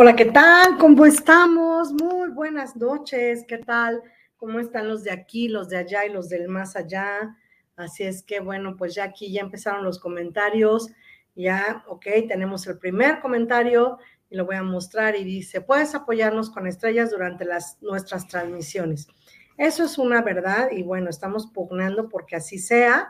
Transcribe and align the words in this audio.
Hola, 0.00 0.14
¿qué 0.14 0.26
tal? 0.26 0.78
¿Cómo 0.78 1.04
estamos? 1.06 1.92
Muy 1.92 2.30
buenas 2.30 2.76
noches, 2.76 3.44
¿qué 3.48 3.58
tal? 3.58 4.00
¿Cómo 4.36 4.60
están 4.60 4.86
los 4.86 5.02
de 5.02 5.10
aquí, 5.10 5.48
los 5.48 5.70
de 5.70 5.76
allá 5.76 6.06
y 6.06 6.12
los 6.12 6.28
del 6.28 6.46
más 6.46 6.76
allá? 6.76 7.36
Así 7.74 8.04
es 8.04 8.22
que, 8.22 8.38
bueno, 8.38 8.76
pues 8.76 8.94
ya 8.94 9.02
aquí 9.02 9.32
ya 9.32 9.40
empezaron 9.40 9.82
los 9.82 9.98
comentarios. 9.98 10.86
Ya, 11.34 11.82
ok, 11.88 12.06
tenemos 12.28 12.64
el 12.68 12.78
primer 12.78 13.18
comentario 13.18 13.98
y 14.30 14.36
lo 14.36 14.46
voy 14.46 14.54
a 14.54 14.62
mostrar 14.62 15.16
y 15.16 15.24
dice, 15.24 15.62
puedes 15.62 15.96
apoyarnos 15.96 16.50
con 16.50 16.68
estrellas 16.68 17.10
durante 17.10 17.44
las, 17.44 17.82
nuestras 17.82 18.28
transmisiones. 18.28 19.08
Eso 19.56 19.82
es 19.82 19.98
una 19.98 20.22
verdad 20.22 20.68
y 20.70 20.84
bueno, 20.84 21.10
estamos 21.10 21.48
pugnando 21.48 22.08
porque 22.08 22.36
así 22.36 22.60
sea, 22.60 23.08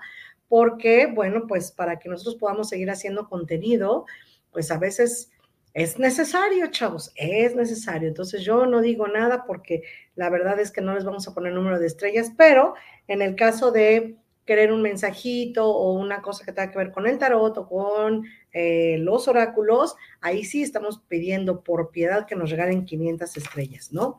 porque, 0.49 1.05
bueno, 1.15 1.47
pues 1.47 1.71
para 1.71 1.99
que 1.99 2.09
nosotros 2.09 2.37
podamos 2.37 2.71
seguir 2.71 2.91
haciendo 2.91 3.29
contenido, 3.29 4.07
pues 4.53 4.71
a 4.71 4.79
veces 4.79 5.31
es 5.79 5.97
necesario, 5.97 6.67
chavos, 6.73 7.13
es 7.15 7.55
necesario. 7.55 8.09
Entonces 8.09 8.43
yo 8.43 8.67
no 8.67 8.81
digo 8.81 9.07
nada 9.07 9.45
porque 9.47 9.85
la 10.17 10.29
verdad 10.29 10.59
es 10.59 10.73
que 10.73 10.81
no 10.81 10.93
les 10.93 11.05
vamos 11.05 11.29
a 11.29 11.35
poner 11.35 11.53
número 11.53 11.79
de 11.79 11.87
estrellas, 11.87 12.33
pero 12.37 12.75
en 13.07 13.23
el 13.23 13.37
caso 13.37 13.71
de 13.71 14.17
querer 14.45 14.73
un 14.73 14.83
mensajito 14.83 15.71
o 15.71 15.93
una 15.93 16.21
cosa 16.21 16.45
que 16.45 16.53
tenga 16.53 16.73
que 16.73 16.79
ver 16.79 16.91
con 16.91 17.07
el 17.07 17.19
tarot 17.19 17.57
o 17.59 17.69
con 17.69 18.25
eh, 18.53 18.97
los 18.99 19.29
oráculos, 19.29 19.95
ahí 20.21 20.45
sí 20.45 20.63
estamos 20.63 21.01
pidiendo 21.07 21.63
por 21.63 21.93
piedad 21.93 22.27
que 22.27 22.35
nos 22.35 22.51
regalen 22.51 22.85
500 22.85 23.37
estrellas, 23.37 23.93
¿no? 23.93 24.19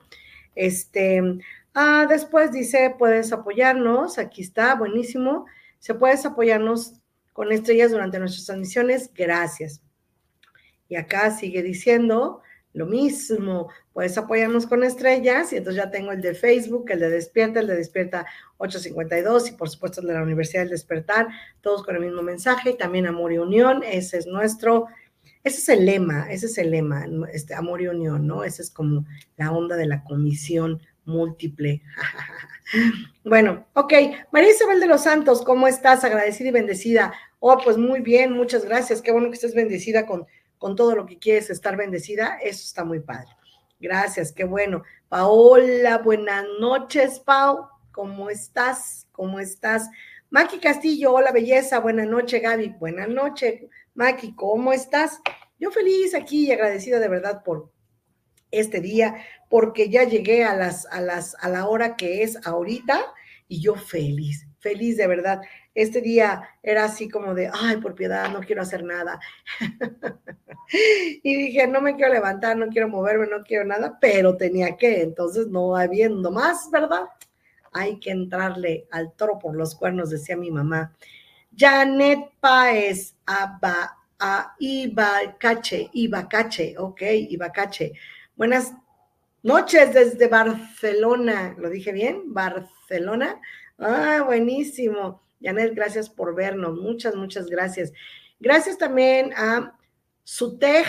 Este, 0.55 1.21
ah, 1.73 2.05
después 2.07 2.53
dice, 2.53 2.95
puedes 2.97 3.33
apoyarnos, 3.33 4.17
aquí 4.17 4.43
está, 4.43 4.75
buenísimo, 4.75 5.45
se 5.79 5.93
puedes 5.93 6.25
apoyarnos 6.25 6.93
con 7.33 7.51
estrellas 7.51 7.91
durante 7.91 8.17
nuestras 8.17 8.45
transmisiones, 8.45 9.11
gracias. 9.13 9.81
Y 10.89 10.97
acá 10.97 11.31
sigue 11.31 11.63
diciendo 11.63 12.41
lo 12.73 12.85
mismo, 12.85 13.69
puedes 13.93 14.17
apoyarnos 14.17 14.67
con 14.67 14.83
estrellas 14.83 15.51
y 15.51 15.57
entonces 15.57 15.83
ya 15.83 15.89
tengo 15.89 16.11
el 16.11 16.21
de 16.21 16.35
Facebook, 16.35 16.85
el 16.91 16.99
de 16.99 17.09
Despierta, 17.09 17.61
el 17.61 17.67
de 17.67 17.75
Despierta 17.75 18.27
852 18.57 19.49
y 19.49 19.51
por 19.53 19.69
supuesto 19.69 20.01
el 20.01 20.07
de 20.07 20.13
la 20.13 20.21
Universidad 20.21 20.61
del 20.61 20.69
Despertar, 20.69 21.27
todos 21.61 21.83
con 21.83 21.95
el 21.95 22.01
mismo 22.01 22.21
mensaje 22.21 22.71
y 22.71 22.77
también 22.77 23.07
Amor 23.07 23.33
y 23.33 23.39
Unión, 23.39 23.81
ese 23.83 24.19
es 24.19 24.27
nuestro, 24.27 24.85
ese 25.43 25.57
es 25.57 25.69
el 25.69 25.85
lema, 25.85 26.31
ese 26.31 26.45
es 26.45 26.57
el 26.59 26.69
lema, 26.69 27.05
este, 27.33 27.55
Amor 27.55 27.81
y 27.81 27.87
Unión, 27.87 28.27
¿no? 28.27 28.43
Esa 28.43 28.61
es 28.61 28.69
como 28.69 29.05
la 29.35 29.51
onda 29.51 29.75
de 29.75 29.87
la 29.87 30.03
comisión 30.03 30.79
múltiple. 31.05 31.81
bueno, 33.23 33.65
ok, 33.73 33.93
María 34.31 34.51
Isabel 34.51 34.79
de 34.79 34.87
los 34.87 35.03
Santos, 35.03 35.41
¿cómo 35.41 35.67
estás? 35.67 36.03
Agradecida 36.03 36.49
y 36.49 36.51
bendecida. 36.51 37.13
Oh, 37.39 37.57
pues 37.63 37.77
muy 37.77 38.01
bien, 38.01 38.33
muchas 38.33 38.63
gracias, 38.63 39.01
qué 39.01 39.11
bueno 39.11 39.29
que 39.29 39.35
estés 39.35 39.55
bendecida 39.55 40.05
con 40.05 40.27
con 40.59 40.75
todo 40.75 40.93
lo 40.93 41.07
que 41.07 41.17
quieres 41.17 41.49
estar 41.49 41.75
bendecida, 41.75 42.37
eso 42.43 42.61
está 42.63 42.83
muy 42.83 42.99
padre. 42.99 43.29
Gracias, 43.79 44.33
qué 44.33 44.43
bueno. 44.43 44.83
Paola, 45.07 45.97
buenas 45.99 46.45
noches, 46.59 47.19
Pau. 47.19 47.67
¿Cómo 47.91 48.29
estás? 48.29 49.07
¿Cómo 49.13 49.39
estás? 49.39 49.89
Maki 50.29 50.59
Castillo, 50.59 51.13
hola 51.13 51.31
belleza, 51.31 51.79
buenas 51.79 52.07
noches, 52.07 52.41
Gaby. 52.41 52.75
Buenas 52.77 53.09
noches, 53.09 53.63
Maki, 53.95 54.35
¿cómo 54.35 54.73
estás? 54.73 55.21
Yo 55.57 55.71
feliz 55.71 56.13
aquí 56.13 56.47
y 56.47 56.51
agradecida 56.51 56.99
de 56.99 57.07
verdad 57.07 57.41
por 57.41 57.71
este 58.51 58.81
día, 58.81 59.15
porque 59.49 59.89
ya 59.89 60.03
llegué 60.03 60.43
a 60.43 60.55
las, 60.55 60.85
a 60.87 61.01
las, 61.01 61.35
a 61.39 61.49
la 61.49 61.67
hora 61.67 61.95
que 61.95 62.21
es 62.21 62.45
ahorita 62.45 63.05
y 63.47 63.61
yo 63.61 63.75
feliz, 63.75 64.45
feliz 64.59 64.97
de 64.97 65.07
verdad. 65.07 65.41
Este 65.79 66.01
día 66.01 66.43
era 66.61 66.83
así 66.83 67.07
como 67.07 67.33
de, 67.33 67.49
ay, 67.53 67.77
por 67.77 67.95
piedad, 67.95 68.29
no 68.33 68.41
quiero 68.41 68.61
hacer 68.61 68.83
nada. 68.83 69.17
y 71.23 71.35
dije, 71.35 71.67
no 71.67 71.79
me 71.79 71.95
quiero 71.95 72.11
levantar, 72.11 72.57
no 72.57 72.67
quiero 72.67 72.89
moverme, 72.89 73.27
no 73.27 73.45
quiero 73.45 73.63
nada, 73.63 73.97
pero 74.01 74.35
tenía 74.35 74.75
que, 74.75 75.01
entonces 75.01 75.47
no 75.47 75.77
habiendo 75.77 76.31
más, 76.31 76.69
¿verdad? 76.69 77.03
Hay 77.71 77.97
que 77.97 78.11
entrarle 78.11 78.87
al 78.91 79.13
toro 79.13 79.39
por 79.39 79.55
los 79.55 79.73
cuernos, 79.73 80.09
decía 80.09 80.35
mi 80.35 80.51
mamá. 80.51 80.93
Janet 81.55 82.29
Paez, 82.41 83.15
Aba, 83.25 83.99
a 84.19 84.55
Ibacache, 84.59 85.89
Ibacache, 85.93 86.77
ok, 86.77 87.03
Ibacache. 87.29 87.93
Buenas 88.35 88.73
noches 89.43 89.93
desde 89.93 90.27
Barcelona, 90.27 91.55
¿lo 91.57 91.69
dije 91.69 91.93
bien? 91.93 92.33
Barcelona. 92.33 93.39
Ah, 93.77 94.23
buenísimo. 94.25 95.21
Janet, 95.41 95.73
gracias 95.75 96.09
por 96.09 96.35
vernos. 96.35 96.77
Muchas, 96.77 97.15
muchas 97.15 97.47
gracias. 97.47 97.91
Gracias 98.39 98.77
también 98.77 99.33
a 99.35 99.77
Sutej 100.23 100.85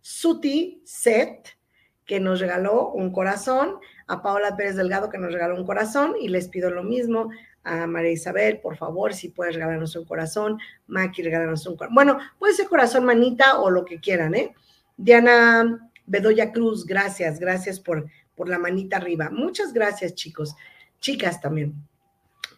Suti 0.00 0.80
Set, 0.84 1.56
que 2.04 2.20
nos 2.20 2.40
regaló 2.40 2.90
un 2.92 3.12
corazón, 3.12 3.76
a 4.06 4.22
Paola 4.22 4.56
Pérez 4.56 4.76
Delgado, 4.76 5.10
que 5.10 5.18
nos 5.18 5.32
regaló 5.32 5.56
un 5.56 5.66
corazón, 5.66 6.14
y 6.20 6.28
les 6.28 6.48
pido 6.48 6.70
lo 6.70 6.84
mismo 6.84 7.30
a 7.64 7.88
María 7.88 8.12
Isabel, 8.12 8.60
por 8.60 8.76
favor, 8.76 9.12
si 9.12 9.30
puedes 9.30 9.54
regalarnos 9.54 9.96
un 9.96 10.04
corazón, 10.04 10.60
Maki, 10.86 11.22
regalarnos 11.22 11.66
un 11.66 11.76
corazón. 11.76 11.94
Bueno, 11.96 12.18
puede 12.38 12.54
ser 12.54 12.68
corazón, 12.68 13.04
manita 13.04 13.58
o 13.58 13.70
lo 13.70 13.84
que 13.84 13.98
quieran, 13.98 14.36
¿eh? 14.36 14.54
Diana 14.96 15.90
Bedoya 16.06 16.52
Cruz, 16.52 16.86
gracias, 16.86 17.40
gracias 17.40 17.80
por, 17.80 18.06
por 18.36 18.48
la 18.48 18.60
manita 18.60 18.98
arriba. 18.98 19.30
Muchas 19.30 19.72
gracias, 19.72 20.14
chicos. 20.14 20.54
chicas 21.00 21.40
también. 21.40 21.74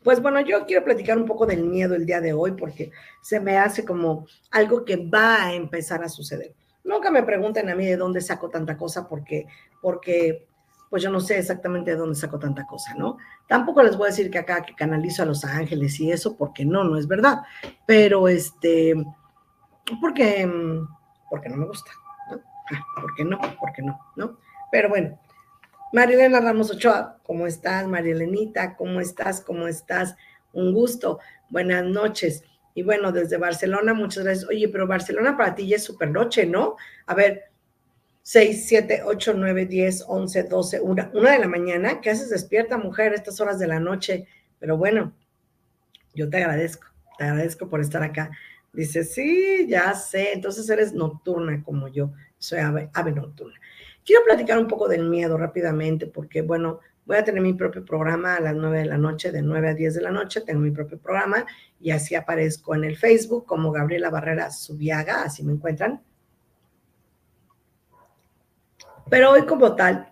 Pues 0.08 0.22
bueno, 0.22 0.40
yo 0.40 0.64
quiero 0.64 0.82
platicar 0.86 1.18
un 1.18 1.26
poco 1.26 1.44
del 1.44 1.64
miedo 1.64 1.94
el 1.94 2.06
día 2.06 2.22
de 2.22 2.32
hoy 2.32 2.52
porque 2.52 2.90
se 3.20 3.40
me 3.40 3.58
hace 3.58 3.84
como 3.84 4.26
algo 4.50 4.82
que 4.82 4.96
va 4.96 5.42
a 5.42 5.52
empezar 5.52 6.02
a 6.02 6.08
suceder. 6.08 6.54
Nunca 6.82 7.10
me 7.10 7.22
pregunten 7.22 7.68
a 7.68 7.74
mí 7.74 7.84
de 7.84 7.98
dónde 7.98 8.22
saco 8.22 8.48
tanta 8.48 8.78
cosa 8.78 9.06
porque, 9.06 9.46
porque 9.82 10.48
pues 10.88 11.02
yo 11.02 11.10
no 11.10 11.20
sé 11.20 11.38
exactamente 11.38 11.90
de 11.90 11.98
dónde 11.98 12.14
saco 12.14 12.38
tanta 12.38 12.66
cosa, 12.66 12.94
¿no? 12.94 13.18
Tampoco 13.46 13.82
les 13.82 13.98
voy 13.98 14.06
a 14.06 14.10
decir 14.10 14.30
que 14.30 14.38
acá 14.38 14.62
que 14.62 14.74
canalizo 14.74 15.24
a 15.24 15.26
los 15.26 15.44
ángeles 15.44 16.00
y 16.00 16.10
eso, 16.10 16.38
porque 16.38 16.64
no, 16.64 16.84
no 16.84 16.96
es 16.96 17.06
verdad. 17.06 17.42
Pero 17.86 18.28
este, 18.28 18.94
porque, 20.00 20.50
porque 21.28 21.50
no 21.50 21.56
me 21.58 21.66
gusta, 21.66 21.90
¿no? 22.30 22.40
Ah, 22.72 22.82
¿Por 22.98 23.14
qué 23.14 23.24
no? 23.26 23.38
¿Por 23.60 23.72
qué 23.74 23.82
no? 23.82 24.00
¿No? 24.16 24.38
Pero 24.72 24.88
bueno, 24.88 25.18
Marilena 25.92 26.40
Ramos 26.40 26.70
Ochoa, 26.70 27.18
¿cómo 27.22 27.46
estás? 27.46 27.86
Marilenita, 27.88 28.76
¿cómo 28.76 29.00
estás? 29.00 29.40
¿Cómo 29.40 29.66
estás? 29.68 30.16
Un 30.52 30.74
gusto. 30.74 31.18
Buenas 31.48 31.84
noches. 31.84 32.44
Y 32.74 32.82
bueno, 32.82 33.10
desde 33.10 33.38
Barcelona, 33.38 33.94
muchas 33.94 34.24
gracias. 34.24 34.48
Oye, 34.50 34.68
pero 34.68 34.86
Barcelona 34.86 35.36
para 35.36 35.54
ti 35.54 35.66
ya 35.66 35.76
es 35.76 35.84
súper 35.84 36.10
noche, 36.10 36.44
¿no? 36.44 36.76
A 37.06 37.14
ver, 37.14 37.44
6, 38.22 38.66
7, 38.68 39.02
8, 39.06 39.32
9, 39.34 39.64
10, 39.64 40.04
11, 40.06 40.42
12, 40.42 40.80
1, 40.80 41.10
una 41.14 41.32
de 41.32 41.38
la 41.38 41.48
mañana. 41.48 42.02
¿Qué 42.02 42.10
haces 42.10 42.28
despierta, 42.28 42.76
mujer, 42.76 43.14
estas 43.14 43.40
horas 43.40 43.58
de 43.58 43.66
la 43.66 43.80
noche? 43.80 44.26
Pero 44.58 44.76
bueno, 44.76 45.14
yo 46.14 46.28
te 46.28 46.36
agradezco, 46.36 46.86
te 47.16 47.24
agradezco 47.24 47.68
por 47.70 47.80
estar 47.80 48.02
acá. 48.02 48.30
Dice, 48.74 49.04
sí, 49.04 49.66
ya 49.66 49.94
sé, 49.94 50.34
entonces 50.34 50.68
eres 50.68 50.92
nocturna 50.92 51.62
como 51.64 51.88
yo, 51.88 52.12
soy 52.36 52.58
ave, 52.58 52.90
ave 52.92 53.12
nocturna. 53.12 53.58
Quiero 54.08 54.24
platicar 54.24 54.58
un 54.58 54.66
poco 54.66 54.88
del 54.88 55.06
miedo 55.06 55.36
rápidamente 55.36 56.06
porque, 56.06 56.40
bueno, 56.40 56.80
voy 57.04 57.18
a 57.18 57.24
tener 57.24 57.42
mi 57.42 57.52
propio 57.52 57.84
programa 57.84 58.36
a 58.36 58.40
las 58.40 58.54
9 58.54 58.78
de 58.78 58.86
la 58.86 58.96
noche, 58.96 59.30
de 59.30 59.42
9 59.42 59.68
a 59.68 59.74
10 59.74 59.96
de 59.96 60.00
la 60.00 60.10
noche, 60.10 60.40
tengo 60.40 60.60
mi 60.60 60.70
propio 60.70 60.98
programa 60.98 61.44
y 61.78 61.90
así 61.90 62.14
aparezco 62.14 62.74
en 62.74 62.84
el 62.84 62.96
Facebook 62.96 63.44
como 63.44 63.70
Gabriela 63.70 64.08
Barrera 64.08 64.50
Subiaga, 64.50 65.24
así 65.24 65.42
me 65.42 65.52
encuentran. 65.52 66.02
Pero 69.10 69.32
hoy 69.32 69.44
como 69.44 69.76
tal, 69.76 70.10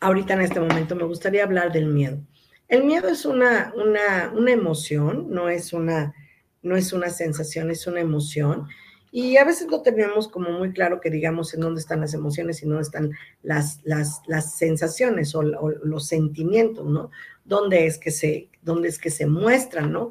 ahorita 0.00 0.32
en 0.32 0.40
este 0.40 0.58
momento 0.58 0.96
me 0.96 1.04
gustaría 1.04 1.44
hablar 1.44 1.72
del 1.72 1.88
miedo. 1.88 2.22
El 2.68 2.84
miedo 2.84 3.10
es 3.10 3.26
una, 3.26 3.74
una, 3.76 4.50
emoción, 4.50 5.26
no 5.28 5.50
es 5.50 5.74
una, 5.74 6.14
no 6.62 6.74
es 6.74 6.94
una 6.94 7.10
sensación, 7.10 7.70
es 7.70 7.86
una 7.86 8.00
emoción. 8.00 8.66
Y 9.12 9.36
a 9.36 9.44
veces 9.44 9.68
no 9.68 9.82
tenemos 9.82 10.26
como 10.26 10.50
muy 10.50 10.72
claro 10.72 11.00
que 11.00 11.10
digamos 11.10 11.54
en 11.54 11.60
dónde 11.60 11.80
están 11.80 12.00
las 12.00 12.14
emociones 12.14 12.62
y 12.62 12.66
dónde 12.66 12.82
están 12.82 13.12
las, 13.42 13.80
las, 13.84 14.22
las 14.26 14.56
sensaciones 14.56 15.34
o, 15.34 15.42
los 15.42 16.08
sentimientos, 16.08 16.86
¿no? 16.86 17.10
¿Dónde 17.44 17.86
es, 17.86 17.98
que 17.98 18.10
se, 18.10 18.48
dónde 18.62 18.88
es 18.88 18.98
que 18.98 19.10
se 19.10 19.26
muestran, 19.26 19.92
¿no? 19.92 20.10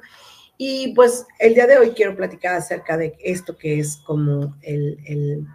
Y 0.58 0.94
pues 0.94 1.26
el 1.40 1.56
día 1.56 1.68
de 1.68 1.80
hoy 1.80 1.90
quiero 1.90 2.16
platicar 2.16 2.56
acerca 2.56 2.96
de 2.96 3.18
esto 3.20 3.58
que 3.58 3.80
es 3.80 3.98
como 3.98 4.56
el, 4.62 5.00
el 5.06 5.48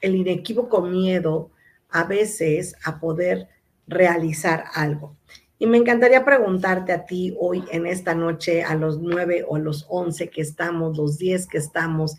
el 0.00 0.14
inequívoco 0.14 0.82
miedo 0.82 1.50
a 1.90 2.04
veces 2.04 2.76
a 2.84 3.00
poder 3.00 3.48
realizar 3.86 4.64
algo. 4.74 5.16
Y 5.58 5.66
me 5.66 5.78
encantaría 5.78 6.24
preguntarte 6.24 6.92
a 6.92 7.06
ti 7.06 7.34
hoy 7.38 7.64
en 7.70 7.86
esta 7.86 8.14
noche, 8.14 8.62
a 8.62 8.74
los 8.74 9.00
nueve 9.00 9.44
o 9.46 9.56
a 9.56 9.58
los 9.58 9.86
once 9.88 10.28
que 10.28 10.42
estamos, 10.42 10.96
los 10.98 11.18
diez 11.18 11.46
que 11.46 11.58
estamos. 11.58 12.16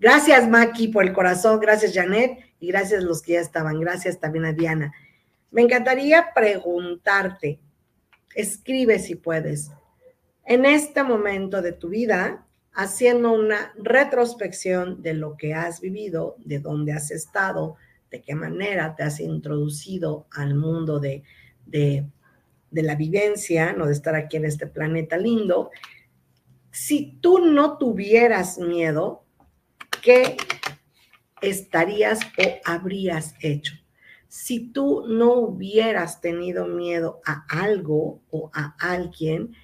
Gracias, 0.00 0.48
Maki, 0.48 0.88
por 0.88 1.04
el 1.04 1.12
corazón. 1.12 1.60
Gracias, 1.60 1.92
Janet. 1.94 2.38
Y 2.58 2.68
gracias 2.68 3.02
a 3.02 3.06
los 3.06 3.22
que 3.22 3.34
ya 3.34 3.40
estaban. 3.40 3.78
Gracias 3.78 4.18
también 4.18 4.46
a 4.46 4.52
Diana. 4.52 4.92
Me 5.50 5.62
encantaría 5.62 6.30
preguntarte, 6.34 7.60
escribe 8.34 8.98
si 8.98 9.16
puedes, 9.16 9.70
en 10.44 10.64
este 10.64 11.02
momento 11.02 11.60
de 11.60 11.72
tu 11.72 11.88
vida, 11.88 12.46
haciendo 12.72 13.32
una 13.32 13.72
retrospección 13.76 15.02
de 15.02 15.14
lo 15.14 15.36
que 15.36 15.54
has 15.54 15.80
vivido, 15.80 16.36
de 16.38 16.60
dónde 16.60 16.92
has 16.92 17.10
estado, 17.10 17.76
de 18.10 18.22
qué 18.22 18.34
manera 18.34 18.94
te 18.96 19.02
has 19.02 19.20
introducido 19.20 20.26
al 20.32 20.54
mundo 20.54 20.98
de, 20.98 21.24
de, 21.66 22.06
la 22.70 22.94
vivencia, 22.94 23.72
no 23.72 23.86
de 23.86 23.92
estar 23.92 24.14
aquí 24.14 24.36
en 24.36 24.44
este 24.44 24.66
planeta 24.66 25.16
lindo. 25.16 25.70
Si 26.70 27.18
tú 27.20 27.40
no 27.40 27.76
tuvieras 27.76 28.58
miedo, 28.58 29.24
¿qué 30.02 30.36
estarías 31.40 32.20
o 32.38 32.60
habrías 32.64 33.34
hecho? 33.40 33.74
Si 34.28 34.60
tú 34.72 35.04
no 35.08 35.32
hubieras 35.34 36.20
tenido 36.20 36.66
miedo 36.66 37.20
a 37.26 37.44
algo 37.48 38.20
o 38.30 38.50
a 38.54 38.76
alguien, 38.78 39.54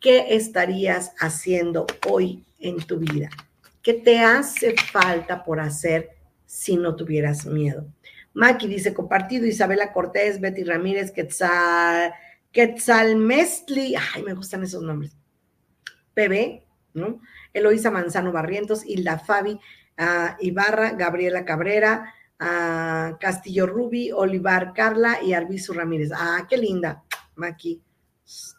¿qué 0.00 0.34
estarías 0.34 1.12
haciendo 1.18 1.86
hoy 2.08 2.44
en 2.58 2.78
tu 2.78 2.98
vida? 2.98 3.28
¿Qué 3.82 3.92
te 3.92 4.20
hace 4.20 4.74
falta 4.76 5.44
por 5.44 5.60
hacer 5.60 6.10
si 6.46 6.76
no 6.76 6.96
tuvieras 6.96 7.44
miedo? 7.44 7.86
Maki 8.32 8.66
dice, 8.66 8.94
compartido, 8.94 9.46
Isabela 9.46 9.92
Cortés, 9.92 10.40
Betty 10.40 10.64
Ramírez, 10.64 11.12
Quetzal, 11.12 12.14
Quetzal 12.50 13.16
Mestli, 13.16 13.94
ay, 13.94 14.22
me 14.22 14.32
gustan 14.32 14.64
esos 14.64 14.82
nombres. 14.82 15.16
PB, 16.14 16.62
¿no? 16.94 17.20
Eloísa 17.52 17.90
Manzano 17.90 18.32
Barrientos, 18.32 18.84
Hilda 18.86 19.18
Fabi, 19.18 19.60
uh, 19.98 20.36
Ibarra, 20.40 20.92
Gabriela 20.92 21.44
Cabrera, 21.44 22.12
uh, 22.40 23.16
Castillo 23.18 23.66
Rubi, 23.66 24.12
Olivar 24.12 24.72
Carla 24.72 25.22
y 25.22 25.32
Arbizu 25.32 25.72
Ramírez. 25.72 26.10
Ah, 26.14 26.46
qué 26.48 26.56
linda, 26.56 27.04
Maki. 27.36 27.82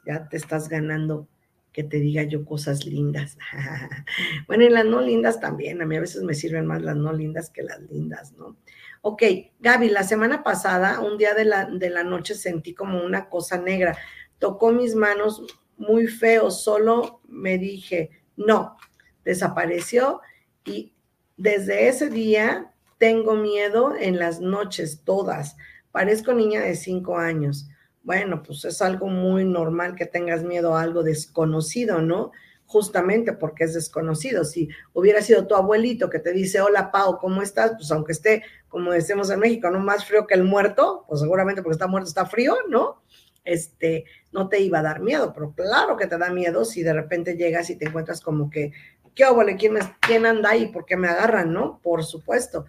Ya 0.06 0.28
te 0.28 0.38
estás 0.38 0.70
ganando 0.70 1.28
que 1.76 1.84
te 1.84 2.00
diga 2.00 2.24
yo 2.24 2.46
cosas 2.46 2.86
lindas. 2.86 3.38
bueno, 4.48 4.64
y 4.64 4.70
las 4.70 4.86
no 4.86 5.02
lindas 5.02 5.42
también, 5.42 5.82
a 5.82 5.86
mí 5.86 5.98
a 5.98 6.02
veces 6.02 6.24
me 6.24 6.34
sirven 6.34 6.66
más 6.66 6.82
las 6.82 6.96
no 6.96 7.12
lindas 7.12 7.50
que 7.50 7.64
las 7.64 7.82
lindas, 7.82 8.32
¿no? 8.34 8.56
Ok, 9.02 9.24
Gaby, 9.60 9.90
la 9.90 10.04
semana 10.04 10.42
pasada, 10.42 11.02
un 11.02 11.18
día 11.18 11.34
de 11.34 11.44
la, 11.44 11.66
de 11.66 11.90
la 11.90 12.04
noche 12.06 12.34
sentí 12.34 12.74
como 12.74 13.04
una 13.04 13.28
cosa 13.28 13.58
negra, 13.58 13.98
tocó 14.40 14.72
mis 14.72 14.96
manos 14.96 15.44
muy 15.76 16.08
feo, 16.08 16.50
solo 16.50 17.20
me 17.28 17.58
dije, 17.58 18.10
no, 18.38 18.78
desapareció 19.26 20.22
y 20.64 20.94
desde 21.38 21.88
ese 21.88 22.10
día 22.10 22.72
tengo 22.98 23.36
miedo 23.36 23.96
en 23.98 24.20
las 24.20 24.40
noches 24.42 25.02
todas. 25.04 25.58
Parezco 25.92 26.34
niña 26.34 26.62
de 26.62 26.76
cinco 26.76 27.18
años 27.18 27.68
bueno, 28.06 28.44
pues 28.44 28.64
es 28.66 28.84
algo 28.84 29.08
muy 29.08 29.46
normal 29.46 29.96
que 29.96 30.06
tengas 30.06 30.44
miedo 30.44 30.76
a 30.76 30.82
algo 30.84 31.02
desconocido, 31.02 32.04
¿no? 32.04 32.32
Justamente 32.68 33.34
porque 33.34 33.64
es 33.64 33.74
desconocido. 33.74 34.46
Si 34.46 34.70
hubiera 34.94 35.24
sido 35.24 35.48
tu 35.48 35.56
abuelito 35.56 36.08
que 36.08 36.20
te 36.20 36.32
dice, 36.32 36.62
hola 36.62 36.92
Pau, 36.92 37.18
¿cómo 37.18 37.42
estás? 37.42 37.72
Pues 37.72 37.92
aunque 37.92 38.12
esté, 38.12 38.44
como 38.68 38.92
decimos 38.92 39.32
en 39.32 39.40
México, 39.40 39.72
no 39.72 39.80
más 39.80 40.06
frío 40.06 40.28
que 40.28 40.36
el 40.36 40.44
muerto, 40.44 41.04
pues 41.08 41.22
seguramente 41.22 41.64
porque 41.64 41.74
está 41.74 41.88
muerto 41.88 42.08
está 42.08 42.28
frío, 42.28 42.56
¿no? 42.70 43.02
Este, 43.44 44.06
no 44.32 44.50
te 44.50 44.60
iba 44.60 44.80
a 44.80 44.84
dar 44.84 45.00
miedo, 45.00 45.34
pero 45.34 45.54
claro 45.56 45.98
que 45.98 46.06
te 46.06 46.20
da 46.20 46.30
miedo 46.30 46.64
si 46.64 46.84
de 46.84 46.94
repente 46.94 47.36
llegas 47.36 47.72
y 47.72 47.76
te 47.76 47.86
encuentras 47.86 48.22
como 48.22 48.52
que, 48.52 48.72
¿qué 49.16 49.26
óvole? 49.26 49.56
¿Quién, 49.56 49.80
¿Quién 50.02 50.26
anda 50.26 50.52
ahí? 50.52 50.68
¿Por 50.68 50.86
qué 50.86 50.98
me 50.98 51.08
agarran? 51.08 51.52
¿No? 51.54 51.80
Por 51.82 52.04
supuesto. 52.04 52.66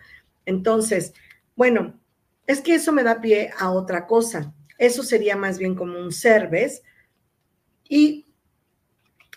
Entonces, 0.46 1.12
bueno, 1.56 1.98
es 2.46 2.60
que 2.60 2.76
eso 2.76 2.92
me 2.92 3.02
da 3.02 3.20
pie 3.20 3.50
a 3.58 3.70
otra 3.70 4.06
cosa. 4.06 4.54
Eso 4.78 5.02
sería 5.02 5.36
más 5.36 5.58
bien 5.58 5.74
como 5.74 5.98
un 5.98 6.12
service. 6.12 6.82
Y 7.88 8.26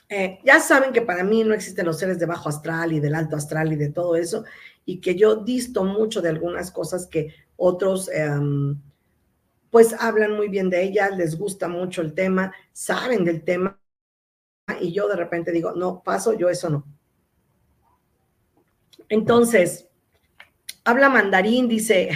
eh, 0.09 0.39
ya 0.43 0.59
saben 0.59 0.91
que 0.91 1.03
para 1.03 1.23
mí 1.23 1.43
no 1.43 1.53
existen 1.53 1.85
los 1.85 1.99
seres 1.99 2.17
de 2.17 2.25
bajo 2.25 2.49
astral 2.49 2.93
y 2.93 2.99
del 2.99 3.13
alto 3.13 3.35
astral 3.35 3.71
y 3.71 3.75
de 3.75 3.89
todo 3.89 4.15
eso, 4.15 4.43
y 4.83 4.99
que 5.01 5.15
yo 5.15 5.35
disto 5.35 5.83
mucho 5.83 6.19
de 6.21 6.29
algunas 6.29 6.71
cosas 6.71 7.05
que 7.05 7.33
otros, 7.57 8.09
em, 8.09 8.81
pues 9.69 9.93
hablan 9.99 10.35
muy 10.35 10.47
bien 10.49 10.69
de 10.71 10.81
ellas, 10.83 11.15
les 11.15 11.37
gusta 11.37 11.67
mucho 11.67 12.01
el 12.01 12.13
tema, 12.13 12.53
saben 12.73 13.23
del 13.23 13.43
tema, 13.43 13.79
y 14.81 14.91
yo 14.91 15.07
de 15.07 15.15
repente 15.15 15.51
digo, 15.51 15.73
no, 15.73 16.01
paso, 16.03 16.33
yo 16.33 16.49
eso 16.49 16.69
no. 16.71 16.85
Entonces, 19.07 19.87
habla 20.83 21.09
mandarín, 21.09 21.67
dice, 21.67 22.09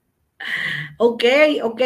ok, 0.98 1.24
ok, 1.62 1.82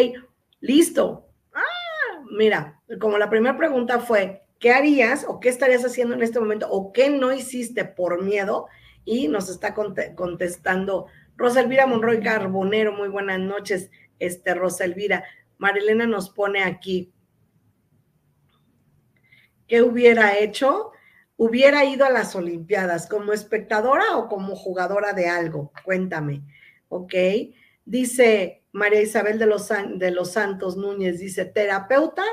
Listo. 0.64 1.28
Ah, 1.52 2.22
mira, 2.30 2.80
como 2.98 3.18
la 3.18 3.28
primera 3.28 3.54
pregunta 3.54 3.98
fue, 3.98 4.46
¿qué 4.58 4.72
harías 4.72 5.26
o 5.28 5.40
qué 5.40 5.50
estarías 5.50 5.84
haciendo 5.84 6.14
en 6.14 6.22
este 6.22 6.40
momento 6.40 6.68
o 6.70 6.90
qué 6.90 7.10
no 7.10 7.34
hiciste 7.34 7.84
por 7.84 8.24
miedo? 8.24 8.66
Y 9.04 9.28
nos 9.28 9.50
está 9.50 9.74
contestando 9.74 11.08
Rosa 11.36 11.60
Elvira 11.60 11.86
Monroy 11.86 12.22
Carbonero, 12.22 12.92
muy 12.92 13.10
buenas 13.10 13.40
noches, 13.40 13.90
este 14.18 14.54
Rosa 14.54 14.86
Elvira. 14.86 15.24
Marilena 15.58 16.06
nos 16.06 16.30
pone 16.30 16.62
aquí, 16.62 17.12
¿qué 19.68 19.82
hubiera 19.82 20.38
hecho? 20.38 20.92
Hubiera 21.36 21.84
ido 21.84 22.04
a 22.04 22.10
las 22.10 22.34
Olimpiadas 22.36 23.08
como 23.08 23.32
espectadora 23.32 24.16
o 24.16 24.28
como 24.28 24.54
jugadora 24.54 25.12
de 25.12 25.28
algo, 25.28 25.72
cuéntame, 25.84 26.42
¿ok? 26.88 27.14
Dice 27.84 28.64
María 28.72 29.02
Isabel 29.02 29.38
de 29.38 29.46
los, 29.46 29.68
de 29.68 30.10
los 30.10 30.32
Santos 30.32 30.76
Núñez 30.76 31.20
dice, 31.20 31.44
terapeuta 31.44 32.24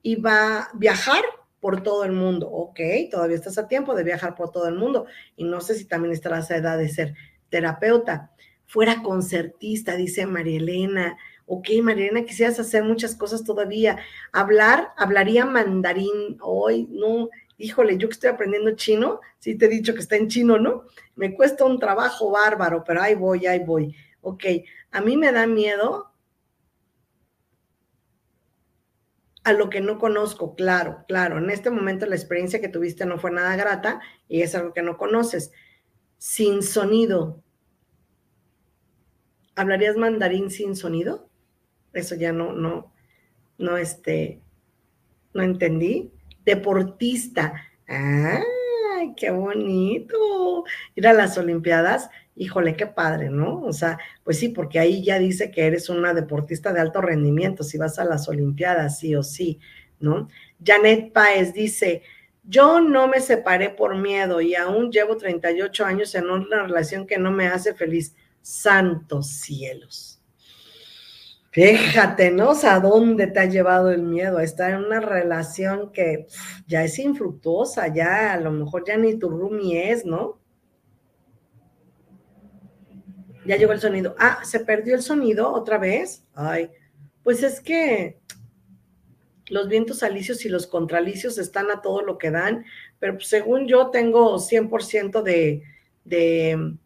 y 0.00 0.16
va 0.16 0.58
a 0.58 0.70
viajar 0.74 1.22
por 1.60 1.82
todo 1.82 2.04
el 2.04 2.12
mundo. 2.12 2.48
Ok, 2.48 2.80
todavía 3.10 3.36
estás 3.36 3.58
a 3.58 3.66
tiempo 3.66 3.94
de 3.94 4.04
viajar 4.04 4.34
por 4.34 4.52
todo 4.52 4.68
el 4.68 4.76
mundo. 4.76 5.06
Y 5.36 5.44
no 5.44 5.60
sé 5.60 5.74
si 5.74 5.86
también 5.86 6.12
estarás 6.12 6.50
a 6.50 6.56
edad 6.56 6.78
de 6.78 6.88
ser 6.88 7.14
terapeuta. 7.48 8.30
Fuera 8.66 9.02
concertista, 9.02 9.96
dice 9.96 10.26
María 10.26 10.58
Elena. 10.58 11.18
Ok, 11.46 11.68
María 11.82 12.06
Elena, 12.10 12.26
quisieras 12.26 12.60
hacer 12.60 12.84
muchas 12.84 13.16
cosas 13.16 13.42
todavía. 13.42 13.98
Hablar, 14.32 14.90
hablaría 14.96 15.46
mandarín. 15.46 16.38
Hoy, 16.40 16.86
no, 16.90 17.28
híjole, 17.58 17.98
yo 17.98 18.08
que 18.08 18.14
estoy 18.14 18.30
aprendiendo 18.30 18.74
chino, 18.76 19.20
sí 19.38 19.56
te 19.58 19.66
he 19.66 19.68
dicho 19.68 19.92
que 19.92 20.00
está 20.00 20.16
en 20.16 20.28
chino, 20.28 20.58
¿no? 20.58 20.84
Me 21.16 21.34
cuesta 21.34 21.64
un 21.64 21.78
trabajo 21.78 22.30
bárbaro, 22.30 22.84
pero 22.84 23.02
ahí 23.02 23.14
voy, 23.14 23.46
ahí 23.46 23.58
voy. 23.64 23.94
Ok, 24.22 24.44
a 24.92 25.00
mí 25.00 25.16
me 25.16 25.32
da 25.32 25.46
miedo 25.46 26.12
a 29.44 29.52
lo 29.52 29.70
que 29.70 29.80
no 29.80 29.98
conozco, 29.98 30.54
claro, 30.54 31.04
claro. 31.08 31.38
En 31.38 31.50
este 31.50 31.70
momento 31.70 32.06
la 32.06 32.16
experiencia 32.16 32.60
que 32.60 32.68
tuviste 32.68 33.06
no 33.06 33.18
fue 33.18 33.30
nada 33.30 33.56
grata 33.56 34.00
y 34.28 34.42
es 34.42 34.54
algo 34.54 34.72
que 34.72 34.82
no 34.82 34.96
conoces. 34.96 35.52
Sin 36.18 36.62
sonido. 36.62 37.42
¿Hablarías 39.56 39.96
mandarín 39.96 40.50
sin 40.50 40.76
sonido? 40.76 41.28
Eso 41.92 42.14
ya 42.14 42.32
no, 42.32 42.52
no, 42.52 42.92
no, 43.56 43.76
este, 43.76 44.42
no 45.32 45.42
entendí. 45.42 46.12
Deportista. 46.48 47.52
¡Ay, 47.86 49.14
qué 49.16 49.30
bonito! 49.30 50.64
Ir 50.94 51.06
a 51.06 51.12
las 51.12 51.36
Olimpiadas 51.36 52.10
híjole, 52.38 52.76
qué 52.76 52.86
padre, 52.86 53.30
¿no? 53.30 53.62
O 53.62 53.72
sea, 53.72 53.98
pues 54.24 54.38
sí, 54.38 54.48
porque 54.48 54.78
ahí 54.78 55.04
ya 55.04 55.18
dice 55.18 55.50
que 55.50 55.66
eres 55.66 55.88
una 55.88 56.14
deportista 56.14 56.72
de 56.72 56.80
alto 56.80 57.00
rendimiento, 57.00 57.64
si 57.64 57.76
vas 57.78 57.98
a 57.98 58.04
las 58.04 58.28
Olimpiadas, 58.28 58.98
sí 58.98 59.14
o 59.14 59.22
sí, 59.22 59.58
¿no? 60.00 60.28
Janet 60.64 61.12
Páez 61.12 61.52
dice, 61.52 62.02
yo 62.44 62.80
no 62.80 63.08
me 63.08 63.20
separé 63.20 63.70
por 63.70 63.96
miedo 63.96 64.40
y 64.40 64.54
aún 64.54 64.90
llevo 64.90 65.16
38 65.16 65.84
años 65.84 66.14
en 66.14 66.30
una 66.30 66.62
relación 66.62 67.06
que 67.06 67.18
no 67.18 67.30
me 67.30 67.48
hace 67.48 67.74
feliz. 67.74 68.14
Santos 68.40 69.26
cielos. 69.26 70.17
Fíjate, 71.58 72.30
¿no? 72.30 72.50
O 72.50 72.54
sea, 72.54 72.76
¿a 72.76 72.80
dónde 72.80 73.26
te 73.26 73.40
ha 73.40 73.46
llevado 73.46 73.90
el 73.90 74.04
miedo? 74.04 74.38
Estar 74.38 74.74
en 74.74 74.84
una 74.84 75.00
relación 75.00 75.90
que 75.90 76.28
ya 76.68 76.84
es 76.84 77.00
infructuosa, 77.00 77.92
ya 77.92 78.32
a 78.32 78.38
lo 78.38 78.52
mejor 78.52 78.84
ya 78.86 78.96
ni 78.96 79.18
tu 79.18 79.28
roomie 79.28 79.90
es, 79.90 80.04
¿no? 80.04 80.38
Ya 83.44 83.56
llegó 83.56 83.72
el 83.72 83.80
sonido. 83.80 84.14
Ah, 84.20 84.38
se 84.44 84.60
perdió 84.60 84.94
el 84.94 85.02
sonido 85.02 85.52
otra 85.52 85.78
vez. 85.78 86.24
Ay, 86.32 86.70
pues 87.24 87.42
es 87.42 87.60
que 87.60 88.20
los 89.48 89.68
vientos 89.68 90.04
alicios 90.04 90.44
y 90.44 90.48
los 90.48 90.68
contralicios 90.68 91.38
están 91.38 91.72
a 91.72 91.82
todo 91.82 92.02
lo 92.02 92.18
que 92.18 92.30
dan, 92.30 92.66
pero 93.00 93.18
según 93.18 93.66
yo 93.66 93.90
tengo 93.90 94.38
100% 94.38 95.22
de, 95.22 95.64
de, 96.04 96.76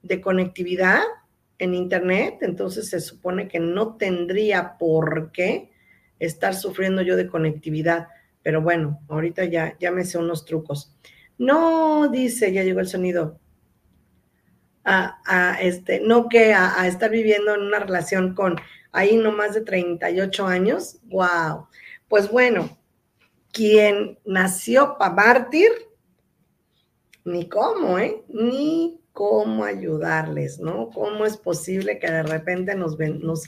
de 0.00 0.20
conectividad 0.22 1.02
en 1.60 1.74
Internet, 1.74 2.38
entonces 2.40 2.88
se 2.88 3.00
supone 3.00 3.46
que 3.46 3.60
no 3.60 3.96
tendría 3.96 4.78
por 4.78 5.30
qué 5.30 5.70
estar 6.18 6.54
sufriendo 6.54 7.02
yo 7.02 7.16
de 7.16 7.28
conectividad. 7.28 8.08
Pero 8.42 8.62
bueno, 8.62 9.00
ahorita 9.08 9.44
ya, 9.44 9.76
ya 9.78 9.90
me 9.90 10.04
sé 10.04 10.18
unos 10.18 10.46
trucos. 10.46 10.96
No, 11.36 12.08
dice, 12.08 12.52
ya 12.52 12.64
llegó 12.64 12.80
el 12.80 12.88
sonido 12.88 13.38
a, 14.84 15.58
este, 15.60 16.00
no 16.00 16.28
que 16.28 16.54
a, 16.54 16.86
estar 16.86 17.10
viviendo 17.10 17.54
en 17.54 17.62
una 17.62 17.78
relación 17.78 18.34
con 18.34 18.56
ahí 18.92 19.16
no 19.16 19.32
más 19.32 19.54
de 19.54 19.60
38 19.60 20.46
años. 20.46 20.98
Wow. 21.04 21.68
Pues 22.08 22.30
bueno, 22.30 22.78
quien 23.52 24.18
nació 24.24 24.96
para 24.98 25.14
mártir, 25.14 25.70
ni 27.24 27.48
cómo, 27.48 27.98
¿eh? 27.98 28.24
Ni 28.28 28.99
cómo 29.20 29.64
ayudarles, 29.64 30.60
¿no? 30.60 30.88
¿Cómo 30.88 31.26
es 31.26 31.36
posible 31.36 31.98
que 31.98 32.10
de 32.10 32.22
repente 32.22 32.74
nos, 32.74 32.96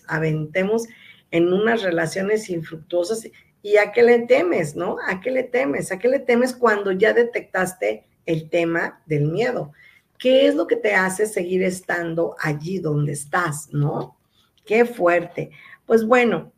aventemos 0.06 0.86
en 1.30 1.50
unas 1.50 1.82
relaciones 1.82 2.50
infructuosas? 2.50 3.26
¿Y 3.62 3.78
a 3.78 3.90
qué 3.90 4.02
le 4.02 4.18
temes, 4.26 4.76
no? 4.76 4.98
¿A 5.08 5.22
qué 5.22 5.30
le 5.30 5.44
temes? 5.44 5.90
¿A 5.90 5.98
qué 5.98 6.08
le 6.08 6.18
temes 6.18 6.52
cuando 6.52 6.92
ya 6.92 7.14
detectaste 7.14 8.04
el 8.26 8.50
tema 8.50 9.02
del 9.06 9.28
miedo? 9.28 9.72
¿Qué 10.18 10.46
es 10.46 10.54
lo 10.56 10.66
que 10.66 10.76
te 10.76 10.92
hace 10.94 11.24
seguir 11.24 11.62
estando 11.62 12.36
allí 12.38 12.78
donde 12.78 13.12
estás, 13.12 13.70
no? 13.72 14.18
Qué 14.66 14.84
fuerte. 14.84 15.52
Pues 15.86 16.04
bueno, 16.04 16.52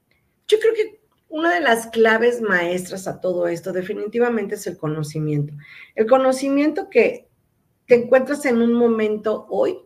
yo 0.48 0.58
creo 0.58 0.74
que 0.74 1.00
una 1.28 1.54
de 1.54 1.60
las 1.60 1.86
claves 1.86 2.40
maestras 2.40 3.06
a 3.06 3.20
todo 3.20 3.46
esto 3.46 3.72
definitivamente 3.72 4.56
es 4.56 4.66
el 4.66 4.76
conocimiento. 4.76 5.54
El 5.94 6.08
conocimiento 6.08 6.90
que 6.90 7.28
te 7.86 7.94
encuentras 7.94 8.44
en 8.46 8.62
un 8.62 8.72
momento 8.72 9.46
hoy, 9.50 9.78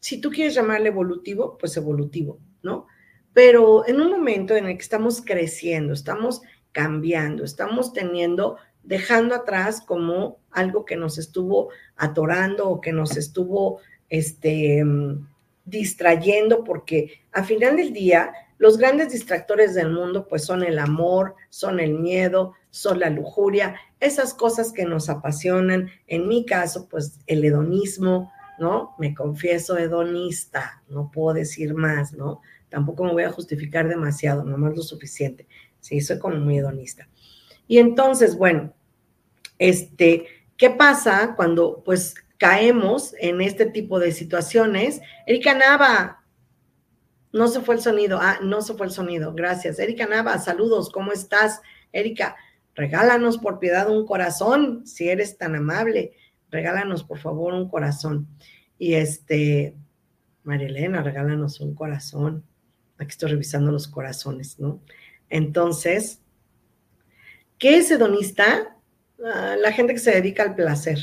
si 0.00 0.20
tú 0.20 0.30
quieres 0.30 0.54
llamarle 0.54 0.88
evolutivo, 0.88 1.56
pues 1.58 1.76
evolutivo, 1.76 2.38
¿no? 2.62 2.86
Pero 3.32 3.86
en 3.86 4.00
un 4.00 4.10
momento 4.10 4.54
en 4.54 4.66
el 4.66 4.76
que 4.76 4.82
estamos 4.82 5.20
creciendo, 5.20 5.92
estamos 5.92 6.42
cambiando, 6.72 7.44
estamos 7.44 7.92
teniendo 7.92 8.56
dejando 8.86 9.34
atrás 9.34 9.80
como 9.80 10.38
algo 10.50 10.84
que 10.84 10.96
nos 10.96 11.18
estuvo 11.18 11.70
atorando 11.96 12.68
o 12.68 12.80
que 12.80 12.92
nos 12.92 13.16
estuvo 13.16 13.80
este, 14.08 14.84
distrayendo, 15.64 16.62
porque 16.64 17.24
al 17.32 17.44
final 17.44 17.76
del 17.76 17.92
día 17.92 18.32
los 18.58 18.78
grandes 18.78 19.12
distractores 19.12 19.74
del 19.74 19.90
mundo 19.90 20.26
pues 20.28 20.44
son 20.44 20.62
el 20.62 20.78
amor, 20.78 21.34
son 21.50 21.80
el 21.80 21.94
miedo, 21.94 22.54
son 22.76 23.00
la 23.00 23.08
lujuria, 23.08 23.74
esas 24.00 24.34
cosas 24.34 24.70
que 24.70 24.84
nos 24.84 25.08
apasionan. 25.08 25.90
En 26.06 26.28
mi 26.28 26.44
caso 26.44 26.88
pues 26.88 27.20
el 27.26 27.42
hedonismo, 27.42 28.30
¿no? 28.58 28.94
Me 28.98 29.14
confieso 29.14 29.78
hedonista, 29.78 30.82
no 30.88 31.10
puedo 31.10 31.34
decir 31.34 31.72
más, 31.72 32.12
¿no? 32.12 32.42
Tampoco 32.68 33.04
me 33.04 33.12
voy 33.12 33.22
a 33.22 33.32
justificar 33.32 33.88
demasiado, 33.88 34.44
nomás 34.44 34.76
lo 34.76 34.82
suficiente. 34.82 35.46
Sí, 35.80 36.02
soy 36.02 36.18
como 36.18 36.36
muy 36.36 36.58
hedonista. 36.58 37.08
Y 37.66 37.78
entonces, 37.78 38.36
bueno, 38.36 38.74
este, 39.58 40.26
¿qué 40.58 40.68
pasa 40.68 41.34
cuando 41.34 41.82
pues 41.82 42.14
caemos 42.36 43.14
en 43.18 43.40
este 43.40 43.64
tipo 43.64 43.98
de 43.98 44.12
situaciones? 44.12 45.00
Erika 45.26 45.54
Nava, 45.54 46.24
no 47.32 47.48
se 47.48 47.60
fue 47.62 47.76
el 47.76 47.80
sonido. 47.80 48.18
Ah, 48.20 48.38
no 48.42 48.60
se 48.60 48.74
fue 48.74 48.86
el 48.86 48.92
sonido. 48.92 49.32
Gracias. 49.32 49.78
Erika 49.78 50.06
Nava, 50.06 50.38
saludos. 50.38 50.90
¿Cómo 50.90 51.12
estás? 51.12 51.62
Erika, 51.92 52.36
regálanos 52.76 53.38
por 53.38 53.58
piedad 53.58 53.90
un 53.90 54.06
corazón, 54.06 54.86
si 54.86 55.08
eres 55.08 55.38
tan 55.38 55.56
amable. 55.56 56.12
Regálanos 56.50 57.02
por 57.02 57.18
favor 57.18 57.54
un 57.54 57.68
corazón. 57.68 58.28
Y 58.78 58.94
este, 58.94 59.74
Marilena, 60.44 61.02
regálanos 61.02 61.60
un 61.60 61.74
corazón. 61.74 62.44
Aquí 62.98 63.10
estoy 63.10 63.30
revisando 63.30 63.72
los 63.72 63.88
corazones, 63.88 64.60
¿no? 64.60 64.80
Entonces, 65.28 66.20
¿qué 67.58 67.78
es 67.78 67.90
hedonista? 67.90 68.76
Ah, 69.24 69.56
la 69.58 69.72
gente 69.72 69.94
que 69.94 69.98
se 69.98 70.12
dedica 70.12 70.42
al 70.44 70.54
placer. 70.54 70.98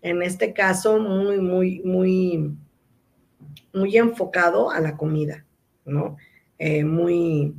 En 0.00 0.22
este 0.22 0.52
caso, 0.52 0.98
muy, 0.98 1.38
muy, 1.38 1.80
muy, 1.84 2.56
muy 3.72 3.96
enfocado 3.96 4.70
a 4.70 4.80
la 4.80 4.96
comida, 4.96 5.44
¿no? 5.84 6.16
Eh, 6.58 6.84
muy, 6.84 7.54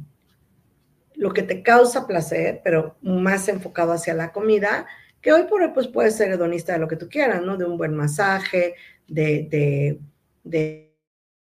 lo 1.19 1.33
que 1.33 1.43
te 1.43 1.61
causa 1.61 2.07
placer, 2.07 2.61
pero 2.63 2.95
más 3.01 3.49
enfocado 3.49 3.91
hacia 3.91 4.13
la 4.13 4.31
comida, 4.31 4.87
que 5.21 5.33
hoy 5.33 5.43
por 5.43 5.61
hoy 5.61 5.71
pues 5.73 5.89
puedes 5.89 6.15
ser 6.15 6.31
hedonista 6.31 6.71
de 6.71 6.79
lo 6.79 6.87
que 6.87 6.95
tú 6.95 7.09
quieras, 7.09 7.41
¿no? 7.41 7.57
De 7.57 7.65
un 7.65 7.77
buen 7.77 7.93
masaje, 7.93 8.75
de, 9.05 9.99
de, 10.45 10.89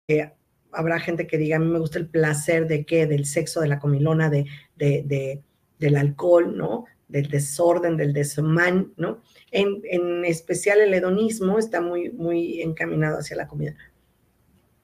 de, 0.08 0.32
habrá 0.70 1.00
gente 1.00 1.26
que 1.26 1.36
diga, 1.36 1.56
a 1.56 1.58
mí 1.58 1.66
me 1.66 1.80
gusta 1.80 1.98
el 1.98 2.08
placer 2.08 2.68
de 2.68 2.86
qué, 2.86 3.06
del 3.06 3.26
sexo, 3.26 3.60
de 3.60 3.66
la 3.66 3.80
comilona, 3.80 4.30
de, 4.30 4.46
de, 4.76 5.42
del 5.80 5.96
alcohol, 5.96 6.56
¿no? 6.56 6.84
del 7.08 7.28
desorden, 7.28 7.96
del 7.96 8.12
desmán, 8.12 8.92
¿no? 8.96 9.20
En, 9.50 10.24
especial 10.24 10.80
el 10.80 10.94
hedonismo 10.94 11.58
está 11.58 11.80
muy, 11.80 12.10
muy 12.10 12.62
encaminado 12.62 13.18
hacia 13.18 13.36
la 13.36 13.48
comida. 13.48 13.74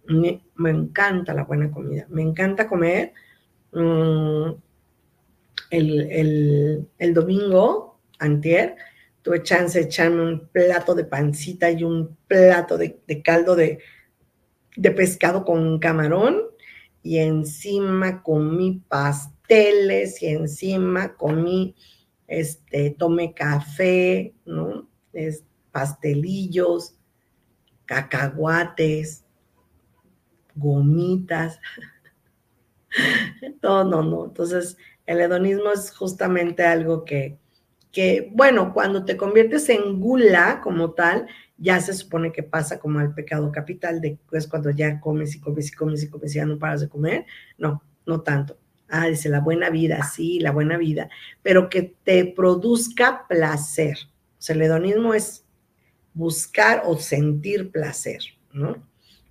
Me, 0.07 0.43
encanta 0.57 1.35
la 1.35 1.45
buena 1.45 1.71
comida, 1.71 2.07
me 2.09 2.23
encanta 2.23 2.69
comer. 2.69 3.13
Mm, 3.73 4.53
el, 5.73 7.15
domingo, 7.15 8.01
antier, 8.19 8.77
tuve 9.23 9.43
chance 9.43 9.79
de 9.79 9.87
echarme 9.87 10.23
un 10.23 10.49
plato 10.49 10.95
de 10.95 11.05
pancita 11.05 11.71
y 11.71 11.83
un 11.85 12.17
plato 12.27 12.77
de, 12.77 13.01
caldo 13.25 13.57
de, 13.57 13.79
de 14.77 14.91
pescado 14.91 15.45
con 15.45 15.79
camarón 15.79 16.43
y 17.03 17.19
encima 17.19 18.23
comí 18.23 18.83
pasteles 18.89 20.23
y 20.23 20.27
encima 20.29 21.15
comí 21.17 21.75
este, 22.27 22.91
tomé 22.91 23.35
café, 23.35 24.35
¿no? 24.47 24.89
Es, 25.13 25.45
pastelillos, 25.71 26.95
cacahuates, 27.85 29.25
gomitas. 30.55 31.59
no, 33.63 33.85
no, 33.85 34.03
no. 34.03 34.25
Entonces, 34.27 34.77
el 35.07 35.21
hedonismo 35.21 35.71
es 35.73 35.91
justamente 35.91 36.65
algo 36.65 37.05
que, 37.05 37.39
que, 37.91 38.31
bueno, 38.33 38.73
cuando 38.73 39.05
te 39.05 39.17
conviertes 39.17 39.69
en 39.69 40.01
gula 40.01 40.61
como 40.63 40.93
tal, 40.93 41.27
ya 41.59 41.81
se 41.81 41.95
supone 41.95 42.33
que 42.33 42.43
pasa 42.43 42.81
como 42.81 43.01
el 43.01 43.15
pecado 43.15 43.53
capital, 43.53 44.01
de 44.01 44.19
pues 44.29 44.49
cuando 44.49 44.71
ya 44.71 44.99
comes 44.99 45.35
y 45.35 45.41
comes 45.41 45.69
y 45.69 45.73
comes 45.73 46.03
y 46.03 46.09
comes 46.09 46.35
y 46.35 46.39
ya 46.39 46.47
no 46.47 46.59
paras 46.59 46.81
de 46.81 46.89
comer. 46.89 47.27
No, 47.59 47.83
no 48.07 48.23
tanto. 48.23 48.59
Ah, 48.89 49.07
dice 49.07 49.29
la 49.29 49.41
buena 49.41 49.71
vida, 49.71 50.03
sí, 50.03 50.39
la 50.41 50.51
buena 50.51 50.77
vida, 50.77 51.09
pero 51.43 51.69
que 51.69 51.95
te 52.05 52.27
produzca 52.27 53.27
placer. 53.29 53.97
O 54.39 54.43
sea, 54.43 54.55
el 54.55 54.63
hedonismo 54.63 55.15
es 55.15 55.45
buscar 56.15 56.83
o 56.85 56.99
sentir 56.99 57.71
placer, 57.71 58.21
¿no? 58.53 58.87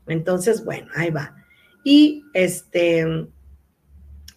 Entonces, 0.08 0.66
bueno, 0.66 0.88
ahí 0.96 1.12
va. 1.12 1.36
Y 1.84 2.26
este, 2.34 3.28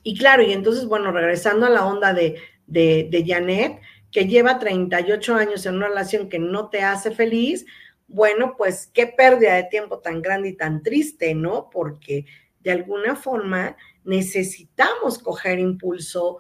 y 0.05 0.17
claro, 0.17 0.43
y 0.43 0.53
entonces, 0.53 0.85
bueno, 0.85 1.11
regresando 1.11 1.65
a 1.65 1.71
la 1.71 1.87
onda 1.87 2.13
de, 2.13 2.39
de, 2.67 3.25
Janet, 3.27 3.81
que 4.13 4.27
lleva 4.27 4.59
38 4.59 5.35
años 5.35 5.65
en 5.65 5.77
una 5.77 5.89
relación 5.89 6.29
que 6.29 6.39
no 6.39 6.69
te 6.69 6.83
hace 6.83 7.11
feliz, 7.11 7.65
bueno, 8.07 8.55
pues 8.59 8.91
qué 8.93 9.07
pérdida 9.07 9.55
de 9.55 9.65
tiempo 9.65 10.01
tan 10.01 10.21
grande 10.21 10.51
y 10.51 10.57
tan 10.57 10.83
triste, 10.83 11.35
¿no? 11.35 11.71
Porque 11.71 12.27
de 12.61 12.71
alguna 12.71 13.17
forma 13.17 13.79
necesitamos 14.05 15.19
coger 15.19 15.59
impulso, 15.59 16.39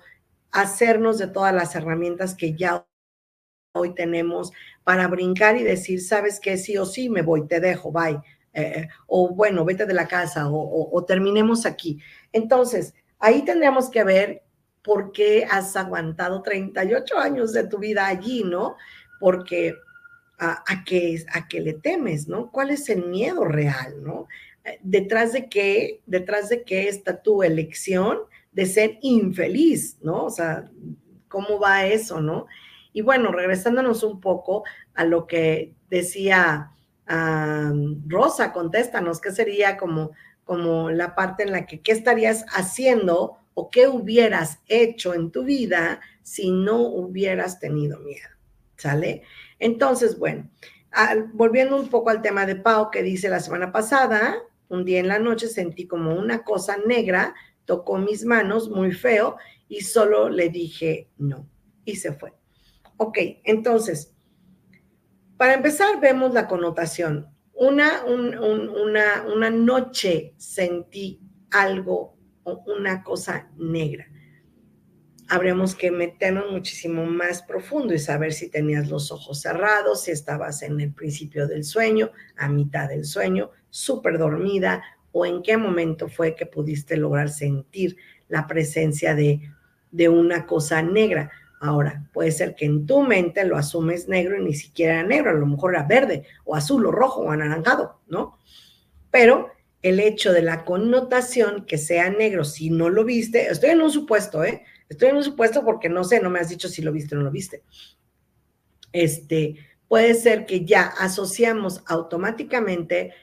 hacernos 0.52 1.16
de 1.16 1.28
todas 1.28 1.54
las 1.54 1.74
herramientas 1.74 2.34
que 2.34 2.54
ya 2.54 2.86
hoy 3.72 3.94
tenemos 3.94 4.52
para 4.84 5.08
brincar 5.08 5.56
y 5.56 5.62
decir, 5.62 6.02
sabes 6.02 6.38
qué, 6.38 6.58
sí 6.58 6.76
o 6.76 6.84
sí, 6.84 7.08
me 7.08 7.22
voy, 7.22 7.48
te 7.48 7.60
dejo, 7.60 7.90
bye. 7.90 8.20
Eh, 8.52 8.88
o 9.06 9.34
bueno, 9.34 9.64
vete 9.64 9.86
de 9.86 9.94
la 9.94 10.06
casa 10.06 10.48
o 10.48 11.04
terminemos 11.04 11.66
aquí. 11.66 11.98
Entonces, 12.30 12.94
ahí 13.24 13.42
tendríamos 13.42 13.88
que 13.88 14.04
ver 14.04 14.42
por 14.82 15.12
qué 15.12 15.46
has 15.50 15.76
aguantado 15.76 16.42
38 16.42 17.18
años 17.18 17.54
de 17.54 17.66
tu 17.66 17.78
vida 17.78 18.06
allí, 18.06 18.44
¿no? 18.44 18.76
Porque 19.18 19.74
a, 20.38 20.62
a, 20.66 20.84
qué, 20.84 21.24
a 21.32 21.48
qué 21.48 21.60
le 21.60 21.72
temes, 21.72 22.28
¿no? 22.28 22.50
¿Cuál 22.50 22.70
es 22.70 22.90
el 22.90 23.06
miedo 23.06 23.44
real, 23.46 24.02
¿no? 24.02 24.28
Eh, 24.62 24.78
detrás 24.82 25.32
de 25.32 25.48
qué, 25.48 26.02
detrás 26.04 26.50
de 26.50 26.64
qué 26.64 26.88
está 26.88 27.22
tu 27.22 27.42
elección 27.42 28.18
de 28.52 28.66
ser 28.66 28.98
infeliz, 29.00 29.96
¿no? 30.02 30.24
O 30.24 30.30
sea, 30.30 30.70
¿cómo 31.28 31.58
va 31.58 31.86
eso, 31.86 32.20
no? 32.20 32.46
Y 32.92 33.00
bueno, 33.00 33.32
regresándonos 33.32 34.02
un 34.02 34.20
poco 34.20 34.64
a 34.94 35.04
lo 35.04 35.26
que 35.26 35.72
decía 35.88 36.70
Rosa, 38.06 38.52
contéstanos, 38.52 39.20
¿qué 39.20 39.30
sería 39.30 39.76
como, 39.76 40.12
como 40.44 40.90
la 40.90 41.14
parte 41.14 41.42
en 41.42 41.52
la 41.52 41.66
que, 41.66 41.80
¿qué 41.80 41.92
estarías 41.92 42.44
haciendo 42.48 43.38
o 43.54 43.70
qué 43.70 43.88
hubieras 43.88 44.60
hecho 44.66 45.14
en 45.14 45.30
tu 45.30 45.44
vida 45.44 46.00
si 46.22 46.50
no 46.50 46.82
hubieras 46.82 47.58
tenido 47.58 47.98
miedo? 48.00 48.28
¿Sale? 48.76 49.22
Entonces, 49.58 50.18
bueno, 50.18 50.50
volviendo 51.32 51.76
un 51.76 51.88
poco 51.88 52.10
al 52.10 52.22
tema 52.22 52.46
de 52.46 52.56
Pau 52.56 52.90
que 52.90 53.02
dice 53.02 53.28
la 53.28 53.40
semana 53.40 53.72
pasada, 53.72 54.36
un 54.68 54.84
día 54.84 55.00
en 55.00 55.08
la 55.08 55.18
noche 55.18 55.48
sentí 55.48 55.86
como 55.86 56.14
una 56.14 56.42
cosa 56.44 56.76
negra, 56.86 57.34
tocó 57.64 57.98
mis 57.98 58.24
manos 58.24 58.68
muy 58.68 58.92
feo 58.92 59.36
y 59.68 59.80
solo 59.80 60.28
le 60.28 60.48
dije 60.48 61.08
no 61.16 61.48
y 61.84 61.96
se 61.96 62.12
fue. 62.12 62.32
Ok, 62.96 63.18
entonces, 63.44 64.14
para 65.36 65.54
empezar 65.54 66.00
vemos 66.00 66.32
la 66.32 66.46
connotación. 66.46 67.33
Una, 67.56 68.04
una, 68.04 69.24
una 69.26 69.50
noche 69.50 70.34
sentí 70.36 71.20
algo 71.50 72.16
una 72.66 73.02
cosa 73.02 73.48
negra 73.56 74.06
habríamos 75.28 75.74
que 75.74 75.90
meternos 75.90 76.50
muchísimo 76.50 77.06
más 77.06 77.42
profundo 77.42 77.94
y 77.94 77.98
saber 77.98 78.32
si 78.32 78.48
tenías 78.48 78.88
los 78.88 79.10
ojos 79.10 79.40
cerrados, 79.40 80.04
si 80.04 80.10
estabas 80.10 80.62
en 80.62 80.80
el 80.80 80.92
principio 80.92 81.46
del 81.46 81.64
sueño, 81.64 82.10
a 82.36 82.48
mitad 82.48 82.88
del 82.88 83.04
sueño, 83.04 83.50
súper 83.70 84.18
dormida, 84.18 84.82
o 85.12 85.24
en 85.24 85.42
qué 85.42 85.56
momento 85.56 86.08
fue 86.08 86.34
que 86.34 86.46
pudiste 86.46 86.96
lograr 86.96 87.30
sentir 87.30 87.96
la 88.28 88.46
presencia 88.46 89.14
de, 89.14 89.40
de 89.90 90.08
una 90.08 90.44
cosa 90.44 90.82
negra. 90.82 91.30
Ahora, 91.64 92.04
puede 92.12 92.30
ser 92.30 92.54
que 92.54 92.66
en 92.66 92.84
tu 92.84 93.00
mente 93.00 93.42
lo 93.46 93.56
asumes 93.56 94.06
negro 94.06 94.36
y 94.36 94.44
ni 94.44 94.52
siquiera 94.52 94.96
era 94.96 95.02
negro, 95.02 95.30
a 95.30 95.32
lo 95.32 95.46
mejor 95.46 95.74
era 95.74 95.84
verde 95.84 96.24
o 96.44 96.54
azul 96.54 96.84
o 96.84 96.90
rojo 96.90 97.22
o 97.22 97.30
anaranjado, 97.30 98.02
¿no? 98.06 98.38
Pero 99.10 99.48
el 99.80 99.98
hecho 99.98 100.34
de 100.34 100.42
la 100.42 100.66
connotación 100.66 101.64
que 101.64 101.78
sea 101.78 102.10
negro, 102.10 102.44
si 102.44 102.68
no 102.68 102.90
lo 102.90 103.02
viste, 103.02 103.46
estoy 103.50 103.70
en 103.70 103.80
un 103.80 103.90
supuesto, 103.90 104.44
¿eh? 104.44 104.62
Estoy 104.90 105.08
en 105.08 105.16
un 105.16 105.24
supuesto 105.24 105.64
porque 105.64 105.88
no 105.88 106.04
sé, 106.04 106.20
no 106.20 106.28
me 106.28 106.38
has 106.38 106.50
dicho 106.50 106.68
si 106.68 106.82
lo 106.82 106.92
viste 106.92 107.14
o 107.14 107.18
no 107.18 107.24
lo 107.24 107.30
viste. 107.30 107.62
Este, 108.92 109.56
puede 109.88 110.12
ser 110.12 110.44
que 110.44 110.66
ya 110.66 110.92
asociamos 110.98 111.82
automáticamente 111.86 113.14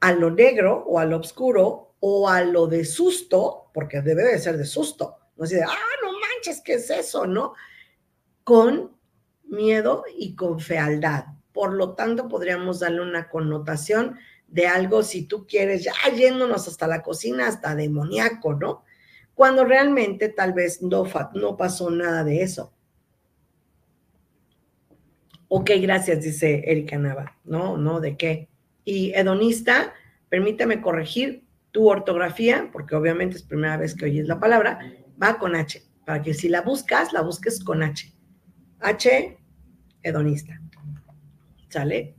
a 0.00 0.10
lo 0.10 0.32
negro 0.32 0.82
o 0.88 0.98
a 0.98 1.04
lo 1.04 1.18
oscuro 1.18 1.94
o 2.00 2.28
a 2.28 2.42
lo 2.42 2.66
de 2.66 2.84
susto, 2.84 3.70
porque 3.72 4.00
debe 4.00 4.24
de 4.24 4.40
ser 4.40 4.56
de 4.56 4.64
susto, 4.64 5.18
no 5.36 5.44
así 5.44 5.54
de, 5.54 5.62
ah, 5.62 5.68
no 6.02 6.11
manches, 6.42 6.62
¿qué 6.62 6.74
es 6.74 6.90
eso? 6.90 7.26
¿No? 7.26 7.54
Con 8.44 8.92
miedo 9.44 10.04
y 10.18 10.34
con 10.34 10.60
fealdad. 10.60 11.26
Por 11.52 11.74
lo 11.74 11.94
tanto, 11.94 12.28
podríamos 12.28 12.80
darle 12.80 13.02
una 13.02 13.28
connotación 13.28 14.18
de 14.48 14.66
algo, 14.66 15.02
si 15.02 15.24
tú 15.24 15.46
quieres, 15.46 15.84
ya 15.84 15.92
yéndonos 16.14 16.68
hasta 16.68 16.86
la 16.86 17.02
cocina, 17.02 17.48
hasta 17.48 17.74
demoníaco, 17.74 18.54
¿no? 18.54 18.84
cuando 19.34 19.64
realmente 19.64 20.28
tal 20.28 20.52
vez 20.52 20.82
no, 20.82 21.04
no 21.34 21.56
pasó 21.56 21.90
nada 21.90 22.24
de 22.24 22.42
eso. 22.42 22.72
Ok, 25.48 25.70
gracias, 25.80 26.22
dice 26.22 26.62
Erika 26.66 26.96
Nava. 26.98 27.36
No, 27.44 27.76
no, 27.76 28.00
¿de 28.00 28.16
qué? 28.16 28.48
Y 28.84 29.12
hedonista, 29.14 29.92
permítame 30.28 30.80
corregir 30.80 31.44
tu 31.72 31.88
ortografía, 31.88 32.68
porque 32.72 32.94
obviamente 32.94 33.36
es 33.36 33.42
primera 33.42 33.76
vez 33.76 33.94
que 33.94 34.06
oyes 34.06 34.28
la 34.28 34.40
palabra, 34.40 34.78
va 35.22 35.38
con 35.38 35.54
H, 35.54 35.82
para 36.04 36.22
que 36.22 36.34
si 36.34 36.48
la 36.48 36.62
buscas, 36.62 37.12
la 37.12 37.22
busques 37.22 37.62
con 37.62 37.82
H. 37.82 38.12
H, 38.80 39.38
hedonista. 40.02 40.60
¿Sale? 41.68 42.16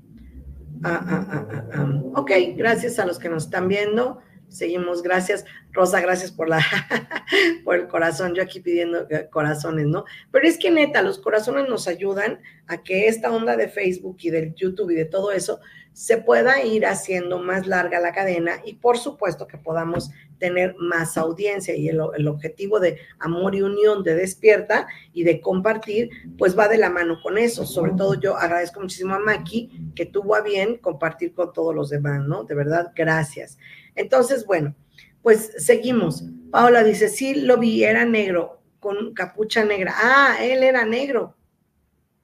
Ah, 0.84 1.04
ah, 1.08 1.28
ah, 1.30 1.66
ah 1.74 2.02
ok, 2.16 2.32
gracias 2.56 3.00
a 3.00 3.06
los 3.06 3.20
que 3.20 3.30
nos 3.30 3.46
están 3.46 3.68
viendo. 3.68 4.20
Seguimos, 4.54 5.02
gracias. 5.02 5.46
Rosa, 5.72 6.00
gracias 6.00 6.32
por 6.32 6.48
la 6.48 6.60
por 7.66 7.76
el 7.76 7.88
corazón. 7.88 8.36
Yo 8.36 8.44
aquí 8.44 8.60
pidiendo 8.60 9.08
eh, 9.10 9.28
corazones, 9.32 9.88
¿no? 9.88 10.06
Pero 10.32 10.48
es 10.48 10.60
que 10.60 10.70
neta, 10.70 11.02
los 11.02 11.18
corazones 11.18 11.68
nos 11.68 11.88
ayudan 11.88 12.40
a 12.68 12.84
que 12.84 13.08
esta 13.08 13.32
onda 13.32 13.58
de 13.58 13.68
Facebook 13.68 14.18
y 14.22 14.30
del 14.30 14.54
YouTube 14.54 14.92
y 14.92 14.96
de 14.96 15.06
todo 15.06 15.32
eso 15.32 15.60
se 15.92 16.18
pueda 16.18 16.64
ir 16.64 16.86
haciendo 16.86 17.40
más 17.40 17.66
larga 17.66 18.00
la 18.00 18.14
cadena 18.14 18.62
y 18.64 18.76
por 18.76 18.98
supuesto 18.98 19.48
que 19.48 19.58
podamos 19.58 20.12
tener 20.40 20.76
más 20.78 21.18
audiencia 21.18 21.76
y 21.76 21.88
el, 21.88 22.00
el, 22.16 22.28
objetivo 22.28 22.80
de 22.80 23.00
amor 23.20 23.56
y 23.56 23.62
unión 23.62 24.04
de 24.04 24.16
despierta 24.16 24.88
y 25.14 25.24
de 25.24 25.40
compartir, 25.40 26.10
pues 26.38 26.58
va 26.58 26.68
de 26.68 26.78
la 26.78 26.90
mano 26.90 27.18
con 27.24 27.38
eso. 27.38 27.66
Sobre 27.66 27.94
todo 27.94 28.20
yo 28.20 28.38
agradezco 28.38 28.82
muchísimo 28.82 29.16
a 29.16 29.20
Maki 29.20 29.94
que 29.96 30.06
tuvo 30.06 30.36
a 30.36 30.42
bien 30.42 30.78
compartir 30.78 31.34
con 31.34 31.54
todos 31.54 31.74
los 31.74 31.90
demás, 31.90 32.22
¿no? 32.28 32.44
De 32.44 32.56
verdad, 32.56 32.92
gracias. 32.96 33.58
Entonces, 33.96 34.46
bueno, 34.46 34.76
pues 35.22 35.54
seguimos. 35.58 36.24
Paola 36.52 36.84
dice, 36.84 37.10
sí, 37.10 37.36
lo 37.36 37.58
vi, 37.58 37.84
era 37.84 38.06
negro, 38.06 38.62
con 38.80 39.14
capucha 39.14 39.66
negra. 39.66 39.94
Ah, 39.96 40.38
él 40.42 40.64
era 40.64 40.86
negro. 40.86 41.36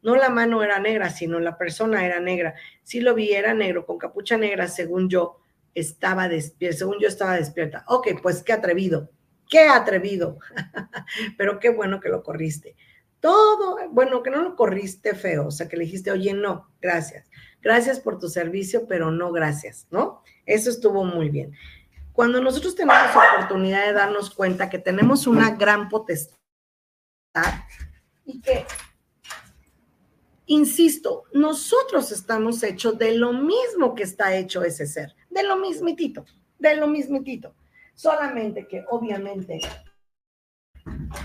No 0.02 0.16
la 0.16 0.30
mano 0.30 0.64
era 0.64 0.80
negra, 0.80 1.10
sino 1.10 1.40
la 1.40 1.58
persona 1.58 2.06
era 2.06 2.20
negra. 2.20 2.56
Sí 2.84 3.02
lo 3.02 3.16
vi, 3.16 3.34
era 3.34 3.54
negro, 3.54 3.86
con 3.86 3.98
capucha 3.98 4.38
negra, 4.38 4.68
según 4.68 5.10
yo 5.10 5.40
estaba 5.74 6.28
despierta, 6.28 6.78
según 6.78 7.00
yo 7.00 7.08
estaba 7.08 7.36
despierta. 7.36 7.84
Ok, 7.88 8.08
pues 8.22 8.44
qué 8.44 8.54
atrevido, 8.54 9.10
qué 9.50 9.68
atrevido. 9.68 10.40
Pero 11.38 11.60
qué 11.60 11.70
bueno 11.70 12.00
que 12.00 12.10
lo 12.10 12.24
corriste. 12.24 12.76
Todo, 13.20 13.78
bueno, 13.90 14.24
que 14.24 14.30
no 14.30 14.42
lo 14.42 14.56
corriste 14.56 15.14
feo, 15.14 15.48
o 15.48 15.52
sea, 15.52 15.68
que 15.68 15.76
le 15.76 15.84
dijiste, 15.84 16.12
oye, 16.12 16.34
no, 16.34 16.70
gracias. 16.82 17.29
Gracias 17.62 18.00
por 18.00 18.20
tu 18.20 18.30
servicio, 18.30 18.88
pero 18.88 19.12
no 19.12 19.32
gracias, 19.32 19.88
¿no? 19.92 20.24
Eso 20.46 20.70
estuvo 20.70 21.04
muy 21.04 21.30
bien. 21.30 21.54
Cuando 22.14 22.42
nosotros 22.42 22.76
tenemos 22.76 22.98
oportunidad 23.16 23.86
de 23.86 23.94
darnos 23.94 24.34
cuenta 24.34 24.70
que 24.70 24.80
tenemos 24.80 25.28
una 25.28 25.52
gran 25.52 25.88
potestad 25.90 26.38
y 28.26 28.42
que, 28.42 28.66
insisto, 30.46 31.24
nosotros 31.34 32.12
estamos 32.12 32.62
hechos 32.64 32.98
de 32.98 33.16
lo 33.16 33.34
mismo 33.34 33.96
que 33.96 34.04
está 34.04 34.36
hecho 34.36 34.64
ese 34.64 34.86
ser, 34.86 35.16
de 35.30 35.44
lo 35.44 35.58
mismitito, 35.58 36.26
de 36.58 36.76
lo 36.76 36.88
mismitito. 36.88 37.56
Solamente 37.96 38.68
que 38.68 38.86
obviamente 38.90 39.60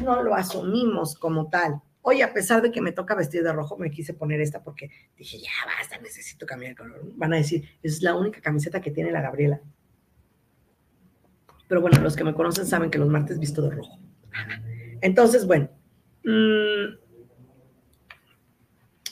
no 0.02 0.22
lo 0.22 0.34
asumimos 0.34 1.16
como 1.16 1.48
tal. 1.48 1.80
Hoy, 2.06 2.20
a 2.20 2.34
pesar 2.34 2.60
de 2.60 2.70
que 2.70 2.82
me 2.82 2.92
toca 2.92 3.14
vestir 3.14 3.42
de 3.42 3.50
rojo, 3.50 3.78
me 3.78 3.90
quise 3.90 4.12
poner 4.12 4.38
esta 4.42 4.62
porque 4.62 4.90
dije, 5.16 5.38
ya 5.38 5.48
basta, 5.64 5.96
necesito 5.98 6.44
cambiar 6.44 6.72
el 6.72 6.76
color. 6.76 7.00
Van 7.14 7.32
a 7.32 7.38
decir, 7.38 7.66
es 7.82 8.02
la 8.02 8.14
única 8.14 8.42
camiseta 8.42 8.82
que 8.82 8.90
tiene 8.90 9.10
la 9.10 9.22
Gabriela. 9.22 9.62
Pero 11.66 11.80
bueno, 11.80 11.98
los 12.02 12.14
que 12.14 12.24
me 12.24 12.34
conocen 12.34 12.66
saben 12.66 12.90
que 12.90 12.98
los 12.98 13.08
martes 13.08 13.38
visto 13.38 13.62
de 13.62 13.70
rojo. 13.70 13.98
Entonces, 15.00 15.46
bueno. 15.46 15.70
Mm, 16.24 16.98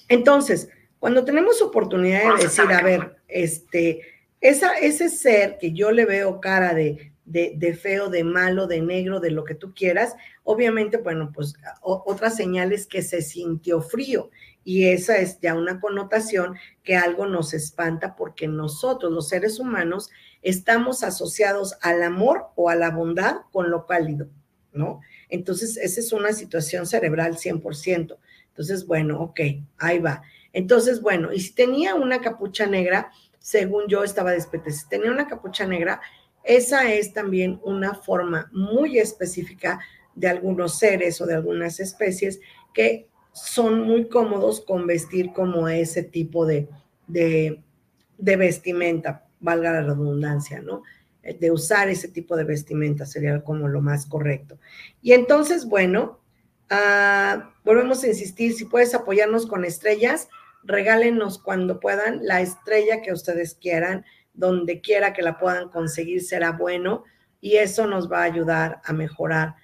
entonces, 0.09 0.68
cuando 0.98 1.24
tenemos 1.24 1.62
oportunidad 1.62 2.37
de 2.37 2.42
decir, 2.42 2.70
a 2.70 2.83
ver, 2.83 3.16
este, 3.26 4.02
esa, 4.42 4.74
ese 4.74 5.09
ser 5.09 5.57
que 5.59 5.72
yo 5.72 5.92
le 5.92 6.05
veo 6.05 6.42
cara 6.42 6.74
de, 6.74 7.12
de, 7.24 7.74
feo, 7.74 8.11
de 8.11 8.24
malo, 8.24 8.66
de 8.66 8.83
negro, 8.83 9.20
de 9.20 9.31
lo 9.31 9.44
que 9.44 9.55
tú 9.55 9.74
quieras, 9.74 10.14
obviamente, 10.44 10.96
bueno, 10.98 11.31
pues 11.33 11.55
otra 11.83 12.31
señal 12.31 12.72
es 12.72 12.87
que 12.87 13.02
se 13.02 13.22
sintió 13.22 13.81
frío 13.81 14.31
y 14.64 14.87
esa 14.87 15.18
es 15.18 15.40
ya 15.40 15.55
una 15.55 15.81
connotación 15.81 16.57
que 16.83 16.96
algo 16.96 17.26
nos 17.26 17.55
espanta 17.55 18.14
porque 18.16 18.48
nosotros, 18.48 19.12
los 19.12 19.28
seres 19.28 19.59
humanos, 19.59 20.11
estamos 20.42 21.02
asociados 21.02 21.76
al 21.83 22.02
amor 22.02 22.46
o 22.57 22.68
a 22.68 22.76
la 22.76 22.90
bondad 22.90 23.42
con 23.50 23.70
lo 23.70 23.87
cálido, 23.87 24.28
¿no? 24.72 25.00
Entonces, 25.28 25.76
esa 25.76 26.00
es 26.00 26.12
una 26.12 26.33
situación 26.33 26.87
cerebral 26.87 27.37
100%. 27.37 28.18
Entonces, 28.48 28.87
bueno, 28.87 29.20
ok, 29.20 29.40
ahí 29.78 29.98
va. 29.98 30.22
Entonces, 30.52 31.00
bueno, 31.00 31.33
y 31.33 31.40
si 31.40 31.55
tenía 31.55 31.94
una 31.94 32.20
capucha 32.20 32.66
negra, 32.66 33.11
según 33.38 33.88
yo 33.88 34.05
estaba 34.05 34.33
despete, 34.33 34.70
si 34.70 34.87
tenía 34.88 35.11
una 35.11 35.26
capucha 35.26 35.66
negra, 35.66 36.00
esa 36.44 36.92
es 36.92 37.12
también 37.12 37.61
una 37.62 37.94
forma 37.94 38.50
muy 38.52 38.98
específica 38.98 39.81
de 40.14 40.29
algunos 40.29 40.79
seres 40.79 41.20
o 41.20 41.27
de 41.27 41.35
algunas 41.35 41.81
especies 41.81 42.40
que 42.75 43.09
son 43.33 43.81
muy 43.81 44.09
cómodos 44.09 44.61
con 44.61 44.87
vestir 44.87 45.33
como 45.33 45.68
ese 45.68 46.03
tipo 46.03 46.46
de, 46.46 46.68
de, 47.07 48.37
vestimenta, 48.37 49.27
valga 49.40 49.72
la 49.72 49.83
redundancia, 49.83 50.61
¿no? 50.61 50.83
De 51.22 51.51
usar 51.51 51.88
ese 51.88 52.09
tipo 52.09 52.37
de 52.37 52.44
vestimenta 52.44 53.07
sería 53.07 53.42
como 53.42 53.68
lo 53.68 53.81
más 53.81 54.07
correcto. 54.07 54.59
Y 55.01 55.12
entonces, 55.12 55.66
bueno, 55.66 56.20
ah, 56.68 57.55
volvemos 57.64 58.03
a 58.05 58.09
insistir, 58.09 58.55
si 58.55 58.64
puedes 58.64 58.94
apoyarnos 58.94 59.46
con 59.46 59.64
estrellas, 59.64 60.29
regálenos 60.64 61.38
cuando 61.38 61.81
puedan 61.81 62.27
la 62.27 62.40
estrella 62.40 63.03
que 63.03 63.12
ustedes 63.12 63.55
quieran 63.55 64.05
donde 64.35 64.81
quiera 64.81 65.12
que 65.12 65.22
la 65.22 65.38
puedan 65.38 65.68
conseguir 65.68 66.22
será 66.22 66.53
bueno 66.53 67.05
y 67.40 67.57
eso 67.57 67.87
nos 67.87 68.11
va 68.11 68.20
a 68.20 68.25
ayudar 68.25 68.81
a 68.85 68.92
mejorar 68.92 69.57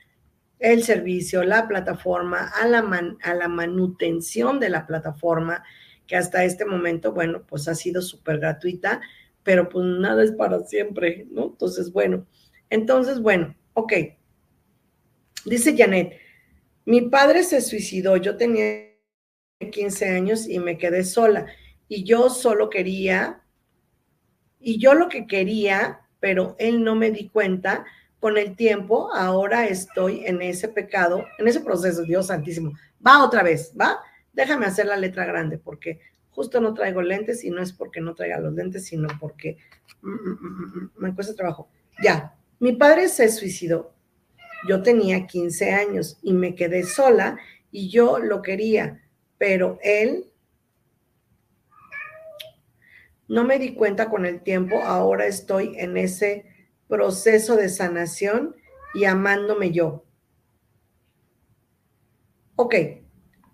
el 0.58 0.82
servicio, 0.82 1.44
la 1.44 1.68
plataforma, 1.68 2.48
a 2.48 2.66
la, 2.66 2.78
a 3.22 3.34
la 3.34 3.48
manutención 3.48 4.60
de 4.60 4.70
la 4.70 4.86
plataforma, 4.86 5.62
que 6.06 6.16
hasta 6.16 6.44
este 6.44 6.64
momento, 6.64 7.12
bueno, 7.12 7.44
pues 7.46 7.68
ha 7.68 7.74
sido 7.74 8.02
súper 8.02 8.38
gratuita, 8.38 9.00
pero 9.42 9.68
pues 9.68 9.84
nada 9.86 10.24
es 10.24 10.32
para 10.32 10.60
siempre, 10.60 11.26
¿no? 11.30 11.46
Entonces, 11.46 11.92
bueno, 11.92 12.26
entonces, 12.70 13.20
bueno, 13.20 13.54
ok. 13.74 13.92
Dice 15.44 15.76
Janet, 15.76 16.18
mi 16.84 17.02
padre 17.02 17.44
se 17.44 17.60
suicidó, 17.60 18.16
yo 18.16 18.36
tenía 18.36 18.88
15 19.70 20.08
años 20.10 20.48
y 20.48 20.58
me 20.58 20.78
quedé 20.78 21.04
sola 21.04 21.46
y 21.88 22.04
yo 22.04 22.30
solo 22.30 22.70
quería 22.70 23.42
y 24.60 24.78
yo 24.78 24.94
lo 24.94 25.08
que 25.08 25.26
quería, 25.26 26.00
pero 26.20 26.56
él 26.58 26.82
no 26.82 26.94
me 26.94 27.10
di 27.10 27.28
cuenta, 27.28 27.84
con 28.20 28.36
el 28.36 28.56
tiempo, 28.56 29.14
ahora 29.14 29.66
estoy 29.66 30.24
en 30.26 30.42
ese 30.42 30.68
pecado, 30.68 31.24
en 31.38 31.48
ese 31.48 31.60
proceso, 31.60 32.02
Dios 32.02 32.26
santísimo. 32.26 32.72
Va 33.04 33.24
otra 33.24 33.42
vez, 33.42 33.72
¿va? 33.80 34.00
Déjame 34.32 34.66
hacer 34.66 34.86
la 34.86 34.96
letra 34.96 35.24
grande 35.24 35.58
porque 35.58 36.00
justo 36.30 36.60
no 36.60 36.74
traigo 36.74 37.02
lentes 37.02 37.44
y 37.44 37.50
no 37.50 37.62
es 37.62 37.72
porque 37.72 38.00
no 38.00 38.14
traiga 38.14 38.40
los 38.40 38.54
lentes, 38.54 38.86
sino 38.86 39.08
porque 39.20 39.58
mm, 40.02 40.10
mm, 40.10 40.38
mm, 40.40 40.90
me 40.98 41.14
cuesta 41.14 41.34
trabajo. 41.34 41.68
Ya, 42.02 42.34
mi 42.58 42.72
padre 42.72 43.08
se 43.08 43.28
suicidó. 43.28 43.92
Yo 44.68 44.82
tenía 44.82 45.26
15 45.26 45.72
años 45.72 46.18
y 46.22 46.32
me 46.32 46.54
quedé 46.54 46.82
sola 46.82 47.38
y 47.70 47.88
yo 47.88 48.18
lo 48.18 48.42
quería, 48.42 49.02
pero 49.36 49.78
él 49.82 50.32
no 53.28 53.44
me 53.44 53.58
di 53.58 53.74
cuenta 53.74 54.08
con 54.08 54.26
el 54.26 54.40
tiempo, 54.40 54.82
ahora 54.82 55.26
estoy 55.26 55.74
en 55.76 55.96
ese 55.96 56.46
proceso 56.88 57.56
de 57.56 57.68
sanación 57.68 58.56
y 58.94 59.04
amándome 59.04 59.70
yo. 59.70 60.04
Ok, 62.56 62.74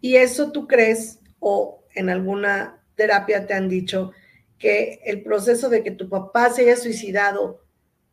¿y 0.01 0.17
eso 0.17 0.51
tú 0.53 0.67
crees 0.67 1.21
o 1.41 1.85
en 1.95 2.09
alguna 2.09 2.83
terapia 2.95 3.47
te 3.47 3.53
han 3.55 3.69
dicho 3.69 4.13
que 4.59 5.01
el 5.05 5.23
proceso 5.23 5.69
de 5.69 5.83
que 5.83 5.91
tu 5.91 6.09
papá 6.09 6.49
se 6.51 6.63
haya 6.63 6.77
suicidado 6.77 7.61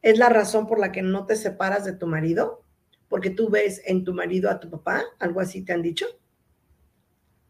es 0.01 0.17
la 0.17 0.27
razón 0.27 0.67
por 0.67 0.79
la 0.79 0.91
que 0.91 1.01
no 1.01 1.25
te 1.25 1.35
separas 1.35 1.85
de 1.85 1.93
tu 1.93 2.07
marido? 2.07 2.65
Porque 3.07 3.29
tú 3.29 3.49
ves 3.49 3.81
en 3.85 4.03
tu 4.03 4.13
marido 4.13 4.49
a 4.49 4.59
tu 4.59 4.69
papá, 4.69 5.03
algo 5.19 5.39
así 5.39 5.63
te 5.63 5.73
han 5.73 5.81
dicho. 5.81 6.05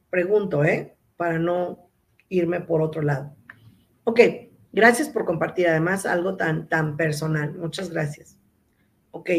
Pregunto, 0.10 0.64
¿eh? 0.64 0.96
Para 1.18 1.40
no 1.40 1.90
irme 2.30 2.62
por 2.62 2.82
otro 2.82 3.02
lado. 3.02 3.36
Ok, 4.04 4.20
gracias 4.72 5.10
por 5.10 5.26
compartir 5.26 5.68
además 5.68 6.06
algo 6.06 6.36
tan, 6.36 6.68
tan 6.68 6.98
personal. 6.98 7.54
Muchas 7.54 7.90
gracias. 7.90 8.38
Ok. 9.12 9.30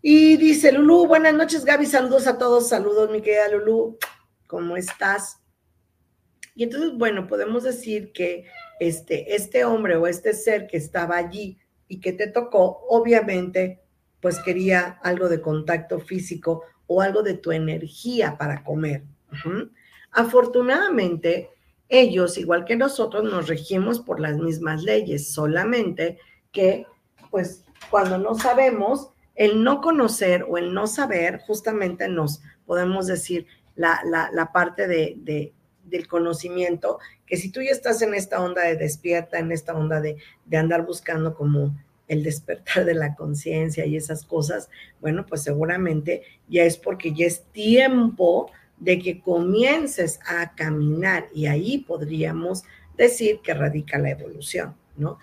Y 0.00 0.36
dice 0.36 0.72
Lulu, 0.72 1.06
buenas 1.06 1.34
noches 1.34 1.64
Gaby, 1.64 1.86
saludos 1.86 2.26
a 2.28 2.38
todos, 2.38 2.68
saludos 2.68 3.10
mi 3.10 3.20
querida 3.20 3.48
Lulu, 3.48 3.98
¿cómo 4.46 4.76
estás? 4.76 5.40
Y 6.54 6.64
entonces, 6.64 6.92
bueno, 6.96 7.26
podemos 7.26 7.64
decir 7.64 8.12
que 8.12 8.46
este, 8.80 9.34
este 9.34 9.64
hombre 9.64 9.96
o 9.96 10.06
este 10.06 10.34
ser 10.34 10.66
que 10.66 10.76
estaba 10.76 11.16
allí 11.16 11.58
y 11.88 12.00
que 12.00 12.12
te 12.12 12.28
tocó, 12.28 12.84
obviamente, 12.88 13.80
pues 14.20 14.38
quería 14.40 14.98
algo 15.02 15.28
de 15.28 15.40
contacto 15.40 16.00
físico 16.00 16.62
o 16.86 17.02
algo 17.02 17.22
de 17.22 17.34
tu 17.34 17.52
energía 17.52 18.36
para 18.38 18.64
comer. 18.64 19.04
Afortunadamente, 20.10 21.50
ellos, 21.88 22.36
igual 22.38 22.64
que 22.64 22.76
nosotros, 22.76 23.24
nos 23.24 23.48
regimos 23.48 24.00
por 24.00 24.20
las 24.20 24.36
mismas 24.36 24.82
leyes, 24.82 25.32
solamente 25.32 26.18
que, 26.52 26.86
pues, 27.30 27.64
cuando 27.90 28.18
no 28.18 28.34
sabemos, 28.34 29.10
el 29.34 29.62
no 29.62 29.80
conocer 29.80 30.44
o 30.48 30.58
el 30.58 30.74
no 30.74 30.86
saber, 30.86 31.40
justamente 31.46 32.08
nos 32.08 32.42
podemos 32.66 33.06
decir 33.06 33.46
la, 33.76 34.50
parte 34.52 34.88
de, 34.88 35.52
del 35.84 36.08
conocimiento, 36.08 36.98
que 37.24 37.36
si 37.36 37.50
tú 37.50 37.62
ya 37.62 37.70
estás 37.70 38.02
en 38.02 38.14
esta 38.14 38.42
onda 38.42 38.62
de 38.62 38.76
despierta, 38.76 39.38
en 39.38 39.52
esta 39.52 39.74
onda 39.74 40.00
de, 40.00 40.16
de 40.44 40.56
andar 40.56 40.84
buscando 40.84 41.34
como 41.34 41.76
el 42.08 42.22
despertar 42.22 42.84
de 42.84 42.94
la 42.94 43.14
conciencia 43.14 43.86
y 43.86 43.96
esas 43.96 44.24
cosas, 44.24 44.68
bueno, 45.00 45.24
pues 45.26 45.42
seguramente 45.42 46.22
ya 46.48 46.64
es 46.64 46.76
porque 46.76 47.14
ya 47.14 47.26
es 47.26 47.44
tiempo 47.52 48.50
de 48.80 48.98
que 48.98 49.20
comiences 49.20 50.20
a 50.26 50.54
caminar 50.54 51.28
y 51.34 51.46
ahí 51.46 51.78
podríamos 51.78 52.64
decir 52.96 53.40
que 53.42 53.54
radica 53.54 53.98
la 53.98 54.10
evolución, 54.10 54.74
¿no? 54.96 55.18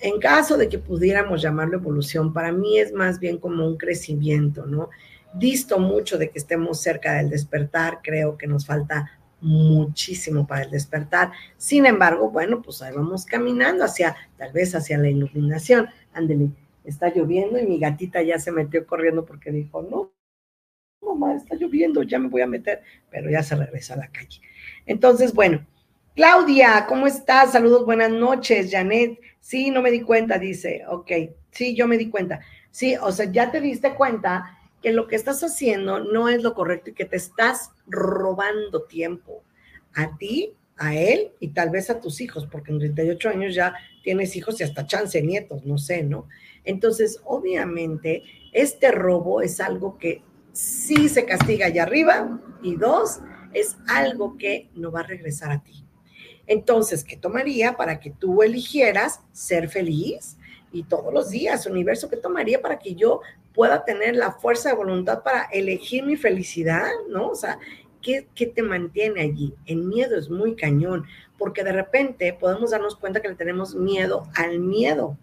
En 0.00 0.18
caso 0.20 0.56
de 0.56 0.68
que 0.68 0.78
pudiéramos 0.78 1.40
llamarlo 1.40 1.78
evolución, 1.78 2.32
para 2.32 2.52
mí 2.52 2.78
es 2.78 2.92
más 2.92 3.18
bien 3.18 3.38
como 3.38 3.66
un 3.66 3.76
crecimiento, 3.76 4.66
¿no? 4.66 4.90
Disto 5.34 5.78
mucho 5.78 6.18
de 6.18 6.30
que 6.30 6.38
estemos 6.38 6.80
cerca 6.80 7.14
del 7.14 7.30
despertar, 7.30 8.00
creo 8.02 8.36
que 8.36 8.46
nos 8.46 8.66
falta 8.66 9.10
muchísimo 9.40 10.46
para 10.46 10.62
el 10.64 10.70
despertar. 10.70 11.32
Sin 11.56 11.86
embargo, 11.86 12.30
bueno, 12.30 12.62
pues 12.62 12.82
ahí 12.82 12.94
vamos 12.94 13.26
caminando 13.26 13.84
hacia, 13.84 14.16
tal 14.36 14.52
vez 14.52 14.74
hacia 14.74 14.98
la 14.98 15.08
iluminación. 15.08 15.88
Ándele, 16.12 16.50
está 16.84 17.12
lloviendo 17.14 17.58
y 17.58 17.66
mi 17.66 17.78
gatita 17.78 18.22
ya 18.22 18.38
se 18.38 18.52
metió 18.52 18.86
corriendo 18.86 19.24
porque 19.24 19.50
dijo, 19.50 19.82
no, 19.82 20.10
está 21.36 21.56
lloviendo, 21.56 22.02
ya 22.02 22.18
me 22.18 22.28
voy 22.28 22.42
a 22.42 22.46
meter, 22.46 22.82
pero 23.10 23.30
ya 23.30 23.42
se 23.42 23.56
regresa 23.56 23.94
a 23.94 23.98
la 23.98 24.08
calle. 24.08 24.40
Entonces, 24.86 25.32
bueno, 25.32 25.66
Claudia, 26.14 26.86
¿cómo 26.88 27.06
estás? 27.06 27.52
Saludos, 27.52 27.84
buenas 27.84 28.10
noches. 28.10 28.70
Janet, 28.70 29.18
sí, 29.40 29.70
no 29.70 29.82
me 29.82 29.90
di 29.90 30.00
cuenta, 30.02 30.38
dice, 30.38 30.84
ok, 30.88 31.10
sí, 31.50 31.74
yo 31.74 31.88
me 31.88 31.98
di 31.98 32.08
cuenta. 32.08 32.40
Sí, 32.70 32.96
o 33.00 33.10
sea, 33.10 33.30
ya 33.30 33.50
te 33.50 33.60
diste 33.60 33.94
cuenta 33.94 34.58
que 34.82 34.92
lo 34.92 35.08
que 35.08 35.16
estás 35.16 35.42
haciendo 35.42 36.00
no 36.00 36.28
es 36.28 36.42
lo 36.42 36.54
correcto 36.54 36.90
y 36.90 36.94
que 36.94 37.04
te 37.04 37.16
estás 37.16 37.72
robando 37.86 38.82
tiempo 38.82 39.42
a 39.94 40.16
ti, 40.16 40.52
a 40.76 40.94
él 40.94 41.32
y 41.40 41.48
tal 41.48 41.70
vez 41.70 41.90
a 41.90 42.00
tus 42.00 42.20
hijos, 42.20 42.46
porque 42.46 42.72
en 42.72 42.78
38 42.78 43.28
años 43.30 43.54
ya 43.54 43.74
tienes 44.02 44.36
hijos 44.36 44.60
y 44.60 44.64
hasta 44.64 44.86
chance 44.86 45.20
nietos, 45.22 45.64
no 45.64 45.78
sé, 45.78 46.02
¿no? 46.02 46.28
Entonces, 46.64 47.20
obviamente, 47.24 48.22
este 48.52 48.90
robo 48.90 49.40
es 49.40 49.60
algo 49.60 49.98
que 49.98 50.22
sí 50.54 51.08
se 51.08 51.26
castiga 51.26 51.66
allá 51.66 51.82
arriba 51.82 52.40
y 52.62 52.76
dos, 52.76 53.20
es 53.52 53.76
algo 53.88 54.38
que 54.38 54.70
no 54.74 54.90
va 54.90 55.00
a 55.00 55.04
regresar 55.04 55.50
a 55.50 55.62
ti. 55.62 55.84
Entonces, 56.46 57.04
¿qué 57.04 57.16
tomaría 57.16 57.76
para 57.76 58.00
que 58.00 58.10
tú 58.10 58.42
eligieras 58.42 59.20
ser 59.32 59.68
feliz? 59.68 60.36
Y 60.72 60.84
todos 60.84 61.12
los 61.12 61.30
días, 61.30 61.66
universo, 61.66 62.08
¿qué 62.08 62.16
tomaría 62.16 62.60
para 62.62 62.78
que 62.78 62.94
yo 62.94 63.20
pueda 63.52 63.84
tener 63.84 64.16
la 64.16 64.32
fuerza 64.32 64.70
de 64.70 64.76
voluntad 64.76 65.22
para 65.22 65.44
elegir 65.44 66.04
mi 66.04 66.16
felicidad? 66.16 66.88
¿No? 67.08 67.28
O 67.28 67.34
sea, 67.34 67.58
¿qué, 68.00 68.28
qué 68.34 68.46
te 68.46 68.62
mantiene 68.62 69.22
allí? 69.22 69.54
El 69.66 69.84
miedo 69.84 70.16
es 70.16 70.30
muy 70.30 70.54
cañón, 70.54 71.04
porque 71.38 71.64
de 71.64 71.72
repente 71.72 72.32
podemos 72.32 72.70
darnos 72.70 72.96
cuenta 72.96 73.20
que 73.20 73.28
le 73.28 73.34
tenemos 73.34 73.74
miedo 73.74 74.28
al 74.34 74.60
miedo. 74.60 75.18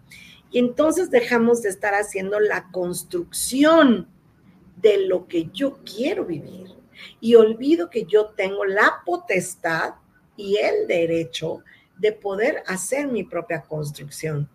Y 0.50 0.58
entonces 0.58 1.10
dejamos 1.10 1.62
de 1.62 1.70
estar 1.70 1.94
haciendo 1.94 2.38
la 2.38 2.70
construcción 2.70 4.08
de 4.82 5.06
lo 5.06 5.26
que 5.26 5.48
yo 5.52 5.78
quiero 5.84 6.24
vivir. 6.24 6.68
Y 7.20 7.34
olvido 7.36 7.88
que 7.88 8.04
yo 8.04 8.26
tengo 8.26 8.64
la 8.64 9.02
potestad 9.04 9.94
y 10.36 10.56
el 10.56 10.86
derecho 10.86 11.62
de 11.98 12.12
poder 12.12 12.62
hacer 12.66 13.06
mi 13.08 13.24
propia 13.24 13.62
construcción. 13.62 14.48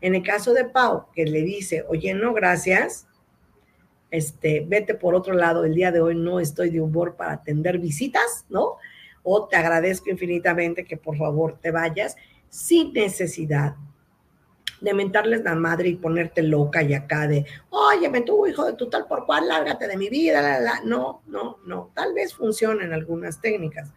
En 0.00 0.14
el 0.14 0.22
caso 0.22 0.52
de 0.52 0.64
Pau, 0.64 1.06
que 1.14 1.24
le 1.24 1.42
dice, 1.42 1.84
oye, 1.88 2.14
no, 2.14 2.32
gracias, 2.32 3.06
este, 4.10 4.64
vete 4.66 4.94
por 4.94 5.14
otro 5.14 5.32
lado, 5.32 5.64
el 5.64 5.74
día 5.74 5.92
de 5.92 6.00
hoy 6.00 6.14
no 6.14 6.40
estoy 6.40 6.70
de 6.70 6.80
humor 6.80 7.16
para 7.16 7.32
atender 7.32 7.78
visitas, 7.78 8.44
¿no? 8.48 8.76
O 9.22 9.46
te 9.48 9.56
agradezco 9.56 10.10
infinitamente 10.10 10.84
que 10.84 10.96
por 10.96 11.16
favor 11.16 11.58
te 11.60 11.70
vayas 11.70 12.16
sin 12.48 12.92
necesidad 12.92 13.76
de 14.82 14.94
mentarles 14.94 15.44
la 15.44 15.54
madre 15.54 15.88
y 15.88 15.94
ponerte 15.94 16.42
loca 16.42 16.82
y 16.82 16.92
acá 16.92 17.28
de, 17.28 17.46
oye, 17.70 18.08
me 18.10 18.22
tuvo 18.22 18.48
hijo 18.48 18.64
de 18.64 18.72
tu 18.72 18.88
tal 18.90 19.06
por 19.06 19.24
cual, 19.26 19.46
lárgate 19.46 19.86
de 19.86 19.96
mi 19.96 20.08
vida, 20.08 20.42
la, 20.42 20.58
la. 20.58 20.80
no, 20.84 21.22
no, 21.26 21.58
no, 21.64 21.90
tal 21.94 22.12
vez 22.14 22.34
funcionen 22.34 22.92
algunas 22.92 23.40
técnicas, 23.40 23.92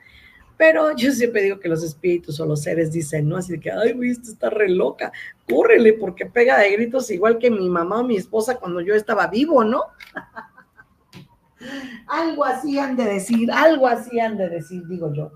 pero 0.57 0.95
yo 0.95 1.11
siempre 1.11 1.41
digo 1.41 1.59
que 1.59 1.67
los 1.67 1.83
espíritus 1.83 2.39
o 2.39 2.45
los 2.45 2.61
seres 2.61 2.91
dicen, 2.91 3.27
¿no? 3.27 3.37
Así 3.37 3.59
que, 3.59 3.71
ay, 3.71 3.93
güey, 3.93 4.11
esto 4.11 4.31
está 4.31 4.51
re 4.51 4.69
loca, 4.69 5.11
córrele 5.49 5.93
porque 5.93 6.27
pega 6.27 6.59
de 6.59 6.71
gritos 6.71 7.09
igual 7.09 7.39
que 7.39 7.49
mi 7.49 7.67
mamá 7.67 8.01
o 8.01 8.03
mi 8.03 8.15
esposa 8.15 8.57
cuando 8.57 8.79
yo 8.79 8.93
estaba 8.93 9.25
vivo, 9.27 9.63
¿no? 9.63 9.85
algo 12.07 12.45
así 12.45 12.77
han 12.77 12.95
de 12.95 13.05
decir, 13.05 13.51
algo 13.51 13.87
así 13.87 14.19
han 14.19 14.37
de 14.37 14.49
decir, 14.49 14.83
digo 14.87 15.11
yo. 15.13 15.31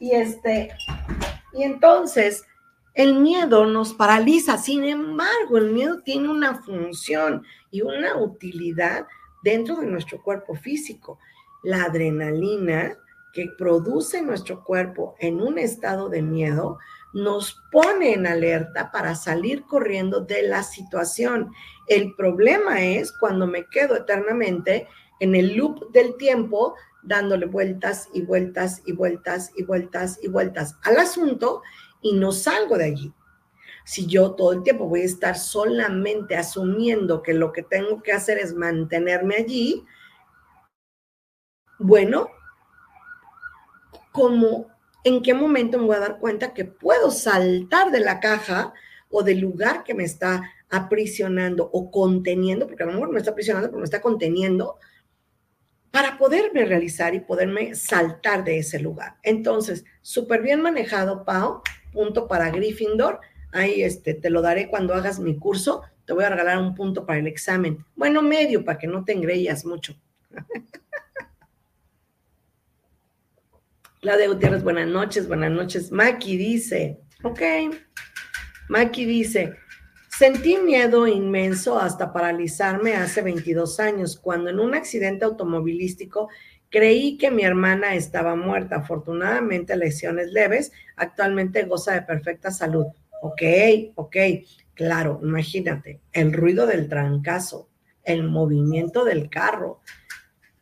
Y 0.00 0.10
este, 0.10 0.70
y 1.52 1.62
entonces, 1.62 2.44
el 2.94 3.14
miedo 3.14 3.66
nos 3.66 3.92
paraliza, 3.92 4.56
sin 4.56 4.84
embargo, 4.84 5.58
el 5.58 5.72
miedo 5.72 6.00
tiene 6.02 6.28
una 6.28 6.62
función 6.62 7.44
y 7.70 7.82
una 7.82 8.16
utilidad 8.16 9.06
dentro 9.42 9.76
de 9.76 9.86
nuestro 9.86 10.22
cuerpo 10.22 10.54
físico. 10.54 11.18
La 11.64 11.84
adrenalina 11.84 12.96
que 13.32 13.48
produce 13.58 14.22
nuestro 14.22 14.62
cuerpo 14.62 15.16
en 15.18 15.40
un 15.40 15.58
estado 15.58 16.08
de 16.08 16.22
miedo 16.22 16.78
nos 17.12 17.60
pone 17.72 18.14
en 18.14 18.28
alerta 18.28 18.92
para 18.92 19.16
salir 19.16 19.64
corriendo 19.64 20.20
de 20.20 20.42
la 20.42 20.62
situación. 20.62 21.50
El 21.88 22.14
problema 22.14 22.82
es 22.82 23.10
cuando 23.10 23.48
me 23.48 23.66
quedo 23.66 23.96
eternamente 23.96 24.86
en 25.18 25.34
el 25.34 25.56
loop 25.56 25.90
del 25.92 26.16
tiempo 26.16 26.74
dándole 27.02 27.46
vueltas 27.46 28.08
y 28.14 28.22
vueltas 28.22 28.82
y 28.86 28.92
vueltas 28.92 29.52
y 29.56 29.64
vueltas 29.64 30.18
y 30.22 30.28
vueltas 30.28 30.76
al 30.82 30.96
asunto 30.98 31.62
y 32.04 32.12
no 32.12 32.32
salgo 32.32 32.76
de 32.76 32.84
allí. 32.84 33.14
Si 33.86 34.06
yo 34.06 34.32
todo 34.32 34.52
el 34.52 34.62
tiempo 34.62 34.86
voy 34.86 35.00
a 35.00 35.06
estar 35.06 35.36
solamente 35.36 36.36
asumiendo 36.36 37.22
que 37.22 37.32
lo 37.32 37.50
que 37.50 37.62
tengo 37.62 38.02
que 38.02 38.12
hacer 38.12 38.38
es 38.38 38.54
mantenerme 38.54 39.36
allí, 39.36 39.84
bueno, 41.78 42.28
como 44.12 44.68
en 45.02 45.22
qué 45.22 45.32
momento 45.32 45.78
me 45.78 45.86
voy 45.86 45.96
a 45.96 46.00
dar 46.00 46.18
cuenta 46.18 46.52
que 46.52 46.66
puedo 46.66 47.10
saltar 47.10 47.90
de 47.90 48.00
la 48.00 48.20
caja 48.20 48.74
o 49.08 49.22
del 49.22 49.40
lugar 49.40 49.82
que 49.82 49.94
me 49.94 50.04
está 50.04 50.42
aprisionando 50.68 51.70
o 51.72 51.90
conteniendo, 51.90 52.66
porque 52.66 52.82
a 52.82 52.86
lo 52.86 52.92
mejor 52.92 53.12
me 53.12 53.18
está 53.18 53.30
aprisionando, 53.30 53.68
pero 53.68 53.78
me 53.78 53.84
está 53.84 54.02
conteniendo, 54.02 54.78
para 55.90 56.18
poderme 56.18 56.64
realizar 56.64 57.14
y 57.14 57.20
poderme 57.20 57.74
saltar 57.74 58.44
de 58.44 58.58
ese 58.58 58.78
lugar. 58.78 59.16
Entonces, 59.22 59.84
súper 60.02 60.42
bien 60.42 60.60
manejado, 60.60 61.24
Pau, 61.24 61.62
punto 61.94 62.28
para 62.28 62.50
Gryffindor. 62.50 63.20
Ahí 63.52 63.82
este, 63.82 64.12
te 64.12 64.28
lo 64.28 64.42
daré 64.42 64.68
cuando 64.68 64.92
hagas 64.92 65.18
mi 65.18 65.38
curso. 65.38 65.80
Te 66.04 66.12
voy 66.12 66.24
a 66.24 66.28
regalar 66.28 66.58
un 66.58 66.74
punto 66.74 67.06
para 67.06 67.18
el 67.20 67.26
examen. 67.26 67.82
Bueno, 67.96 68.20
medio, 68.20 68.62
para 68.66 68.76
que 68.76 68.86
no 68.86 69.02
te 69.06 69.12
engreías 69.12 69.64
mucho. 69.64 69.96
Claudia 74.04 74.28
Gutiérrez, 74.28 74.62
buenas 74.62 74.86
noches, 74.88 75.26
buenas 75.26 75.50
noches. 75.50 75.90
Maki 75.90 76.36
dice, 76.36 77.00
ok, 77.22 77.40
Maki 78.68 79.06
dice, 79.06 79.54
sentí 80.10 80.58
miedo 80.58 81.06
inmenso 81.06 81.78
hasta 81.78 82.12
paralizarme 82.12 82.96
hace 82.96 83.22
22 83.22 83.80
años, 83.80 84.18
cuando 84.18 84.50
en 84.50 84.60
un 84.60 84.74
accidente 84.74 85.24
automovilístico 85.24 86.28
creí 86.74 87.16
que 87.18 87.30
mi 87.30 87.44
hermana 87.44 87.94
estaba 87.94 88.34
muerta. 88.34 88.78
Afortunadamente, 88.78 89.76
lesiones 89.76 90.32
leves, 90.32 90.72
actualmente 90.96 91.62
goza 91.62 91.94
de 91.94 92.02
perfecta 92.02 92.50
salud. 92.50 92.86
Ok, 93.22 93.42
ok, 93.94 94.16
claro, 94.74 95.20
imagínate, 95.22 96.00
el 96.12 96.32
ruido 96.32 96.66
del 96.66 96.88
trancazo, 96.88 97.68
el 98.02 98.24
movimiento 98.24 99.04
del 99.04 99.30
carro, 99.30 99.82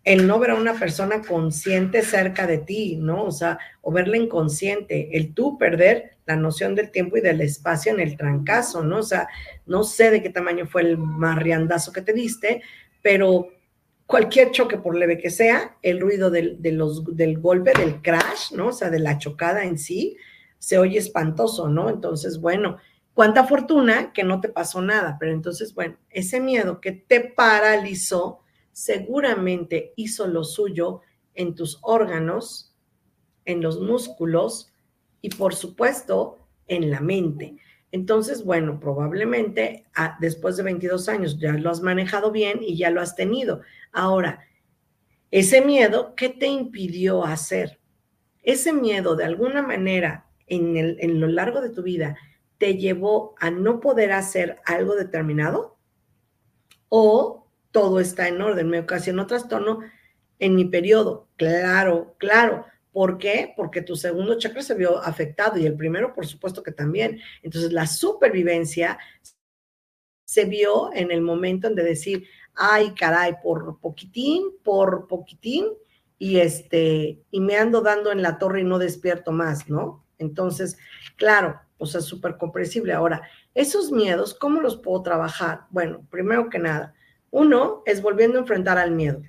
el 0.05 0.27
no 0.27 0.39
ver 0.39 0.51
a 0.51 0.57
una 0.57 0.75
persona 0.75 1.23
consciente 1.23 2.03
cerca 2.03 2.47
de 2.47 2.59
ti, 2.59 2.97
¿no? 2.97 3.25
O 3.25 3.33
sea, 3.33 3.59
o 3.81 3.91
verla 3.91 4.19
inconsciente, 4.19 5.17
el 5.17 5.33
tú 5.33 5.57
perder 5.57 6.19
la 6.27 6.37
noción 6.37 6.75
del 6.75 6.91
tiempo 6.91 7.17
y 7.17 7.23
del 7.23 7.41
espacio 7.41 7.91
en 7.91 8.01
el 8.01 8.19
trancazo, 8.19 8.85
¿no? 8.85 8.99
O 8.99 9.03
sea, 9.03 9.29
no 9.65 9.83
sé 9.83 10.11
de 10.11 10.23
qué 10.23 10.29
tamaño 10.29 10.67
fue 10.67 10.83
el 10.83 10.99
marriandazo 10.99 11.91
que 11.91 12.03
te 12.03 12.13
diste, 12.13 12.61
pero 13.01 13.49
cualquier 14.07 14.51
choque, 14.51 14.77
por 14.77 14.97
leve 14.97 15.19
que 15.19 15.31
sea, 15.31 15.77
el 15.83 16.01
ruido 16.01 16.31
del, 16.31 16.61
del 16.61 17.39
golpe, 17.39 17.73
del 17.79 18.03
crash, 18.03 18.53
¿no? 18.53 18.69
O 18.69 18.73
sea, 18.73 18.91
de 18.91 18.99
la 18.99 19.19
chocada 19.19 19.65
en 19.65 19.79
sí, 19.79 20.17
se 20.59 20.79
oye 20.79 20.99
espantoso, 20.99 21.69
¿no? 21.69 21.89
Entonces, 21.89 22.41
bueno, 22.41 22.79
cuánta 23.15 23.45
fortuna 23.45 24.13
que 24.13 24.25
no 24.25 24.41
te 24.41 24.49
pasó 24.49 24.81
nada, 24.81 25.17
pero 25.19 25.33
entonces, 25.33 25.75
bueno, 25.75 25.97
ese 26.11 26.41
miedo 26.41 26.81
que 26.81 26.93
te 26.93 27.21
paralizó, 27.21 28.41
seguramente 28.73 29.93
hizo 29.97 30.27
lo 30.27 30.45
suyo 30.45 31.01
en 31.35 31.55
tus 31.55 31.79
órganos, 31.83 32.75
en 33.45 33.61
los 33.61 33.81
músculos 33.81 34.73
y 35.21 35.31
por 35.31 35.55
supuesto 35.55 36.39
en 36.67 36.91
la 36.91 37.01
mente. 37.01 37.57
Entonces, 37.93 38.45
bueno, 38.45 38.81
probablemente 38.81 39.87
ah, 39.95 40.17
después 40.21 40.57
de 40.57 40.65
22 40.65 41.09
años 41.09 41.39
ya 41.39 41.53
lo 41.53 41.71
has 41.71 41.81
manejado 41.81 42.33
bien 42.33 42.61
y 42.63 42.77
ya 42.77 42.91
lo 42.91 43.01
has 43.01 43.15
tenido. 43.15 43.61
Ahora, 43.93 44.41
ese 45.31 45.61
miedo, 45.61 46.15
¿qué 46.17 46.29
te 46.29 46.47
impidió 46.47 47.25
hacer? 47.25 47.79
Ese 48.43 48.73
miedo, 48.73 49.15
de 49.15 49.25
alguna 49.25 49.63
manera, 49.63 50.27
en, 50.49 50.77
el, 50.77 50.97
en 51.01 51.21
lo 51.21 51.29
largo 51.29 51.61
de 51.61 51.71
tu 51.71 51.83
vida, 51.83 52.17
te 52.59 52.77
llevó 52.77 53.35
a 53.39 53.51
no 53.51 53.79
poder 53.79 54.13
hacer 54.13 54.59
algo 54.65 54.97
determinado? 54.97 55.77
¿O 56.89 57.43
todo 57.73 58.01
está 58.01 58.29
en 58.29 58.41
orden, 58.41 58.69
me 58.69 58.79
ocasionó 58.79 59.27
trastorno 59.27 59.81
en 60.39 60.55
mi 60.55 60.67
periodo. 60.67 61.27
Claro, 61.37 62.15
claro. 62.19 62.67
¿Por 62.93 63.19
qué? 63.19 63.55
Porque 63.57 63.83
tu 63.83 63.97
segundo 63.97 64.39
chakra 64.39 64.63
se 64.63 64.75
vio 64.75 64.99
afectado 64.99 65.59
y 65.59 65.65
el 65.65 65.75
primero, 65.75 66.15
por 66.15 66.27
supuesto 66.27 66.63
que 66.63 66.73
también. 66.73 67.21
Entonces, 67.43 67.73
la 67.73 67.87
supervivencia 67.87 68.99
se 70.25 70.45
vio 70.45 70.93
en 70.93 71.11
el 71.11 71.23
momento 71.23 71.69
en 71.69 71.75
de 71.75 71.83
decir, 71.83 72.27
ay, 72.55 72.95
caray, 72.95 73.37
por 73.43 73.81
poquitín, 73.81 74.45
por 74.63 75.07
poquitín, 75.07 75.67
y 76.19 76.39
este, 76.39 77.23
y 77.31 77.41
me 77.41 77.57
ando 77.57 77.81
dando 77.81 78.13
en 78.13 78.23
la 78.23 78.39
torre 78.39 78.61
y 78.61 78.65
no 78.65 78.79
despierto 78.79 79.33
más, 79.33 79.69
¿no? 79.69 80.05
Entonces, 80.19 80.79
claro, 81.17 81.61
o 81.79 81.87
sea, 81.87 82.01
súper 82.01 82.37
comprensible. 82.37 82.93
Ahora, 82.93 83.23
esos 83.55 83.91
miedos, 83.91 84.35
¿cómo 84.35 84.61
los 84.61 84.77
puedo 84.77 85.03
trabajar? 85.03 85.67
Bueno, 85.71 86.07
primero 86.11 86.49
que 86.49 86.61
nada, 86.61 86.95
uno 87.31 87.83
es 87.87 88.01
volviendo 88.01 88.39
a 88.39 88.43
enfrentar 88.43 88.79
al 88.79 88.93
miedo, 88.93 89.21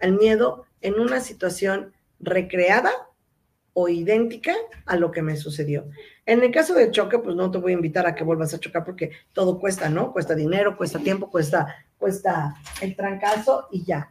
al 0.00 0.12
miedo 0.12 0.64
en 0.80 1.00
una 1.00 1.18
situación 1.20 1.92
recreada 2.20 2.90
o 3.72 3.88
idéntica 3.88 4.54
a 4.86 4.96
lo 4.96 5.10
que 5.10 5.22
me 5.22 5.36
sucedió. 5.36 5.88
En 6.26 6.42
el 6.42 6.50
caso 6.50 6.74
de 6.74 6.90
choque, 6.90 7.18
pues 7.18 7.36
no 7.36 7.50
te 7.50 7.58
voy 7.58 7.72
a 7.72 7.76
invitar 7.76 8.06
a 8.06 8.14
que 8.14 8.24
vuelvas 8.24 8.52
a 8.52 8.58
chocar 8.58 8.84
porque 8.84 9.12
todo 9.32 9.58
cuesta, 9.58 9.88
¿no? 9.88 10.12
Cuesta 10.12 10.34
dinero, 10.34 10.76
cuesta 10.76 10.98
tiempo, 10.98 11.30
cuesta, 11.30 11.86
cuesta 11.96 12.56
el 12.80 12.96
trancazo 12.96 13.68
y 13.70 13.84
ya. 13.84 14.10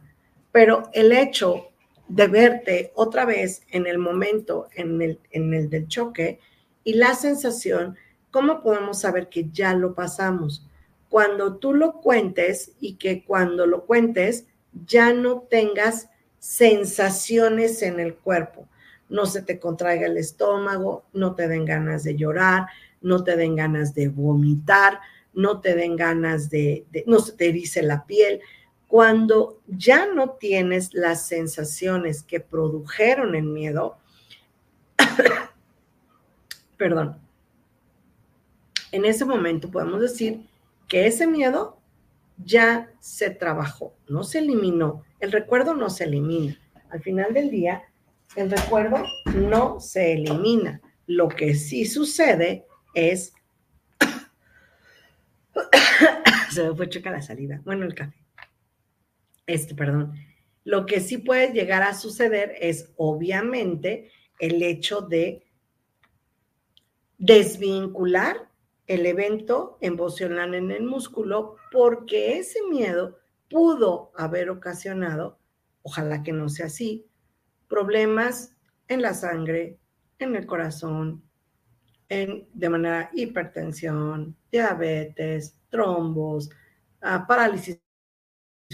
Pero 0.52 0.88
el 0.92 1.12
hecho 1.12 1.68
de 2.08 2.26
verte 2.28 2.92
otra 2.94 3.26
vez 3.26 3.62
en 3.70 3.86
el 3.86 3.98
momento, 3.98 4.68
en 4.74 5.02
el, 5.02 5.20
en 5.30 5.52
el 5.52 5.68
del 5.68 5.86
choque 5.88 6.40
y 6.84 6.94
la 6.94 7.14
sensación, 7.14 7.96
¿cómo 8.30 8.62
podemos 8.62 9.00
saber 9.00 9.28
que 9.28 9.50
ya 9.50 9.74
lo 9.74 9.94
pasamos? 9.94 10.64
cuando 11.08 11.56
tú 11.56 11.74
lo 11.74 12.00
cuentes 12.00 12.72
y 12.80 12.94
que 12.96 13.24
cuando 13.24 13.66
lo 13.66 13.86
cuentes 13.86 14.46
ya 14.86 15.12
no 15.12 15.40
tengas 15.50 16.10
sensaciones 16.38 17.82
en 17.82 18.00
el 18.00 18.14
cuerpo. 18.14 18.68
No 19.08 19.26
se 19.26 19.42
te 19.42 19.58
contraiga 19.58 20.06
el 20.06 20.16
estómago, 20.16 21.04
no 21.12 21.34
te 21.34 21.48
den 21.48 21.64
ganas 21.64 22.04
de 22.04 22.16
llorar, 22.16 22.66
no 23.00 23.24
te 23.24 23.36
den 23.36 23.56
ganas 23.56 23.94
de 23.94 24.08
vomitar, 24.08 25.00
no 25.32 25.60
te 25.60 25.74
den 25.74 25.96
ganas 25.96 26.50
de, 26.50 26.86
no 27.06 27.20
se 27.20 27.32
te 27.32 27.48
erice 27.48 27.82
la 27.82 28.04
piel. 28.06 28.40
Cuando 28.86 29.60
ya 29.66 30.06
no 30.06 30.30
tienes 30.30 30.94
las 30.94 31.26
sensaciones 31.26 32.22
que 32.22 32.40
produjeron 32.40 33.34
el 33.34 33.44
miedo, 33.44 33.98
perdón, 36.76 37.18
en 38.92 39.04
ese 39.04 39.24
momento 39.24 39.70
podemos 39.70 40.00
decir 40.00 40.46
que 40.86 41.06
ese 41.06 41.26
miedo 41.26 41.78
ya 42.42 42.90
se 43.00 43.30
trabajó, 43.30 43.94
no 44.08 44.24
se 44.24 44.38
eliminó. 44.38 45.04
El 45.20 45.32
recuerdo 45.32 45.74
no 45.74 45.90
se 45.90 46.04
elimina. 46.04 46.58
Al 46.90 47.02
final 47.02 47.34
del 47.34 47.50
día, 47.50 47.82
el 48.36 48.50
recuerdo 48.50 49.04
no 49.34 49.80
se 49.80 50.12
elimina. 50.12 50.80
Lo 51.06 51.28
que 51.28 51.54
sí 51.54 51.84
sucede 51.84 52.66
es... 52.94 53.32
se 56.52 56.68
me 56.68 56.74
fue 56.74 56.88
checa 56.88 57.10
la 57.10 57.22
salida. 57.22 57.60
Bueno, 57.64 57.84
el 57.84 57.94
café. 57.94 58.16
Este, 59.46 59.74
perdón. 59.74 60.14
Lo 60.64 60.86
que 60.86 61.00
sí 61.00 61.18
puede 61.18 61.52
llegar 61.52 61.82
a 61.82 61.94
suceder 61.94 62.54
es, 62.60 62.92
obviamente, 62.96 64.10
el 64.38 64.62
hecho 64.62 65.00
de 65.00 65.42
desvincular 67.16 68.48
el 68.86 69.06
evento 69.06 69.78
emocional 69.80 70.54
en 70.54 70.70
el 70.70 70.84
músculo 70.84 71.56
porque 71.72 72.38
ese 72.38 72.60
miedo 72.70 73.17
pudo 73.50 74.12
haber 74.16 74.50
ocasionado, 74.50 75.38
ojalá 75.82 76.22
que 76.22 76.32
no 76.32 76.48
sea 76.48 76.66
así, 76.66 77.06
problemas 77.68 78.54
en 78.88 79.02
la 79.02 79.14
sangre, 79.14 79.78
en 80.18 80.36
el 80.36 80.46
corazón, 80.46 81.22
en, 82.08 82.48
de 82.54 82.68
manera 82.68 83.10
hipertensión, 83.12 84.36
diabetes, 84.50 85.58
trombos, 85.68 86.50
ah, 87.02 87.26
parálisis 87.26 87.80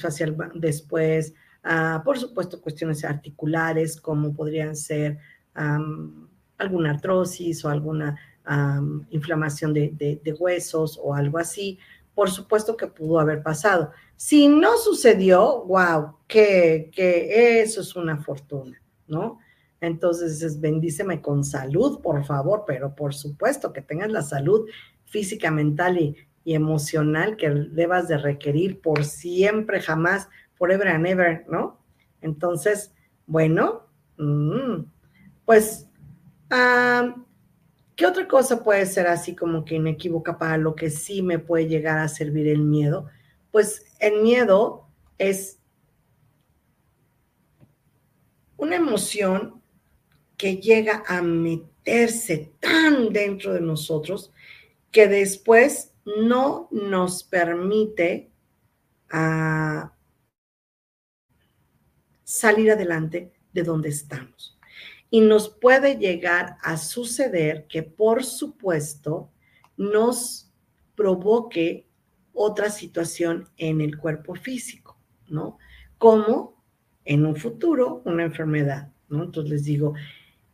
facial 0.01 0.37
después, 0.55 1.35
ah, 1.63 2.03
por 2.05 2.19
supuesto 2.19 2.61
cuestiones 2.61 3.05
articulares 3.05 4.01
como 4.01 4.35
podrían 4.35 4.77
ser 4.77 5.19
alguna 6.59 6.91
artrosis 6.91 7.65
o 7.65 7.69
alguna 7.69 8.19
inflamación 9.11 9.73
de, 9.73 10.37
huesos 10.39 10.99
o 11.03 11.15
algo 11.15 11.39
así, 11.39 11.79
por 12.15 12.31
supuesto 12.31 12.77
que 12.77 12.87
pudo 12.89 13.21
haber 13.21 13.43
pasado. 13.43 13.93
Si 14.17 14.49
no 14.49 14.77
sucedió, 14.79 15.65
wow, 15.65 16.17
que, 16.27 16.91
que 16.95 17.61
eso 17.61 17.81
es 17.81 17.97
una 17.97 18.19
fortuna, 18.19 18.81
¿no? 19.07 19.39
Entonces, 19.81 20.41
es, 20.43 20.61
bendíceme 20.61 21.21
con 21.21 21.45
salud, 21.45 22.01
por 22.01 22.25
favor, 22.25 22.65
pero 22.67 22.95
por 22.95 23.15
supuesto 23.15 23.73
que 23.73 23.83
tengas 23.83 24.11
la 24.11 24.23
salud 24.23 24.69
física, 25.05 25.51
mental 25.51 25.99
y, 25.99 26.17
emocional 26.47 27.39
que 27.39 27.49
debas 27.49 28.07
de 28.07 28.19
requerir 28.19 28.83
por 28.83 29.07
siempre, 29.07 29.81
jamás, 29.81 30.29
forever 30.57 30.89
and 30.89 31.07
ever, 31.07 31.47
¿no? 31.49 31.81
Entonces, 32.21 32.93
bueno, 33.27 33.87
mm, 34.19 34.85
pues 35.47 35.89
¿Qué 37.97 38.07
otra 38.07 38.27
cosa 38.27 38.63
puede 38.63 38.87
ser 38.87 39.07
así 39.07 39.37
como 39.37 39.65
que 39.65 39.77
inequívoca 39.77 40.37
para 40.37 40.57
lo 40.57 40.75
que 40.75 40.91
sí 40.91 41.23
me 41.23 41.39
puede 41.39 41.69
llegar 41.69 41.99
a 41.99 42.09
servir 42.09 42.49
el 42.49 42.63
miedo? 42.63 43.07
Pues 43.55 43.87
el 44.01 44.21
miedo 44.21 44.89
es 45.17 45.61
una 48.57 48.75
emoción 48.75 49.63
que 50.37 50.57
llega 50.57 51.05
a 51.07 51.23
meterse 51.23 52.53
tan 52.59 53.13
dentro 53.13 53.55
de 53.55 53.61
nosotros 53.61 54.33
que 54.91 55.07
después 55.07 55.93
no 56.05 56.67
nos 56.73 57.23
permite 57.23 58.33
ah, 59.13 59.95
salir 62.25 62.73
adelante 62.73 63.35
de 63.53 63.63
donde 63.63 63.91
estamos. 63.91 64.59
Y 65.11 65.21
nos 65.21 65.49
puede 65.49 65.97
llegar 65.97 66.57
a 66.61 66.77
suceder 66.77 67.69
que, 67.69 67.85
por 67.85 68.25
supuesto, 68.25 69.31
nos 69.77 70.51
provoque 70.97 71.87
otra 72.35 72.71
situación 72.71 73.49
en 73.57 73.81
el 73.81 73.97
cuerpo 73.97 74.35
físico, 74.35 74.99
¿no? 75.29 75.59
Como 75.99 76.63
en 77.05 77.25
un 77.25 77.37
futuro 77.37 78.03
una 78.05 78.25
enfermedad, 78.25 78.91
¿no? 79.09 79.25
Entonces 79.25 79.51
les 79.51 79.65
digo, 79.65 79.95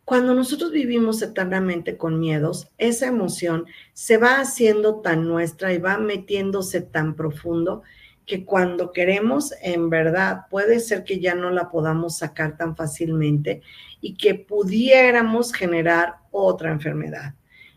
cuando 0.04 0.34
nosotros 0.34 0.72
vivimos 0.72 1.22
eternamente 1.22 1.96
con 1.96 2.18
miedos, 2.18 2.68
esa 2.78 3.06
emoción 3.06 3.66
se 3.92 4.16
va 4.16 4.40
haciendo 4.40 4.96
tan 5.00 5.28
nuestra 5.28 5.72
y 5.72 5.78
va 5.78 5.98
metiéndose 5.98 6.80
tan 6.80 7.14
profundo 7.14 7.82
que 8.26 8.44
cuando 8.44 8.92
queremos, 8.92 9.52
en 9.62 9.90
verdad, 9.90 10.46
puede 10.50 10.80
ser 10.80 11.04
que 11.04 11.20
ya 11.20 11.34
no 11.34 11.50
la 11.50 11.70
podamos 11.70 12.18
sacar 12.18 12.56
tan 12.56 12.76
fácilmente 12.76 13.62
y 14.00 14.14
que 14.14 14.34
pudiéramos 14.34 15.52
generar 15.52 16.16
otra 16.30 16.70
enfermedad. 16.70 17.34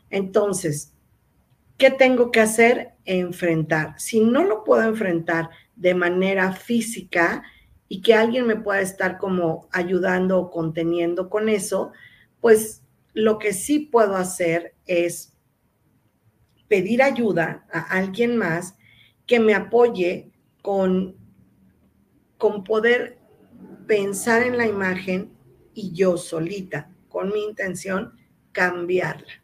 Entonces, 0.09 0.92
¿qué 1.77 1.91
tengo 1.91 2.31
que 2.31 2.39
hacer? 2.39 2.93
Enfrentar. 3.05 3.99
Si 3.99 4.21
no 4.21 4.43
lo 4.43 4.63
puedo 4.63 4.83
enfrentar 4.83 5.49
de 5.75 5.95
manera 5.95 6.53
física 6.53 7.43
y 7.87 8.01
que 8.01 8.13
alguien 8.13 8.47
me 8.47 8.55
pueda 8.55 8.81
estar 8.81 9.17
como 9.17 9.67
ayudando 9.71 10.39
o 10.39 10.51
conteniendo 10.51 11.29
con 11.29 11.49
eso, 11.49 11.91
pues 12.41 12.83
lo 13.13 13.37
que 13.37 13.53
sí 13.53 13.79
puedo 13.79 14.15
hacer 14.15 14.75
es 14.85 15.33
pedir 16.67 17.03
ayuda 17.03 17.65
a 17.71 17.81
alguien 17.97 18.37
más 18.37 18.75
que 19.27 19.39
me 19.39 19.53
apoye 19.53 20.31
con, 20.61 21.15
con 22.37 22.63
poder 22.63 23.19
pensar 23.85 24.43
en 24.43 24.57
la 24.57 24.65
imagen 24.65 25.31
y 25.73 25.93
yo 25.93 26.17
solita, 26.17 26.89
con 27.09 27.31
mi 27.31 27.43
intención, 27.43 28.17
cambiarla. 28.51 29.43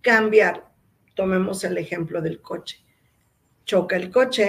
Cambiar. 0.00 0.72
Tomemos 1.16 1.64
el 1.64 1.76
ejemplo 1.76 2.22
del 2.22 2.40
coche. 2.40 2.78
Choca 3.64 3.96
el 3.96 4.12
coche, 4.12 4.48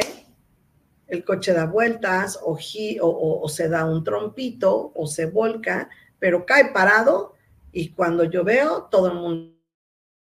el 1.08 1.26
coche 1.26 1.52
da 1.52 1.66
vueltas 1.66 2.40
o, 2.44 2.60
o, 3.02 3.42
o, 3.42 3.50
se 3.50 3.68
da 3.68 3.86
un 3.86 4.04
trompito 4.04 4.92
o 4.94 5.08
se 5.08 5.26
volca, 5.26 5.90
pero 6.20 6.46
cae 6.46 6.72
parado 6.72 7.34
y 7.72 7.90
cuando 7.90 8.24
yo 8.26 8.44
veo, 8.44 8.84
todo 8.92 9.08
el 9.08 9.16
mundo 9.16 9.58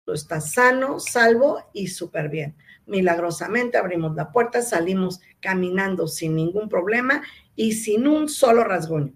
está 0.09 0.43
sano, 0.43 1.01
salvo 1.01 1.71
y 1.73 1.87
súper 1.87 2.29
bien 2.29 2.55
milagrosamente 2.87 3.79
abrimos 3.79 4.15
la 4.15 4.31
puerta, 4.31 4.63
salimos 4.63 5.21
caminando 5.41 6.09
sin 6.09 6.35
ningún 6.35 6.69
problema 6.69 7.23
y 7.57 7.73
sin 7.73 8.07
un 8.07 8.29
solo 8.29 8.65
rasguño. 8.65 9.13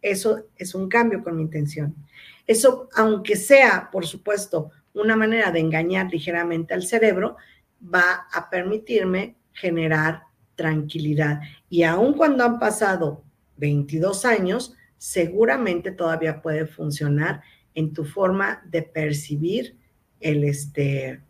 Eso 0.00 0.46
es 0.56 0.74
un 0.74 0.88
cambio 0.88 1.22
con 1.22 1.36
mi 1.36 1.42
intención. 1.42 1.94
Eso, 2.46 2.88
aunque 2.94 3.36
sea, 3.36 3.88
por 3.92 4.06
supuesto, 4.06 4.70
una 4.94 5.16
manera 5.16 5.50
de 5.50 5.60
engañar 5.60 6.10
ligeramente 6.10 6.74
al 6.74 6.82
cerebro, 6.82 7.36
va 7.82 8.26
a 8.32 8.50
permitirme 8.50 9.36
generar 9.52 10.22
tranquilidad. 10.54 11.40
Y 11.68 11.82
aun 11.82 12.14
cuando 12.14 12.44
han 12.44 12.58
pasado 12.58 13.24
22 13.56 14.24
años, 14.24 14.74
seguramente 14.98 15.90
todavía 15.90 16.40
puede 16.42 16.66
funcionar 16.66 17.42
en 17.74 17.92
tu 17.92 18.04
forma 18.04 18.62
de 18.66 18.82
percibir 18.82 19.76
el, 20.20 20.44
este, 20.44 21.20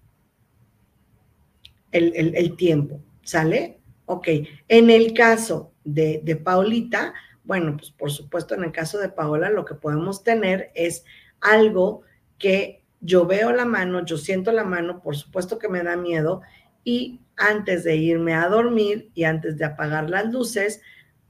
el, 1.93 2.57
tiempo, 2.57 3.01
¿sale? 3.23 3.79
Ok, 4.07 4.29
en 4.69 4.91
el 4.91 5.15
caso 5.15 5.73
de, 5.85 6.21
de 6.23 6.37
Paulita, 6.37 7.15
bueno, 7.45 7.77
pues 7.77 7.91
por 7.93 8.11
supuesto 8.11 8.55
en 8.55 8.65
el 8.65 8.73
caso 8.73 8.99
de 8.99 9.09
Paola 9.09 9.51
lo 9.51 9.65
que 9.65 9.75
podemos 9.75 10.23
tener 10.23 10.71
es 10.75 11.05
algo 11.41 12.03
que 12.39 12.82
yo 13.03 13.27
veo 13.27 13.53
la 13.53 13.65
mano, 13.65 14.05
yo 14.05 14.17
siento 14.17 14.53
la 14.53 14.65
mano, 14.65 15.03
por 15.03 15.17
supuesto 15.17 15.59
que 15.59 15.69
me 15.69 15.83
da 15.83 15.97
miedo 15.97 16.41
y 16.85 17.21
antes 17.37 17.85
de 17.85 17.97
irme 17.97 18.35
a 18.35 18.49
dormir 18.49 19.11
y 19.15 19.25
antes 19.25 19.59
de 19.59 19.65
apagar 19.65 20.09
las 20.09 20.33
luces, 20.33 20.81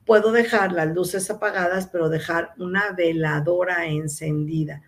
puedo 0.05 0.33
dejar 0.33 0.73
las 0.73 0.95
luces 0.95 1.31
apagadas, 1.31 1.89
pero 1.91 2.11
dejar 2.11 2.53
una 2.59 2.93
veladora 2.93 3.87
encendida. 3.87 4.83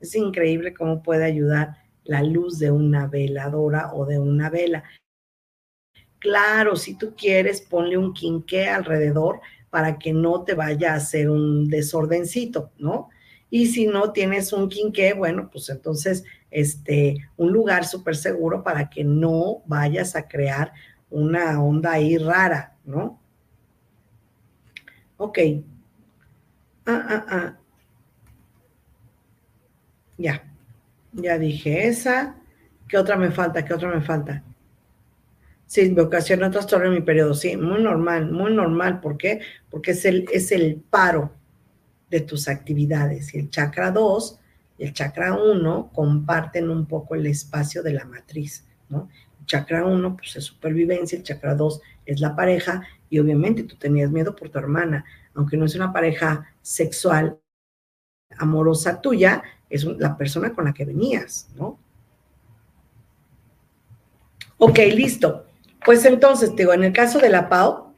Es 0.00 0.14
increíble 0.14 0.72
cómo 0.74 1.02
puede 1.02 1.24
ayudar 1.24 1.76
la 2.04 2.22
luz 2.22 2.58
de 2.58 2.70
una 2.70 3.08
veladora 3.08 3.92
o 3.92 4.06
de 4.06 4.20
una 4.20 4.48
vela. 4.48 4.84
Claro, 6.20 6.76
si 6.76 6.96
tú 6.96 7.14
quieres, 7.16 7.60
ponle 7.60 7.98
un 7.98 8.12
quinqué 8.12 8.68
alrededor 8.68 9.40
para 9.70 9.98
que 9.98 10.12
no 10.12 10.44
te 10.44 10.54
vaya 10.54 10.92
a 10.92 10.96
hacer 10.96 11.28
un 11.28 11.68
desordencito, 11.68 12.72
¿no? 12.78 13.10
Y 13.50 13.66
si 13.66 13.86
no 13.86 14.12
tienes 14.12 14.52
un 14.52 14.68
quinqué, 14.68 15.14
bueno, 15.14 15.48
pues 15.50 15.68
entonces, 15.70 16.24
este, 16.50 17.16
un 17.36 17.52
lugar 17.52 17.86
súper 17.86 18.16
seguro 18.16 18.62
para 18.62 18.90
que 18.90 19.04
no 19.04 19.62
vayas 19.66 20.16
a 20.16 20.28
crear 20.28 20.72
una 21.10 21.62
onda 21.62 21.92
ahí 21.92 22.18
rara, 22.18 22.76
¿no? 22.84 23.20
Ok. 25.16 25.38
Ah, 26.86 27.06
ah, 27.08 27.26
ah. 27.28 27.58
Ya. 30.18 30.44
Ya 31.12 31.38
dije 31.38 31.88
esa. 31.88 32.36
¿Qué 32.86 32.98
otra 32.98 33.16
me 33.16 33.30
falta? 33.30 33.64
¿Qué 33.64 33.74
otra 33.74 33.88
me 33.88 34.00
falta? 34.00 34.42
Sí, 35.66 35.90
me 35.90 36.02
ocasiona 36.02 36.50
trastorno 36.50 36.86
en 36.86 36.94
mi 36.94 37.00
periodo, 37.02 37.34
sí, 37.34 37.54
muy 37.56 37.82
normal, 37.82 38.30
muy 38.32 38.54
normal. 38.54 39.00
¿Por 39.00 39.18
qué? 39.18 39.40
Porque 39.68 39.90
es 39.90 40.04
el, 40.06 40.26
es 40.32 40.50
el 40.50 40.76
paro 40.76 41.37
de 42.10 42.20
tus 42.20 42.48
actividades. 42.48 43.34
Y 43.34 43.38
el 43.38 43.50
chakra 43.50 43.90
2 43.90 44.40
y 44.78 44.84
el 44.84 44.92
chakra 44.92 45.34
1 45.34 45.90
comparten 45.92 46.70
un 46.70 46.86
poco 46.86 47.14
el 47.14 47.26
espacio 47.26 47.82
de 47.82 47.92
la 47.92 48.04
matriz, 48.04 48.64
¿no? 48.88 49.08
chakra 49.48 49.84
1 49.84 50.16
pues 50.16 50.36
es 50.36 50.44
supervivencia, 50.44 51.16
el 51.16 51.24
chakra 51.24 51.56
2 51.56 51.80
es 52.06 52.20
la 52.20 52.36
pareja 52.36 52.82
y 53.10 53.18
obviamente 53.18 53.64
tú 53.64 53.74
tenías 53.76 54.10
miedo 54.10 54.36
por 54.36 54.50
tu 54.50 54.58
hermana, 54.58 55.04
aunque 55.34 55.56
no 55.56 55.64
es 55.64 55.74
una 55.74 55.92
pareja 55.92 56.46
sexual 56.62 57.40
amorosa 58.36 59.00
tuya, 59.00 59.42
es 59.68 59.84
la 59.84 60.16
persona 60.16 60.52
con 60.52 60.66
la 60.66 60.74
que 60.74 60.84
venías, 60.84 61.48
¿no? 61.56 61.78
Ok, 64.58 64.78
listo. 64.92 65.46
Pues 65.84 66.04
entonces, 66.04 66.54
digo, 66.54 66.72
en 66.72 66.84
el 66.84 66.92
caso 66.92 67.18
de 67.18 67.30
la 67.30 67.48
PAO, 67.48 67.94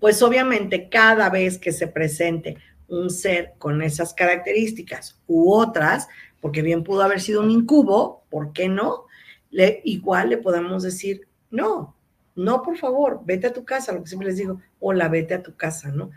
pues 0.00 0.22
obviamente 0.22 0.88
cada 0.88 1.30
vez 1.30 1.58
que 1.58 1.70
se 1.70 1.86
presente 1.86 2.56
un 2.92 3.10
ser 3.10 3.54
con 3.58 3.82
esas 3.82 4.14
características 4.14 5.20
u 5.26 5.52
otras, 5.52 6.08
porque 6.40 6.62
bien 6.62 6.84
pudo 6.84 7.02
haber 7.02 7.20
sido 7.20 7.40
un 7.40 7.50
incubo, 7.50 8.24
¿por 8.30 8.52
qué 8.52 8.68
no? 8.68 9.06
Le, 9.50 9.80
igual 9.84 10.30
le 10.30 10.38
podemos 10.38 10.82
decir, 10.82 11.28
no, 11.50 11.96
no, 12.34 12.62
por 12.62 12.76
favor, 12.76 13.20
vete 13.24 13.48
a 13.48 13.52
tu 13.52 13.64
casa, 13.64 13.92
lo 13.92 14.02
que 14.02 14.08
siempre 14.08 14.28
les 14.28 14.38
digo, 14.38 14.60
hola, 14.80 15.08
vete 15.08 15.34
a 15.34 15.42
tu 15.42 15.56
casa, 15.56 15.90
¿no? 15.90 16.10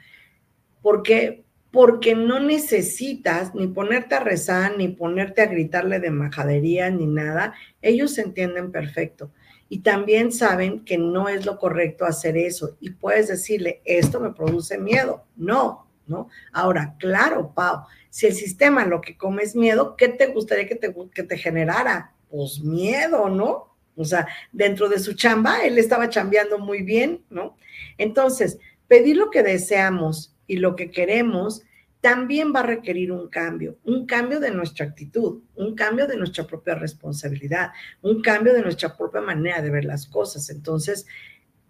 Porque 0.81 1.45
porque 1.71 2.15
no 2.15 2.39
necesitas 2.39 3.53
ni 3.53 3.67
ponerte 3.67 4.15
a 4.15 4.21
rezar, 4.21 4.77
ni 4.77 4.87
ponerte 4.87 5.41
a 5.41 5.47
gritarle 5.47 5.99
de 5.99 6.09
majadería, 6.09 6.89
ni 6.89 7.05
nada. 7.05 7.53
Ellos 7.81 8.17
entienden 8.17 8.71
perfecto. 8.71 9.29
Y 9.67 9.79
también 9.79 10.31
saben 10.31 10.85
que 10.85 10.97
no 10.97 11.27
es 11.27 11.45
lo 11.45 11.57
correcto 11.57 12.05
hacer 12.05 12.37
eso. 12.37 12.77
Y 12.79 12.91
puedes 12.91 13.27
decirle, 13.27 13.81
esto 13.83 14.21
me 14.21 14.31
produce 14.31 14.77
miedo. 14.77 15.25
No, 15.35 15.84
¿no? 16.07 16.29
Ahora, 16.51 16.95
claro, 16.99 17.53
Pau, 17.53 17.85
si 18.09 18.27
el 18.27 18.33
sistema 18.33 18.85
lo 18.85 19.01
que 19.01 19.17
come 19.17 19.43
es 19.43 19.55
miedo, 19.55 19.95
¿qué 19.95 20.07
te 20.09 20.27
gustaría 20.27 20.67
que 20.67 20.75
te, 20.75 20.93
que 21.13 21.23
te 21.23 21.37
generara? 21.37 22.13
Pues 22.29 22.59
miedo, 22.59 23.29
¿no? 23.29 23.75
O 23.95 24.05
sea, 24.05 24.27
dentro 24.51 24.89
de 24.89 24.99
su 24.99 25.13
chamba, 25.13 25.63
él 25.63 25.77
estaba 25.77 26.09
chambeando 26.09 26.59
muy 26.59 26.81
bien, 26.81 27.23
¿no? 27.29 27.57
Entonces, 27.97 28.59
pedir 28.87 29.17
lo 29.17 29.29
que 29.29 29.43
deseamos 29.43 30.35
y 30.47 30.57
lo 30.57 30.75
que 30.75 30.91
queremos 30.91 31.63
también 32.01 32.53
va 32.53 32.59
a 32.59 32.67
requerir 32.67 33.11
un 33.11 33.29
cambio, 33.29 33.79
un 33.83 34.05
cambio 34.05 34.39
de 34.39 34.51
nuestra 34.51 34.85
actitud, 34.85 35.41
un 35.55 35.73
cambio 35.73 36.05
de 36.05 36.17
nuestra 36.17 36.45
propia 36.45 36.75
responsabilidad, 36.75 37.71
un 38.03 38.21
cambio 38.21 38.53
de 38.53 38.61
nuestra 38.61 38.95
propia 38.95 39.21
manera 39.21 39.61
de 39.61 39.71
ver 39.71 39.85
las 39.85 40.05
cosas. 40.05 40.51
Entonces, 40.51 41.07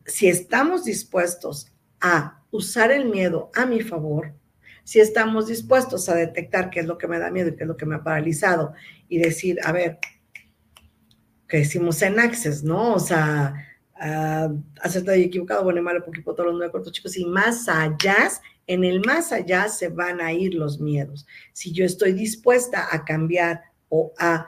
si 0.06 0.28
estamos 0.28 0.84
dispuestos 0.84 1.72
a 2.02 2.44
usar 2.56 2.92
el 2.92 3.06
miedo 3.06 3.52
a 3.54 3.66
mi 3.66 3.82
favor, 3.82 4.34
si 4.84 5.00
estamos 5.00 5.48
dispuestos 5.48 6.08
a 6.10 6.16
detectar 6.16 6.70
qué 6.70 6.82
es 6.82 6.86
lo 6.86 6.98
que 6.98 7.08
me 7.08 7.20
da 7.20 7.32
miedo 7.32 7.50
y 7.50 7.56
qué 7.56 7.64
es 7.64 7.68
lo 7.68 7.78
que 7.78 7.86
me 7.86 7.96
ha 7.96 8.04
paralizado 8.04 8.74
y 9.10 9.18
decir, 9.18 9.60
a 9.64 9.72
ver, 9.72 10.00
que 11.48 11.58
decimos 11.58 12.02
en 12.02 12.20
Access, 12.20 12.64
¿no? 12.64 12.94
O 12.94 13.00
sea, 13.00 13.54
uh, 13.96 14.62
acertado 14.82 15.18
y 15.18 15.24
equivocado, 15.24 15.64
bueno 15.64 15.80
y 15.80 15.84
malo, 15.84 16.06
poquito 16.06 16.34
todos 16.34 16.48
los 16.48 16.58
nueve 16.58 16.72
cortos 16.72 16.92
chicos, 16.92 17.18
y 17.18 17.26
más 17.26 17.68
allá, 17.68 18.30
en 18.68 18.84
el 18.84 19.02
más 19.06 19.32
allá 19.32 19.68
se 19.70 19.90
van 19.90 20.22
a 20.22 20.34
ir 20.34 20.54
los 20.54 20.80
miedos. 20.80 21.26
Si 21.54 21.72
yo 21.72 21.86
estoy 21.86 22.14
dispuesta 22.14 22.88
a 22.92 23.06
cambiar 23.06 23.62
o 23.90 24.14
a 24.18 24.48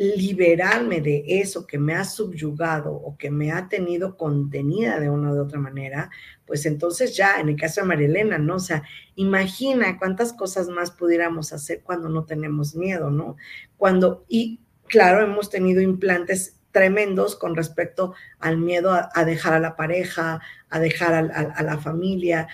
liberarme 0.00 1.02
de 1.02 1.22
eso 1.26 1.66
que 1.66 1.76
me 1.76 1.92
ha 1.94 2.06
subyugado 2.06 2.90
o 2.90 3.18
que 3.18 3.30
me 3.30 3.52
ha 3.52 3.68
tenido 3.68 4.16
contenida 4.16 4.98
de 4.98 5.10
una 5.10 5.30
u 5.30 5.38
otra 5.38 5.60
manera, 5.60 6.08
pues 6.46 6.64
entonces 6.64 7.14
ya, 7.14 7.38
en 7.38 7.50
el 7.50 7.56
caso 7.56 7.82
de 7.82 7.86
María 7.86 8.06
Elena, 8.06 8.38
¿no? 8.38 8.54
O 8.54 8.60
sea, 8.60 8.82
imagina 9.14 9.98
cuántas 9.98 10.32
cosas 10.32 10.68
más 10.68 10.90
pudiéramos 10.90 11.52
hacer 11.52 11.82
cuando 11.82 12.08
no 12.08 12.24
tenemos 12.24 12.74
miedo, 12.74 13.10
¿no? 13.10 13.36
Cuando, 13.76 14.24
y 14.26 14.60
claro, 14.86 15.22
hemos 15.22 15.50
tenido 15.50 15.82
implantes 15.82 16.56
tremendos 16.72 17.36
con 17.36 17.54
respecto 17.54 18.14
al 18.38 18.56
miedo 18.56 18.92
a, 18.92 19.24
dejar 19.26 19.52
a 19.52 19.60
la 19.60 19.76
pareja, 19.76 20.40
a 20.70 20.80
dejar 20.80 21.12
a, 21.12 21.62
la 21.62 21.76
familia, 21.76 22.48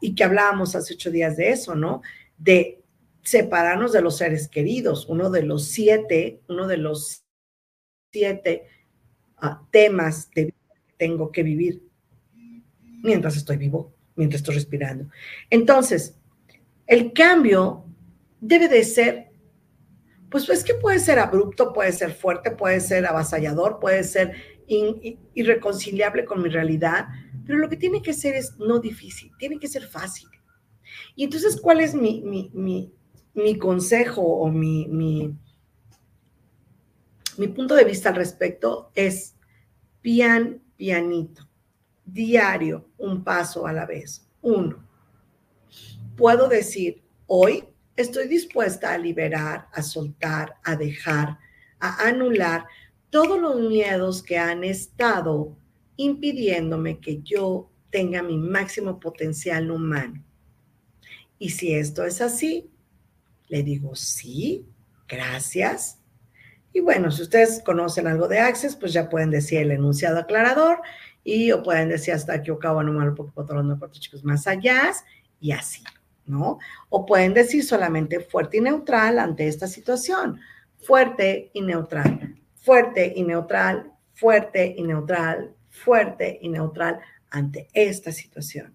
y 0.00 0.14
que 0.14 0.22
hablábamos 0.22 0.76
hace 0.76 0.94
ocho 0.94 1.10
días 1.10 1.36
de 1.36 1.50
eso, 1.50 1.74
¿no? 1.74 2.02
De 2.38 2.81
separarnos 3.22 3.92
de 3.92 4.02
los 4.02 4.16
seres 4.18 4.48
queridos, 4.48 5.06
uno 5.08 5.30
de 5.30 5.42
los 5.42 5.66
siete, 5.68 6.42
uno 6.48 6.66
de 6.66 6.76
los 6.76 7.24
siete 8.10 8.66
ah, 9.36 9.62
temas 9.70 10.30
de 10.30 10.46
vida 10.46 10.74
que 10.86 10.92
tengo 10.96 11.30
que 11.30 11.42
vivir 11.42 11.82
mientras 13.02 13.36
estoy 13.36 13.56
vivo, 13.56 13.94
mientras 14.14 14.40
estoy 14.40 14.56
respirando. 14.56 15.08
Entonces, 15.50 16.18
el 16.86 17.12
cambio 17.12 17.84
debe 18.40 18.68
de 18.68 18.84
ser 18.84 19.32
pues 20.32 20.48
es 20.48 20.64
que 20.64 20.74
puede 20.74 20.98
ser 20.98 21.18
abrupto, 21.18 21.74
puede 21.74 21.92
ser 21.92 22.14
fuerte, 22.14 22.50
puede 22.50 22.80
ser 22.80 23.04
avasallador, 23.04 23.78
puede 23.78 24.02
ser 24.02 24.32
irreconciliable 25.34 26.24
con 26.24 26.42
mi 26.42 26.48
realidad, 26.48 27.08
pero 27.44 27.58
lo 27.58 27.68
que 27.68 27.76
tiene 27.76 28.00
que 28.00 28.14
ser 28.14 28.34
es 28.34 28.56
no 28.58 28.78
difícil, 28.78 29.30
tiene 29.38 29.58
que 29.58 29.68
ser 29.68 29.86
fácil. 29.86 30.28
Y 31.14 31.24
entonces, 31.24 31.60
¿cuál 31.60 31.80
es 31.80 31.94
mi, 31.94 32.90
consejo 33.58 34.22
o 34.22 34.50
mi, 34.50 34.86
mi, 34.88 35.34
mi 37.38 37.48
punto 37.48 37.74
de 37.74 37.84
vista 37.84 38.10
al 38.10 38.16
respecto? 38.16 38.90
Es 38.94 39.34
pian, 40.00 40.60
pianito, 40.76 41.48
diario, 42.04 42.90
un 42.98 43.24
paso 43.24 43.66
a 43.66 43.72
la 43.72 43.86
vez. 43.86 44.28
Uno, 44.42 44.86
puedo 46.16 46.48
decir, 46.48 47.02
hoy 47.26 47.64
estoy 47.96 48.28
dispuesta 48.28 48.92
a 48.92 48.98
liberar, 48.98 49.68
a 49.72 49.82
soltar, 49.82 50.56
a 50.64 50.76
dejar, 50.76 51.38
a 51.78 52.08
anular 52.08 52.66
todos 53.10 53.40
los 53.40 53.60
miedos 53.60 54.22
que 54.22 54.38
han 54.38 54.64
estado 54.64 55.56
impidiéndome 55.96 56.98
que 56.98 57.22
yo 57.22 57.70
tenga 57.90 58.22
mi 58.22 58.38
máximo 58.38 58.98
potencial 58.98 59.70
humano. 59.70 60.24
Y 61.38 61.50
si 61.50 61.74
esto 61.74 62.04
es 62.04 62.20
así, 62.20 62.71
le 63.48 63.62
digo 63.62 63.94
sí, 63.94 64.66
gracias. 65.08 65.98
Y 66.72 66.80
bueno, 66.80 67.10
si 67.10 67.22
ustedes 67.22 67.62
conocen 67.64 68.06
algo 68.06 68.28
de 68.28 68.40
Access, 68.40 68.76
pues 68.76 68.92
ya 68.92 69.08
pueden 69.08 69.30
decir 69.30 69.60
el 69.60 69.72
enunciado 69.72 70.18
aclarador 70.18 70.80
y 71.22 71.52
o 71.52 71.62
pueden 71.62 71.88
decir 71.88 72.14
hasta 72.14 72.34
aquí 72.34 72.50
o 72.50 72.58
cabo 72.58 72.82
no 72.82 72.92
malo 72.92 73.14
otros 73.34 73.64
no 73.64 73.78
chicos 73.92 74.24
más 74.24 74.46
allá 74.46 74.92
y 75.40 75.52
así. 75.52 75.84
¿no? 76.26 76.58
O 76.88 77.06
pueden 77.06 77.34
decir 77.34 77.64
solamente 77.64 78.20
fuerte 78.20 78.58
y 78.58 78.60
neutral 78.60 79.18
ante 79.18 79.48
esta 79.48 79.66
situación. 79.66 80.40
Fuerte 80.78 81.50
y 81.52 81.60
neutral, 81.60 82.36
fuerte 82.54 83.12
y 83.14 83.22
neutral, 83.22 83.92
fuerte 84.14 84.74
y 84.76 84.82
neutral, 84.82 85.54
fuerte 85.68 86.38
y 86.40 86.48
neutral 86.48 87.00
ante 87.30 87.68
esta 87.72 88.12
situación. 88.12 88.74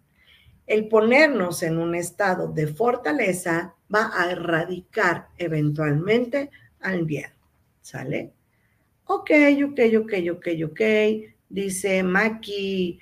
El 0.68 0.88
ponernos 0.88 1.63
en 1.63 1.80
un 1.80 1.95
estado 1.95 2.51
de 2.51 2.68
fortaleza 2.68 3.74
va 3.93 4.11
a 4.13 4.32
erradicar 4.32 5.30
eventualmente 5.38 6.51
al 6.82 7.05
bien. 7.05 7.32
¿Sale? 7.82 8.34
Ok, 9.05 9.32
ok, 9.65 9.80
ok, 9.97 10.13
ok, 10.34 10.47
ok. 10.65 10.82
Dice 11.49 12.03
Maki, 12.03 12.99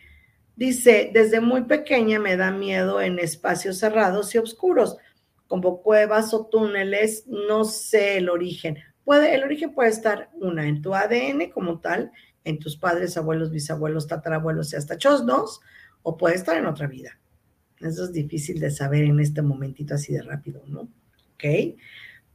Dice, 0.56 1.12
desde 1.14 1.42
muy 1.42 1.64
pequeña 1.64 2.18
me 2.18 2.38
da 2.38 2.50
miedo 2.50 3.02
en 3.02 3.20
espacios 3.20 3.78
cerrados 3.78 4.34
y 4.36 4.38
oscuros, 4.38 4.96
como 5.48 5.82
cuevas 5.82 6.34
o 6.34 6.46
túneles, 6.46 7.28
no 7.28 7.66
sé 7.66 8.18
el 8.18 8.30
origen. 8.30 8.78
Puede, 9.04 9.36
el 9.36 9.44
origen 9.44 9.74
puede 9.74 9.90
estar 9.90 10.30
una 10.36 10.66
en 10.66 10.82
tu 10.82 10.96
ADN 10.96 11.52
como 11.52 11.82
tal, 11.82 12.12
en 12.46 12.60
tus 12.60 12.78
padres, 12.78 13.18
abuelos, 13.18 13.52
bisabuelos, 13.52 14.08
tatarabuelos 14.08 14.72
y 14.72 14.78
hasta 14.78 14.98
chosnos, 14.98 15.60
o 16.04 16.16
puede 16.16 16.36
estar 16.36 16.56
en 16.56 16.68
otra 16.68 16.88
vida. 16.88 17.20
Eso 17.82 18.06
es 18.06 18.14
difícil 18.14 18.60
de 18.60 18.72
saber 18.72 19.04
en 19.04 19.20
este 19.20 19.42
momentito 19.42 19.96
así 19.96 20.14
de 20.14 20.22
rápido, 20.22 20.64
¿no? 20.68 20.82
¿Ok? 21.36 21.76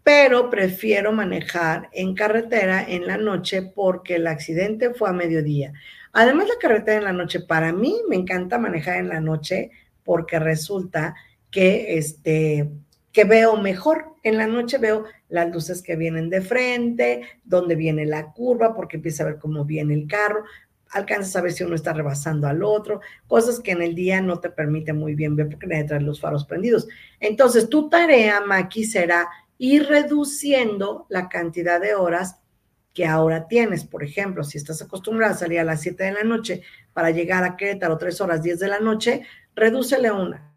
Pero 0.02 0.50
prefiero 0.50 1.12
manejar 1.12 1.88
en 1.92 2.14
carretera 2.14 2.84
en 2.86 3.06
la 3.06 3.16
noche 3.16 3.62
porque 3.62 4.16
el 4.16 4.26
accidente 4.26 4.94
fue 4.94 5.10
a 5.10 5.12
mediodía. 5.12 5.72
Además, 6.12 6.48
la 6.48 6.58
carretera 6.60 6.98
en 6.98 7.04
la 7.04 7.12
noche, 7.12 7.40
para 7.40 7.72
mí 7.72 7.96
me 8.08 8.16
encanta 8.16 8.58
manejar 8.58 8.98
en 8.98 9.08
la 9.08 9.20
noche 9.20 9.70
porque 10.04 10.38
resulta 10.38 11.14
que, 11.50 11.98
este, 11.98 12.70
que 13.12 13.24
veo 13.24 13.56
mejor. 13.56 14.06
En 14.22 14.36
la 14.36 14.46
noche 14.46 14.78
veo 14.78 15.04
las 15.28 15.50
luces 15.50 15.82
que 15.82 15.96
vienen 15.96 16.30
de 16.30 16.40
frente, 16.40 17.22
dónde 17.44 17.74
viene 17.74 18.06
la 18.06 18.32
curva, 18.32 18.74
porque 18.74 18.96
empieza 18.96 19.22
a 19.22 19.26
ver 19.26 19.38
cómo 19.38 19.64
viene 19.64 19.94
el 19.94 20.06
carro, 20.06 20.44
alcanzas 20.90 21.34
a 21.36 21.40
ver 21.40 21.52
si 21.52 21.64
uno 21.64 21.74
está 21.74 21.92
rebasando 21.92 22.46
al 22.46 22.62
otro, 22.62 23.00
cosas 23.26 23.60
que 23.60 23.72
en 23.72 23.82
el 23.82 23.94
día 23.94 24.20
no 24.20 24.40
te 24.40 24.50
permite 24.50 24.92
muy 24.92 25.14
bien 25.14 25.36
ver 25.36 25.48
porque 25.48 25.66
nadie 25.66 26.00
los 26.00 26.20
faros 26.20 26.44
prendidos. 26.44 26.88
Entonces, 27.20 27.68
tu 27.68 27.88
tarea, 27.88 28.40
Maki, 28.40 28.84
será 28.84 29.28
ir 29.58 29.86
reduciendo 29.86 31.06
la 31.08 31.28
cantidad 31.28 31.80
de 31.80 31.94
horas 31.94 32.40
que 32.92 33.06
ahora 33.06 33.46
tienes. 33.46 33.84
Por 33.84 34.02
ejemplo, 34.02 34.42
si 34.42 34.58
estás 34.58 34.82
acostumbrada 34.82 35.34
a 35.34 35.38
salir 35.38 35.60
a 35.60 35.64
las 35.64 35.80
7 35.82 36.02
de 36.02 36.12
la 36.12 36.24
noche 36.24 36.62
para 36.92 37.10
llegar 37.10 37.44
a 37.44 37.56
Querétaro 37.56 37.98
3 37.98 38.20
horas 38.20 38.42
10 38.42 38.58
de 38.58 38.68
la 38.68 38.80
noche, 38.80 39.22
redúcele 39.54 40.10
una, 40.10 40.54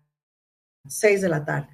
6 0.88 1.22
de 1.22 1.30
la 1.30 1.46
tarde. 1.46 1.70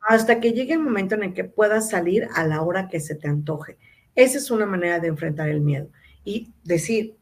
Hasta 0.00 0.38
que 0.38 0.52
llegue 0.52 0.74
el 0.74 0.80
momento 0.80 1.14
en 1.14 1.22
el 1.22 1.34
que 1.34 1.44
puedas 1.44 1.88
salir 1.88 2.28
a 2.34 2.46
la 2.46 2.60
hora 2.62 2.88
que 2.88 3.00
se 3.00 3.14
te 3.14 3.28
antoje. 3.28 3.78
Esa 4.14 4.38
es 4.38 4.50
una 4.50 4.66
manera 4.66 5.00
de 5.00 5.08
enfrentar 5.08 5.48
el 5.48 5.60
miedo. 5.60 5.88
Y 6.24 6.52
decir 6.62 7.16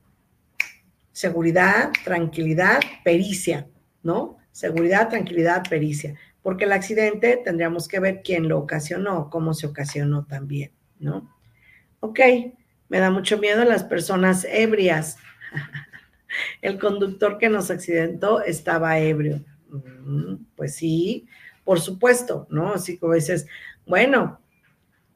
seguridad, 1.12 1.92
tranquilidad, 2.04 2.80
pericia, 3.04 3.68
¿no? 4.02 4.38
Seguridad, 4.50 5.08
tranquilidad, 5.08 5.62
pericia. 5.68 6.14
Porque 6.42 6.64
el 6.64 6.72
accidente 6.72 7.40
tendríamos 7.44 7.88
que 7.88 8.00
ver 8.00 8.22
quién 8.22 8.48
lo 8.48 8.58
ocasionó, 8.58 9.30
cómo 9.30 9.54
se 9.54 9.66
ocasionó 9.66 10.24
también, 10.24 10.72
¿no? 10.98 11.30
Ok, 12.00 12.20
me 12.88 12.98
da 12.98 13.10
mucho 13.10 13.38
miedo 13.38 13.64
las 13.64 13.84
personas 13.84 14.46
ebrias. 14.50 15.16
El 16.62 16.78
conductor 16.78 17.38
que 17.38 17.48
nos 17.48 17.70
accidentó 17.70 18.42
estaba 18.42 18.98
ebrio. 18.98 19.44
Mm, 19.68 20.44
pues 20.56 20.74
sí, 20.74 21.26
por 21.64 21.80
supuesto, 21.80 22.46
¿no? 22.50 22.74
Así 22.74 22.98
como 22.98 23.14
dices, 23.14 23.46
bueno, 23.86 24.41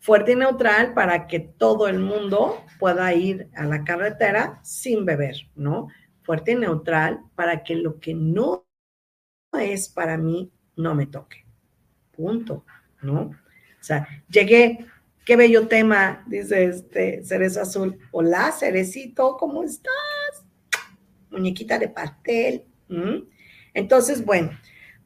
fuerte 0.07 0.33
y 0.33 0.37
neutral 0.37 0.95
para 0.95 1.27
que 1.27 1.41
todo 1.41 1.89
el 1.89 1.99
mundo 1.99 2.65
pueda 2.79 3.13
ir 3.13 3.49
a 3.57 3.65
la 3.65 3.83
carretera 3.83 4.61
sin 4.63 5.05
beber, 5.05 5.35
¿no? 5.57 5.89
Fuerte 6.23 6.53
y 6.53 6.55
neutral 6.55 7.25
para 7.35 7.65
que 7.65 7.75
lo 7.75 7.99
que 7.99 8.15
no 8.15 8.65
es 9.59 9.89
para 9.89 10.17
mí 10.17 10.53
no 10.77 10.95
me 10.95 11.07
toque. 11.07 11.45
Punto, 12.13 12.65
¿no? 13.03 13.23
O 13.23 13.35
sea, 13.81 14.07
llegué, 14.29 14.87
qué 15.25 15.35
bello 15.35 15.67
tema, 15.67 16.23
dice 16.29 16.67
este 16.67 17.25
Cerezo 17.25 17.63
Azul. 17.63 17.99
Hola, 18.13 18.53
Cerecito, 18.53 19.37
¿cómo 19.37 19.65
estás? 19.65 20.45
Muñequita 21.33 21.81
de 21.81 21.89
pastel. 21.89 22.65
Entonces, 23.75 24.25
bueno, 24.25 24.53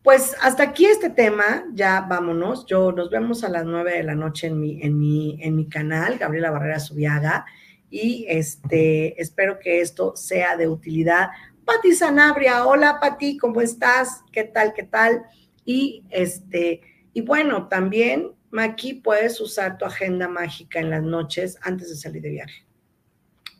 pues 0.03 0.35
hasta 0.41 0.63
aquí 0.63 0.87
este 0.87 1.11
tema, 1.11 1.65
ya 1.73 2.01
vámonos. 2.09 2.67
Yo 2.67 2.93
nos 2.93 3.11
vemos 3.11 3.45
a 3.45 3.49
las 3.49 3.65
nueve 3.65 3.99
de 3.99 4.03
la 4.03 4.15
noche 4.15 4.47
en 4.47 4.61
mi, 4.61 4.83
en 4.83 4.99
mi, 4.99 5.39
en 5.43 5.57
mi 5.57 5.69
canal, 5.69 6.19
Gabriela 6.19 6.51
Barrera 6.51 6.81
Subiaga, 6.81 7.45
y 7.91 8.25
este, 8.29 9.21
espero 9.21 9.59
que 9.59 9.81
esto 9.81 10.15
sea 10.17 10.57
de 10.57 10.69
utilidad. 10.69 11.29
Pati 11.65 11.93
Sanabria, 11.93 12.65
hola 12.67 12.99
Pati, 13.01 13.37
¿cómo 13.37 13.61
estás? 13.61 14.23
¿Qué 14.33 14.45
tal? 14.45 14.73
¿Qué 14.73 14.85
tal? 14.85 15.23
Y 15.65 16.05
este, 16.11 16.81
y 17.13 17.23
bueno, 17.23 17.69
también, 17.69 18.33
Maki, 18.51 18.95
puedes 18.95 19.41
usar 19.41 19.79
tu 19.79 19.85
agenda 19.85 20.29
mágica 20.29 20.79
en 20.81 20.91
las 20.91 21.03
noches 21.03 21.59
antes 21.63 21.91
de 21.91 21.97
salir 21.97 22.23
de 22.23 22.31
viaje. 22.31 22.67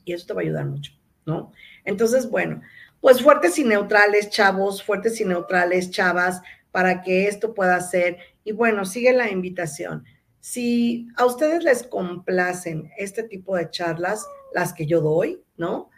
Y 0.05 0.13
eso 0.13 0.27
te 0.27 0.35
va 0.35 0.41
a 0.41 0.45
ayudar 0.45 0.67
mucho, 0.67 0.93
¿no? 1.27 1.53
Entonces, 1.85 2.31
bueno, 2.31 2.63
pues 3.01 3.23
fuertes 3.23 3.59
y 3.59 3.65
neutrales, 3.65 4.31
chavos, 4.31 4.83
fuertes 4.83 5.21
y 5.21 5.25
neutrales, 5.25 5.91
chavas, 5.91 6.43
para 6.71 7.03
que 7.03 7.27
esto 7.27 7.55
pueda 7.55 7.81
ser. 7.81 8.19
Y 8.45 8.53
bueno, 8.53 8.85
sigue 8.85 9.13
la 9.13 9.31
invitación. 9.31 10.05
Si 10.41 11.09
a 11.17 11.27
ustedes 11.27 11.63
les 11.65 11.83
complacen 11.83 12.91
este 12.97 13.23
tipo 13.23 13.57
de 13.57 13.71
charlas, 13.71 14.27
las 14.55 14.73
que 14.73 14.87
yo 14.87 15.01
doy, 15.01 15.43
¿no? 15.57 15.91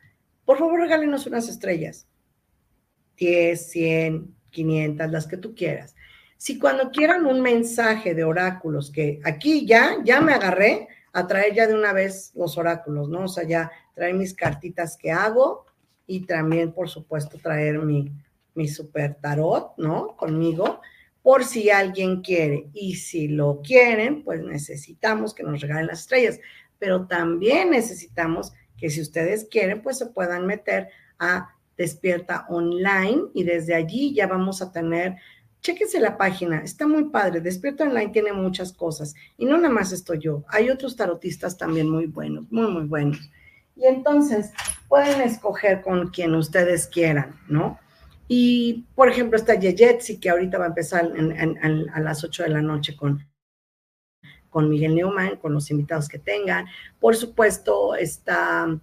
Por 0.44 0.58
favor, 0.58 0.80
regálenos 0.80 1.26
unas 1.26 1.48
estrellas. 1.48 2.06
10, 3.16 3.70
100, 3.70 4.34
500, 4.50 5.10
las 5.10 5.26
que 5.26 5.36
tú 5.36 5.54
quieras. 5.54 5.94
Si 6.36 6.58
cuando 6.58 6.90
quieran 6.90 7.26
un 7.26 7.40
mensaje 7.40 8.14
de 8.14 8.24
oráculos, 8.24 8.90
que 8.90 9.20
aquí 9.24 9.64
ya, 9.64 9.98
ya 10.04 10.20
me 10.20 10.32
agarré 10.32 10.88
a 11.12 11.26
traer 11.26 11.54
ya 11.54 11.66
de 11.66 11.74
una 11.74 11.92
vez 11.92 12.32
los 12.34 12.58
oráculos, 12.58 13.08
¿no? 13.08 13.24
O 13.24 13.28
sea, 13.28 13.44
ya 13.44 13.70
traer 13.94 14.14
mis 14.14 14.34
cartitas 14.34 14.96
que 14.96 15.12
hago, 15.12 15.66
y 16.06 16.26
también, 16.26 16.72
por 16.72 16.88
supuesto, 16.88 17.38
traer 17.38 17.78
mi, 17.80 18.12
mi 18.54 18.68
super 18.68 19.14
tarot, 19.14 19.72
¿no? 19.76 20.16
Conmigo, 20.16 20.80
por 21.22 21.44
si 21.44 21.70
alguien 21.70 22.20
quiere. 22.22 22.68
Y 22.72 22.96
si 22.96 23.28
lo 23.28 23.62
quieren, 23.62 24.22
pues 24.24 24.42
necesitamos 24.42 25.34
que 25.34 25.42
nos 25.42 25.60
regalen 25.60 25.86
las 25.86 26.00
estrellas. 26.00 26.40
Pero 26.78 27.06
también 27.06 27.70
necesitamos 27.70 28.52
que 28.76 28.90
si 28.90 29.00
ustedes 29.00 29.46
quieren, 29.50 29.82
pues 29.82 29.98
se 29.98 30.06
puedan 30.06 30.46
meter 30.46 30.88
a 31.18 31.54
Despierta 31.76 32.46
Online 32.48 33.22
y 33.34 33.44
desde 33.44 33.74
allí 33.74 34.14
ya 34.14 34.26
vamos 34.26 34.60
a 34.60 34.72
tener, 34.72 35.16
chéquense 35.60 36.00
la 36.00 36.18
página, 36.18 36.60
está 36.62 36.86
muy 36.86 37.04
padre, 37.04 37.40
Despierta 37.40 37.84
Online 37.84 38.10
tiene 38.10 38.32
muchas 38.32 38.72
cosas 38.72 39.14
y 39.38 39.46
no 39.46 39.56
nada 39.56 39.72
más 39.72 39.92
estoy 39.92 40.18
yo, 40.18 40.44
hay 40.48 40.68
otros 40.68 40.96
tarotistas 40.96 41.56
también 41.56 41.88
muy 41.88 42.06
buenos, 42.06 42.50
muy, 42.50 42.70
muy 42.70 42.84
buenos. 42.84 43.30
Y 43.82 43.86
entonces 43.86 44.52
pueden 44.88 45.20
escoger 45.22 45.82
con 45.82 46.10
quien 46.10 46.34
ustedes 46.36 46.86
quieran, 46.86 47.40
¿no? 47.48 47.80
Y, 48.28 48.86
por 48.94 49.08
ejemplo, 49.08 49.36
está 49.36 49.54
Yejetsi, 49.56 50.20
que 50.20 50.30
ahorita 50.30 50.56
va 50.56 50.66
a 50.66 50.68
empezar 50.68 51.12
a 51.92 52.00
las 52.00 52.22
8 52.22 52.44
de 52.44 52.48
la 52.48 52.62
noche 52.62 52.96
con, 52.96 53.26
con 54.48 54.70
Miguel 54.70 54.94
Neumann, 54.94 55.36
con 55.36 55.52
los 55.52 55.70
invitados 55.70 56.08
que 56.08 56.20
tengan. 56.20 56.66
Por 57.00 57.16
supuesto, 57.16 57.96
está 57.96 58.78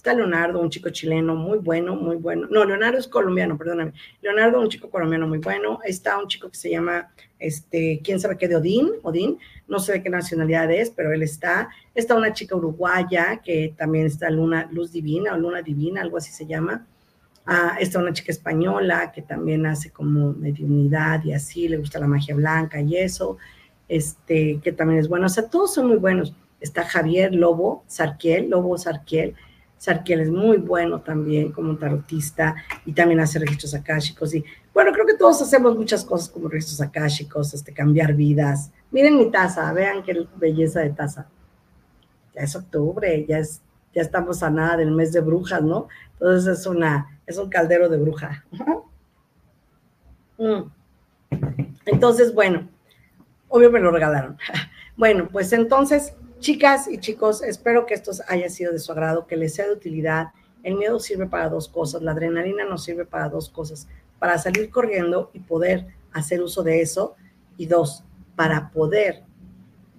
Está 0.00 0.14
Leonardo, 0.14 0.60
un 0.60 0.70
chico 0.70 0.88
chileno 0.88 1.36
muy 1.36 1.58
bueno, 1.58 1.94
muy 1.94 2.16
bueno. 2.16 2.48
No, 2.50 2.64
Leonardo 2.64 2.96
es 2.96 3.06
colombiano, 3.06 3.58
perdóname. 3.58 3.92
Leonardo, 4.22 4.58
un 4.58 4.70
chico 4.70 4.88
colombiano 4.88 5.28
muy 5.28 5.36
bueno. 5.36 5.78
Está 5.84 6.18
un 6.18 6.26
chico 6.26 6.48
que 6.48 6.56
se 6.56 6.70
llama, 6.70 7.12
este, 7.38 8.00
quién 8.02 8.18
sabe 8.18 8.38
qué, 8.38 8.48
de 8.48 8.56
Odín, 8.56 8.92
Odín. 9.02 9.38
No 9.68 9.78
sé 9.78 9.92
de 9.92 10.02
qué 10.02 10.08
nacionalidad 10.08 10.70
es, 10.70 10.88
pero 10.88 11.12
él 11.12 11.22
está. 11.22 11.68
Está 11.94 12.14
una 12.14 12.32
chica 12.32 12.56
uruguaya 12.56 13.42
que 13.44 13.74
también 13.76 14.06
está 14.06 14.30
Luna, 14.30 14.70
Luz 14.72 14.90
Divina 14.90 15.34
o 15.34 15.36
Luna 15.36 15.60
Divina, 15.60 16.00
algo 16.00 16.16
así 16.16 16.32
se 16.32 16.46
llama. 16.46 16.86
Ah, 17.44 17.76
está 17.78 17.98
una 17.98 18.14
chica 18.14 18.32
española 18.32 19.12
que 19.12 19.20
también 19.20 19.66
hace 19.66 19.90
como 19.90 20.32
mediunidad 20.32 21.22
y 21.24 21.34
así, 21.34 21.68
le 21.68 21.76
gusta 21.76 21.98
la 21.98 22.06
magia 22.06 22.34
blanca 22.34 22.80
y 22.80 22.96
eso, 22.96 23.36
este, 23.86 24.60
que 24.62 24.72
también 24.72 24.98
es 24.98 25.08
bueno. 25.08 25.26
O 25.26 25.28
sea, 25.28 25.46
todos 25.46 25.74
son 25.74 25.88
muy 25.88 25.98
buenos. 25.98 26.32
Está 26.58 26.86
Javier 26.86 27.34
Lobo, 27.34 27.84
Sarquiel, 27.86 28.48
Lobo 28.48 28.78
Sarquiel, 28.78 29.34
Sarkiel 29.80 30.20
es 30.20 30.30
muy 30.30 30.58
bueno 30.58 31.00
también 31.00 31.52
como 31.52 31.74
tarotista 31.78 32.54
y 32.84 32.92
también 32.92 33.18
hace 33.20 33.38
registros 33.38 33.72
akáshicos. 33.72 34.34
Y 34.34 34.44
bueno, 34.74 34.92
creo 34.92 35.06
que 35.06 35.14
todos 35.14 35.40
hacemos 35.40 35.74
muchas 35.74 36.04
cosas 36.04 36.28
como 36.28 36.48
registros 36.48 36.82
akáshicos, 36.82 37.54
este, 37.54 37.72
cambiar 37.72 38.12
vidas. 38.12 38.70
Miren 38.90 39.16
mi 39.16 39.30
taza, 39.30 39.72
vean 39.72 40.02
qué 40.02 40.26
belleza 40.36 40.80
de 40.80 40.90
taza. 40.90 41.28
Ya 42.34 42.42
es 42.42 42.54
octubre, 42.54 43.24
ya, 43.26 43.38
es, 43.38 43.62
ya 43.94 44.02
estamos 44.02 44.42
a 44.42 44.50
nada 44.50 44.76
del 44.76 44.90
mes 44.90 45.14
de 45.14 45.20
brujas, 45.20 45.62
¿no? 45.62 45.88
Entonces 46.12 46.58
es, 46.58 46.66
una, 46.66 47.18
es 47.26 47.38
un 47.38 47.48
caldero 47.48 47.88
de 47.88 47.98
bruja. 47.98 48.44
Mm. 50.38 50.70
Entonces, 51.84 52.32
bueno, 52.32 52.66
obvio 53.48 53.70
me 53.70 53.80
lo 53.80 53.90
regalaron. 53.90 54.38
Bueno, 54.96 55.28
pues 55.30 55.52
entonces 55.52 56.14
Chicas 56.40 56.88
y 56.88 56.96
chicos, 56.96 57.42
espero 57.42 57.84
que 57.84 57.92
esto 57.92 58.12
haya 58.26 58.48
sido 58.48 58.72
de 58.72 58.78
su 58.78 58.90
agrado, 58.92 59.26
que 59.26 59.36
les 59.36 59.54
sea 59.54 59.66
de 59.66 59.74
utilidad. 59.74 60.28
El 60.62 60.76
miedo 60.76 60.98
sirve 60.98 61.26
para 61.26 61.50
dos 61.50 61.68
cosas, 61.68 62.00
la 62.00 62.12
adrenalina 62.12 62.64
nos 62.64 62.82
sirve 62.82 63.04
para 63.04 63.28
dos 63.28 63.50
cosas, 63.50 63.88
para 64.18 64.38
salir 64.38 64.70
corriendo 64.70 65.30
y 65.34 65.40
poder 65.40 65.88
hacer 66.12 66.40
uso 66.40 66.62
de 66.62 66.80
eso. 66.80 67.14
Y 67.58 67.66
dos, 67.66 68.04
para 68.36 68.70
poder 68.70 69.22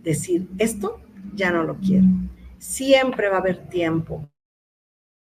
decir, 0.02 0.48
esto 0.58 1.00
ya 1.36 1.52
no 1.52 1.64
lo 1.64 1.76
quiero. 1.76 2.08
Siempre 2.58 3.30
va 3.30 3.36
a 3.36 3.42
haber 3.42 3.70
tiempo. 3.70 4.28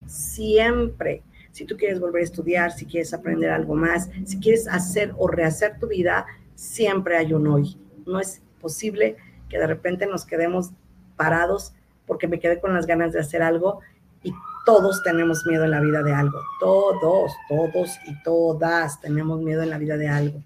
Siempre. 0.06 1.24
Si 1.50 1.64
tú 1.64 1.76
quieres 1.76 1.98
volver 1.98 2.20
a 2.20 2.26
estudiar, 2.26 2.70
si 2.70 2.86
quieres 2.86 3.12
aprender 3.12 3.50
algo 3.50 3.74
más, 3.74 4.08
si 4.24 4.38
quieres 4.38 4.68
hacer 4.68 5.12
o 5.16 5.26
rehacer 5.26 5.80
tu 5.80 5.88
vida, 5.88 6.26
siempre 6.54 7.16
hay 7.16 7.32
un 7.32 7.48
hoy. 7.48 7.76
No 8.06 8.20
es 8.20 8.40
posible 8.60 9.16
que 9.48 9.58
de 9.58 9.66
repente 9.66 10.06
nos 10.06 10.24
quedemos 10.24 10.70
parados 11.18 11.74
porque 12.06 12.26
me 12.26 12.40
quedé 12.40 12.58
con 12.58 12.72
las 12.72 12.86
ganas 12.86 13.12
de 13.12 13.20
hacer 13.20 13.42
algo 13.42 13.80
y 14.22 14.32
todos 14.64 15.02
tenemos 15.02 15.44
miedo 15.44 15.64
en 15.64 15.72
la 15.72 15.80
vida 15.80 16.02
de 16.02 16.14
algo, 16.14 16.40
todos, 16.60 17.32
todos 17.48 17.98
y 18.06 18.22
todas 18.22 19.00
tenemos 19.00 19.40
miedo 19.40 19.62
en 19.62 19.70
la 19.70 19.78
vida 19.78 19.98
de 19.98 20.08
algo. 20.08 20.42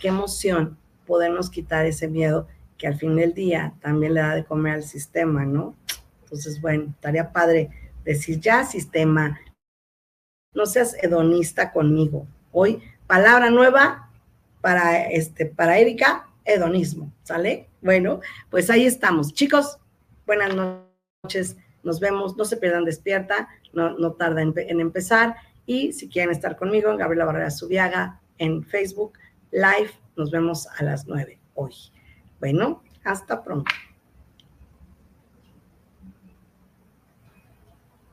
Qué 0.00 0.08
emoción 0.08 0.76
podernos 1.06 1.50
quitar 1.50 1.86
ese 1.86 2.08
miedo 2.08 2.48
que 2.76 2.88
al 2.88 2.96
fin 2.96 3.14
del 3.14 3.34
día 3.34 3.74
también 3.80 4.14
le 4.14 4.20
da 4.20 4.34
de 4.34 4.44
comer 4.44 4.74
al 4.74 4.82
sistema, 4.82 5.44
¿no? 5.44 5.76
Entonces, 6.24 6.60
bueno, 6.60 6.86
estaría 6.90 7.32
padre 7.32 7.70
decir, 8.04 8.40
ya 8.40 8.64
sistema, 8.64 9.40
no 10.52 10.66
seas 10.66 10.96
hedonista 11.02 11.72
conmigo. 11.72 12.26
Hoy, 12.52 12.82
palabra 13.06 13.50
nueva 13.50 14.10
para, 14.60 15.06
este, 15.06 15.46
para 15.46 15.78
Erika, 15.78 16.28
hedonismo, 16.44 17.12
¿sale? 17.22 17.68
Bueno, 17.80 18.20
pues 18.50 18.70
ahí 18.70 18.86
estamos. 18.86 19.32
Chicos, 19.32 19.78
Buenas 20.26 20.54
noches, 20.54 21.56
nos 21.82 22.00
vemos, 22.00 22.36
no 22.36 22.44
se 22.44 22.56
pierdan 22.56 22.84
despierta, 22.84 23.48
no, 23.72 23.98
no 23.98 24.12
tarda 24.12 24.40
en, 24.40 24.80
empezar. 24.80 25.36
Y 25.66 25.92
si 25.92 26.08
quieren 26.08 26.30
estar 26.30 26.56
conmigo 26.56 26.90
en 26.90 26.96
Gabriela 26.96 27.26
Barrera 27.26 27.50
Subiaga 27.50 28.20
en 28.38 28.62
Facebook 28.64 29.18
Live, 29.50 29.90
nos 30.16 30.30
vemos 30.30 30.66
a 30.78 30.84
las 30.84 31.06
nueve 31.06 31.38
hoy. 31.54 31.74
Bueno, 32.40 32.82
hasta 33.04 33.42
pronto. 33.42 33.70